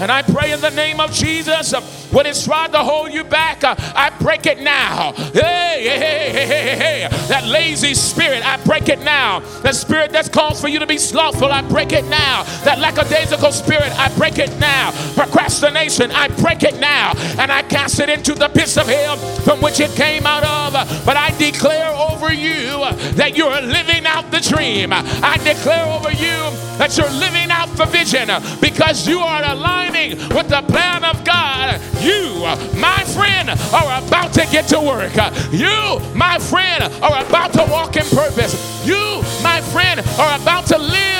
and 0.00 0.10
I 0.10 0.22
pray 0.22 0.52
in 0.52 0.60
the 0.60 0.70
name 0.76 1.00
of 1.00 1.12
Jesus, 1.12 1.72
uh, 1.72 1.80
when 2.12 2.26
it's 2.26 2.44
trying 2.44 2.70
to 2.72 2.78
hold 2.78 3.12
you 3.12 3.24
back, 3.24 3.64
uh, 3.64 3.74
I 3.78 4.10
break 4.20 4.46
it 4.46 4.60
now. 4.60 5.12
Hey, 5.12 5.82
hey, 5.82 6.30
hey, 6.30 6.46
hey, 6.46 6.76
hey. 6.76 7.08
That 7.28 7.44
lazy 7.46 7.94
spirit, 7.94 8.46
I 8.46 8.62
break 8.64 8.88
it 8.88 9.00
now. 9.00 9.40
That 9.62 9.74
spirit 9.74 10.12
that's 10.12 10.28
calls 10.28 10.60
for 10.60 10.68
you 10.68 10.78
to 10.78 10.86
be 10.86 10.98
slothful, 10.98 11.50
I 11.50 11.62
break 11.62 11.92
it 11.92 12.04
now. 12.04 12.44
That 12.64 12.78
lackadaisical 12.78 13.52
spirit, 13.52 13.90
I 13.98 14.14
break 14.16 14.38
it 14.38 14.56
now. 14.60 14.92
Procrastination, 15.14 16.10
I 16.12 16.28
break 16.28 16.62
it 16.62 16.78
now. 16.78 17.12
And 17.38 17.50
I 17.50 17.62
cast 17.62 17.98
it 17.98 18.08
into 18.08 18.34
the 18.34 18.48
pits 18.48 18.76
of 18.76 18.86
hell 18.86 19.16
from 19.16 19.60
which 19.60 19.80
it 19.80 19.90
came 19.92 20.26
out 20.26 20.44
of. 20.44 20.72
But 21.06 21.16
I 21.16 21.36
declare 21.38 21.90
over 22.10 22.32
you 22.32 22.80
that 23.16 23.36
you're 23.36 23.60
living 23.62 24.06
out 24.06 24.30
the 24.30 24.40
dream. 24.40 24.92
I 24.92 25.38
declare 25.42 25.86
over 25.86 26.12
you 26.12 26.65
that 26.78 26.96
you're 26.96 27.10
living 27.10 27.50
out 27.50 27.68
the 27.76 27.86
vision 27.86 28.28
because 28.60 29.08
you 29.08 29.20
are 29.20 29.42
aligning 29.44 30.18
with 30.34 30.48
the 30.48 30.62
plan 30.68 31.04
of 31.04 31.24
God. 31.24 31.80
You, 32.00 32.44
my 32.78 33.02
friend, 33.14 33.50
are 33.50 34.06
about 34.06 34.32
to 34.34 34.46
get 34.52 34.68
to 34.68 34.80
work. 34.80 35.14
You, 35.52 36.00
my 36.14 36.38
friend, 36.38 36.84
are 37.02 37.24
about 37.24 37.52
to 37.54 37.66
walk 37.70 37.96
in 37.96 38.04
purpose. 38.04 38.76
You, 38.86 39.22
my 39.42 39.60
friend, 39.60 40.00
are 40.18 40.40
about 40.40 40.66
to 40.66 40.78
live 40.78 41.16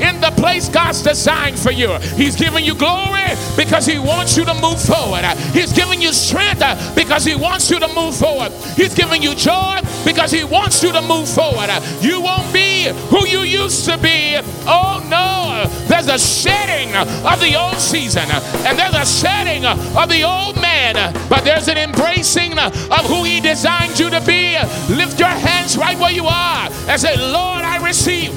in 0.00 0.20
the 0.20 0.32
place 0.36 0.68
God's 0.68 1.02
designed 1.02 1.58
for 1.58 1.70
you. 1.70 1.92
He's 2.16 2.36
giving 2.36 2.64
you 2.64 2.74
glory 2.74 3.22
because 3.56 3.86
He 3.86 3.98
wants 3.98 4.36
you 4.36 4.44
to 4.44 4.54
move 4.54 4.80
forward. 4.80 5.24
He's 5.52 5.72
giving 5.72 6.02
you 6.02 6.12
strength 6.12 6.62
because 6.94 7.24
He 7.24 7.34
wants 7.34 7.70
you 7.70 7.78
to 7.78 7.88
move 7.94 8.16
forward. 8.16 8.52
He's 8.76 8.94
giving 8.94 9.22
you 9.22 9.34
joy 9.34 9.80
because 10.04 10.30
He 10.32 10.44
wants 10.44 10.82
you 10.82 10.92
to 10.92 11.00
move 11.02 11.28
forward. 11.28 11.70
You 12.00 12.20
won't 12.20 12.52
be 12.52 12.88
who 13.08 13.26
you 13.26 13.40
used 13.40 13.84
to 13.86 13.96
be. 13.98 14.36
Oh 14.66 14.93
no, 15.00 15.66
there's 15.86 16.08
a 16.08 16.18
shedding 16.18 16.94
of 16.96 17.40
the 17.40 17.54
old 17.58 17.76
season 17.76 18.24
and 18.66 18.78
there's 18.78 18.94
a 18.94 19.06
shedding 19.06 19.64
of 19.64 20.08
the 20.08 20.22
old 20.22 20.56
man, 20.60 20.94
but 21.28 21.44
there's 21.44 21.68
an 21.68 21.78
embracing 21.78 22.58
of 22.58 23.04
who 23.06 23.24
He 23.24 23.40
designed 23.40 23.98
you 23.98 24.10
to 24.10 24.20
be. 24.20 24.56
Lift 24.92 25.18
your 25.18 25.28
hands 25.28 25.76
right 25.76 25.98
where 25.98 26.12
you 26.12 26.26
are 26.26 26.68
and 26.88 27.00
say, 27.00 27.16
Lord, 27.16 27.64
I 27.64 27.84
receive. 27.84 28.32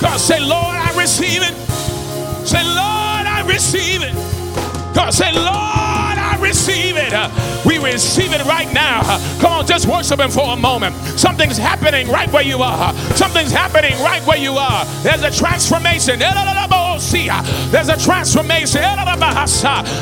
God, 0.00 0.18
say, 0.18 0.40
Lord, 0.40 0.76
I 0.76 0.92
receive 0.98 1.42
it. 1.42 1.54
Say, 2.46 2.62
Lord, 2.64 3.26
I 3.26 3.44
receive 3.46 4.02
it. 4.02 4.14
God, 4.94 5.14
say, 5.14 5.32
Lord, 5.32 6.01
receive 6.42 6.96
it. 6.96 7.12
We 7.64 7.78
receive 7.78 8.32
it 8.32 8.44
right 8.44 8.70
now. 8.72 9.02
Come 9.40 9.52
on, 9.52 9.66
just 9.66 9.86
worship 9.86 10.20
Him 10.20 10.30
for 10.30 10.52
a 10.52 10.56
moment. 10.56 10.94
Something's 11.16 11.56
happening 11.56 12.08
right 12.08 12.30
where 12.32 12.42
you 12.42 12.62
are. 12.62 12.92
Something's 13.14 13.52
happening 13.52 13.94
right 14.02 14.24
where 14.26 14.38
you 14.38 14.52
are. 14.52 14.84
There's 15.02 15.22
a 15.22 15.30
transformation. 15.30 16.18
There's 16.18 17.88
a 17.88 17.96
transformation. 17.98 18.82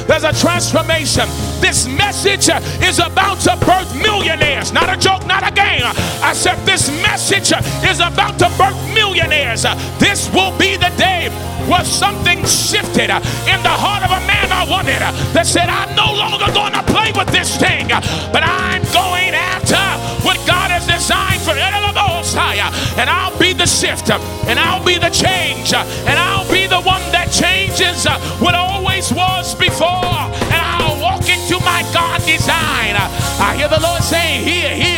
There's 0.06 0.24
a 0.24 0.32
transformation. 0.32 1.28
This 1.60 1.86
message 1.86 2.48
is 2.82 2.98
about 2.98 3.38
to 3.40 3.56
birth 3.64 3.94
millionaires. 3.94 4.72
Not 4.72 4.88
a 4.88 4.96
joke, 4.96 5.26
not 5.26 5.46
a 5.46 5.52
game. 5.54 5.82
I 6.22 6.32
said, 6.34 6.56
This 6.64 6.88
message 7.02 7.52
is 7.84 8.00
about 8.00 8.38
to 8.38 8.48
birth 8.56 8.78
millionaires. 8.94 9.62
This 9.98 10.32
will 10.32 10.56
be 10.58 10.76
the 10.76 10.92
day 10.96 11.28
where 11.68 11.84
something 11.84 12.44
shifted 12.46 13.10
in 13.10 13.60
the 13.62 13.74
heart 13.74 14.02
of 14.02 14.10
a 14.10 14.20
man 14.26 14.50
I 14.50 14.64
wanted 14.68 15.00
that 15.34 15.46
said, 15.46 15.68
I'm 15.68 15.94
no 15.94 16.12
longer 16.14 16.29
going 16.38 16.72
to 16.72 16.82
play 16.84 17.12
with 17.16 17.28
this 17.28 17.56
thing, 17.56 17.88
but 18.32 18.42
I'm 18.42 18.82
going 18.92 19.34
after 19.34 19.82
what 20.24 20.36
God 20.46 20.70
has 20.70 20.86
designed 20.86 21.40
for 21.42 21.54
and 23.00 23.08
I'll 23.08 23.36
be 23.38 23.52
the 23.52 23.66
shift 23.66 24.10
and 24.10 24.58
I'll 24.58 24.84
be 24.84 24.98
the 24.98 25.08
change 25.08 25.72
and 25.72 26.18
I'll 26.18 26.48
be 26.52 26.66
the 26.66 26.80
one 26.82 27.00
that 27.12 27.32
changes 27.32 28.04
what 28.40 28.54
always 28.54 29.12
was 29.12 29.54
before 29.54 29.88
and 29.88 30.60
I'll 30.60 31.00
walk 31.00 31.28
into 31.28 31.56
my 31.64 31.80
God 31.94 32.20
design. 32.26 32.96
I 33.40 33.56
hear 33.56 33.68
the 33.68 33.80
Lord 33.80 34.02
saying, 34.02 34.44
here, 34.44 34.74
here, 34.74 34.89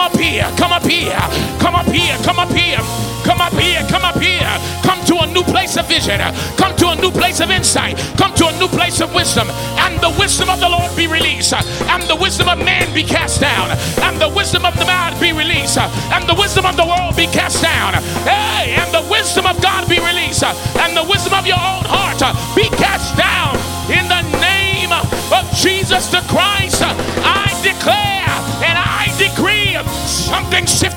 come 0.00 0.12
up 0.12 0.18
here, 0.18 0.48
come 0.56 0.72
up 0.72 0.82
here, 0.82 1.18
come 1.60 1.74
up 1.74 1.86
here, 1.86 2.16
come 2.24 2.38
up 2.38 2.50
here, 2.50 2.80
come 3.22 3.40
up 3.40 3.52
here, 3.52 3.84
come 3.88 4.04
up 4.04 4.16
here, 4.16 4.52
come 4.82 5.04
to 5.04 5.18
a 5.18 5.26
new 5.26 5.42
place 5.42 5.76
of 5.76 5.86
vision, 5.88 6.18
come 6.56 6.74
to 6.76 6.88
a 6.88 6.96
new 6.96 7.10
place 7.10 7.40
of 7.40 7.50
insight, 7.50 7.98
come 8.16 8.32
to 8.34 8.46
a 8.48 8.52
new 8.58 8.68
place 8.68 9.02
of 9.02 9.12
wisdom, 9.14 9.50
and 9.84 10.00
the 10.00 10.08
wisdom 10.18 10.48
of 10.48 10.58
the 10.58 10.68
Lord 10.68 10.88
be 10.96 11.06
released, 11.06 11.52
and 11.52 12.02
the 12.04 12.16
wisdom 12.16 12.48
of 12.48 12.58
man 12.64 12.92
be 12.94 13.02
cast 13.02 13.42
down, 13.42 13.76
and 14.00 14.18
the 14.18 14.30
wisdom 14.30 14.64
of 14.64 14.74
the 14.78 14.86
man 14.86 15.12
be 15.20 15.32
released, 15.32 15.76
and 15.76 16.26
the 16.26 16.34
wisdom 16.34 16.64
of 16.64 16.76
the 16.76 16.86
world 16.86 17.14
be 17.14 17.26
cast 17.26 17.62
down. 17.62 17.92
Hey, 18.24 18.76
and 18.80 18.88
the 18.94 19.04
wisdom 19.10 19.44
of 19.44 19.60
God 19.60 19.86
be 19.86 20.00
released, 20.00 20.44
and 20.44 20.96
the 20.96 21.04
wisdom 21.04 21.34
of 21.34 21.46
your 21.46 21.60
own 21.60 21.84
heart 21.84 22.24
be 22.56 22.64
cast 22.80 23.16
down 23.18 23.52
in 23.92 24.08
the 24.08 24.22
name 24.40 24.92
of 24.92 25.44
Jesus 25.52 26.06
the 26.08 26.24
Christ. 26.24 26.80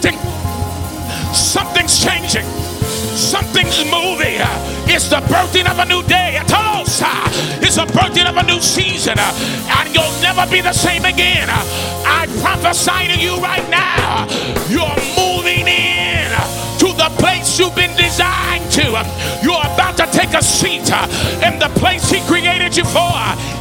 Shifting, 0.04 0.20
something's 1.34 2.04
changing. 2.04 2.45
Something's 3.14 3.86
moving. 3.86 4.41
It's 4.89 5.10
the 5.10 5.22
birthing 5.32 5.70
of 5.70 5.80
a 5.80 5.86
new 5.86 6.04
day. 6.04 6.39
It's 7.62 7.76
the 7.76 7.86
birthing 7.86 8.28
of 8.30 8.38
a 8.38 8.43
new 8.43 8.60
season. 8.60 9.18
And 9.18 9.93
you'll 9.93 10.22
never 10.22 10.49
be 10.51 10.62
the 10.62 10.74
same 10.74 11.06
again. 11.06 11.47
I 11.49 12.28
prophesy 12.41 13.14
to 13.14 13.20
you 13.20 13.38
right 13.38 13.68
now. 13.70 14.28
You're 14.68 14.97
moving 15.16 15.68
in 15.68 16.30
to 16.80 16.88
the 16.97 17.10
place 17.18 17.60
you've 17.60 17.76
been 17.76 17.95
designed 17.95 18.70
to. 18.74 18.84
You're 19.43 19.66
about 19.74 19.97
to 19.97 20.08
take 20.12 20.34
a 20.34 20.43
seat 20.43 20.89
in 21.45 21.60
the 21.60 21.72
place 21.76 22.10
He 22.10 22.20
created 22.22 22.76
you 22.76 22.86
for. 22.86 23.14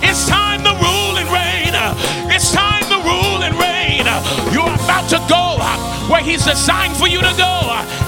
It's 0.03 0.27
time 0.29 0.65
to 0.65 0.73
rule 0.83 1.02
where 6.23 6.31
He's 6.31 6.45
designed 6.45 6.97
for 6.97 7.09
you 7.09 7.19
to 7.19 7.35
go, 7.37 7.55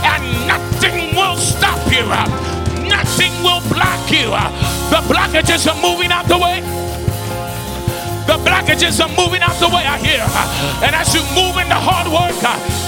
and 0.02 0.22
nothing 0.46 1.14
will 1.14 1.36
stop 1.36 1.80
you. 1.90 2.06
Nothing 2.88 3.32
will 3.42 3.60
block 3.68 4.10
you. 4.10 4.30
The 4.90 5.02
blockages 5.10 5.66
are 5.66 5.80
moving 5.82 6.10
out 6.10 6.26
the 6.26 6.38
way. 6.38 6.60
The 8.26 8.40
blockages 8.40 9.00
are 9.04 9.12
moving 9.16 9.42
out 9.42 9.58
the 9.60 9.68
way, 9.68 9.84
I 9.84 9.98
hear. 9.98 10.24
And 10.84 10.94
as 10.94 11.14
you 11.14 11.20
move 11.34 11.58
into 11.58 11.74
hard 11.76 12.08
work, 12.08 12.38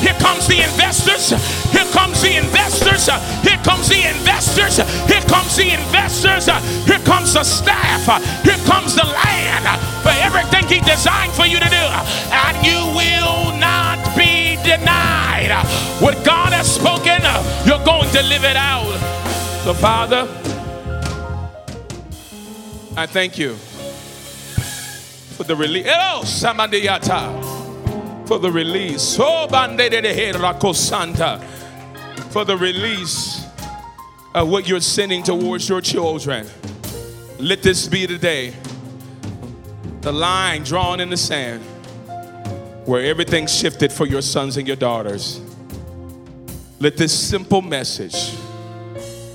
here 0.01 0.17
comes 0.21 0.47
the 0.47 0.63
investors. 0.63 1.35
Here 1.73 1.89
comes 1.93 2.23
the 2.23 2.37
investors. 2.37 3.07
Here 3.43 3.61
comes 3.63 3.89
the 3.89 4.01
investors. 4.09 4.77
Here 5.11 5.25
comes 5.29 5.57
the 5.57 5.75
investors. 5.75 6.47
Here 6.87 7.03
comes 7.05 7.35
the 7.35 7.45
staff. 7.45 8.07
Here 8.45 8.61
comes 8.65 8.95
the 8.95 9.05
land 9.05 9.67
for 10.03 10.15
everything 10.23 10.65
He 10.69 10.81
designed 10.81 11.33
for 11.33 11.47
you 11.47 11.59
to 11.59 11.69
do. 11.69 11.85
And 12.33 12.57
you 12.65 12.81
will 12.97 13.26
denied. 14.67 15.51
What 16.03 16.25
God 16.25 16.53
has 16.53 16.75
spoken, 16.75 17.23
you're 17.65 17.85
going 17.85 18.11
to 18.11 18.23
live 18.23 18.45
it 18.45 18.57
out. 18.57 18.93
So, 19.65 19.73
Father, 19.73 20.29
I 22.97 23.07
thank 23.07 23.39
you 23.39 23.55
for 25.37 25.45
the 25.45 25.57
release. 25.57 25.87
Oh, 25.89 26.25
For 28.27 28.39
the 28.39 28.51
release. 28.51 29.17
Oh, 29.21 29.47
Bande 29.49 29.91
Santa. 30.75 31.39
For 32.31 32.45
the 32.45 32.57
release 32.57 33.47
of 34.35 34.49
what 34.49 34.69
you're 34.69 34.81
sending 34.81 35.23
towards 35.23 35.69
your 35.69 35.81
children. 35.81 36.47
Let 37.39 37.63
this 37.63 37.87
be 37.87 38.07
the 38.07 38.19
day. 38.19 38.55
The 40.01 40.13
line 40.13 40.63
drawn 40.63 41.01
in 41.01 41.11
the 41.11 41.17
sand 41.17 41.63
where 42.87 43.05
everything 43.05 43.47
shifted 43.47 43.93
for 43.93 44.07
your 44.07 44.23
sons 44.23 44.57
and 44.57 44.67
your 44.67 44.77
daughters. 44.77 45.41
Let 46.79 46.97
this 46.97 47.13
simple 47.13 47.61
message 47.61 48.37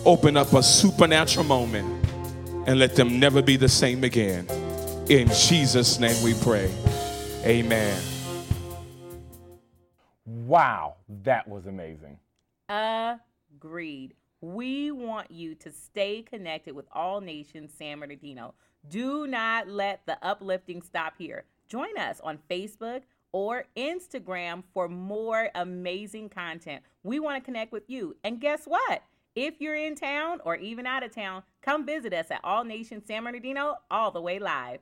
open 0.06 0.38
up 0.38 0.54
a 0.54 0.64
supernatural 0.64 1.46
moment 1.46 2.06
and 2.66 2.80
let 2.80 2.96
them 2.96 3.20
never 3.20 3.42
be 3.42 3.58
the 3.58 3.68
same 3.68 4.04
again. 4.04 4.48
In 5.10 5.28
Jesus' 5.28 6.00
name 6.00 6.24
we 6.24 6.34
pray. 6.36 6.72
Amen. 7.44 8.02
Wow, 10.26 10.96
that 11.24 11.48
was 11.48 11.66
amazing. 11.66 12.18
Agreed. 12.70 14.14
We 14.40 14.92
want 14.92 15.30
you 15.30 15.56
to 15.56 15.72
stay 15.72 16.22
connected 16.22 16.74
with 16.74 16.86
All 16.92 17.20
Nations 17.20 17.74
San 17.78 18.00
Bernardino. 18.00 18.54
Do 18.88 19.28
not 19.28 19.68
let 19.68 20.06
the 20.06 20.18
uplifting 20.26 20.82
stop 20.82 21.14
here. 21.18 21.44
Join 21.68 21.98
us 21.98 22.20
on 22.24 22.40
Facebook 22.50 23.02
or 23.32 23.66
Instagram 23.78 24.64
for 24.74 24.88
more 24.88 25.50
amazing 25.56 26.30
content. 26.30 26.84
We 27.04 27.20
want 27.20 27.42
to 27.42 27.46
connect 27.46 27.72
with 27.72 27.90
you. 27.90 28.16
And 28.24 28.40
guess 28.40 28.64
what? 28.66 29.04
If 29.36 29.62
you're 29.62 29.76
in 29.76 29.96
town 29.96 30.40
or 30.44 30.56
even 30.58 30.86
out 30.86 31.04
of 31.04 31.16
town, 31.16 31.44
come 31.62 31.86
visit 31.86 32.14
us 32.14 32.32
at 32.32 32.42
All 32.44 32.66
Nations 32.66 33.04
San 33.08 33.24
Bernardino 33.24 33.78
all 33.90 34.12
the 34.12 34.22
way 34.22 34.40
live. 34.40 34.80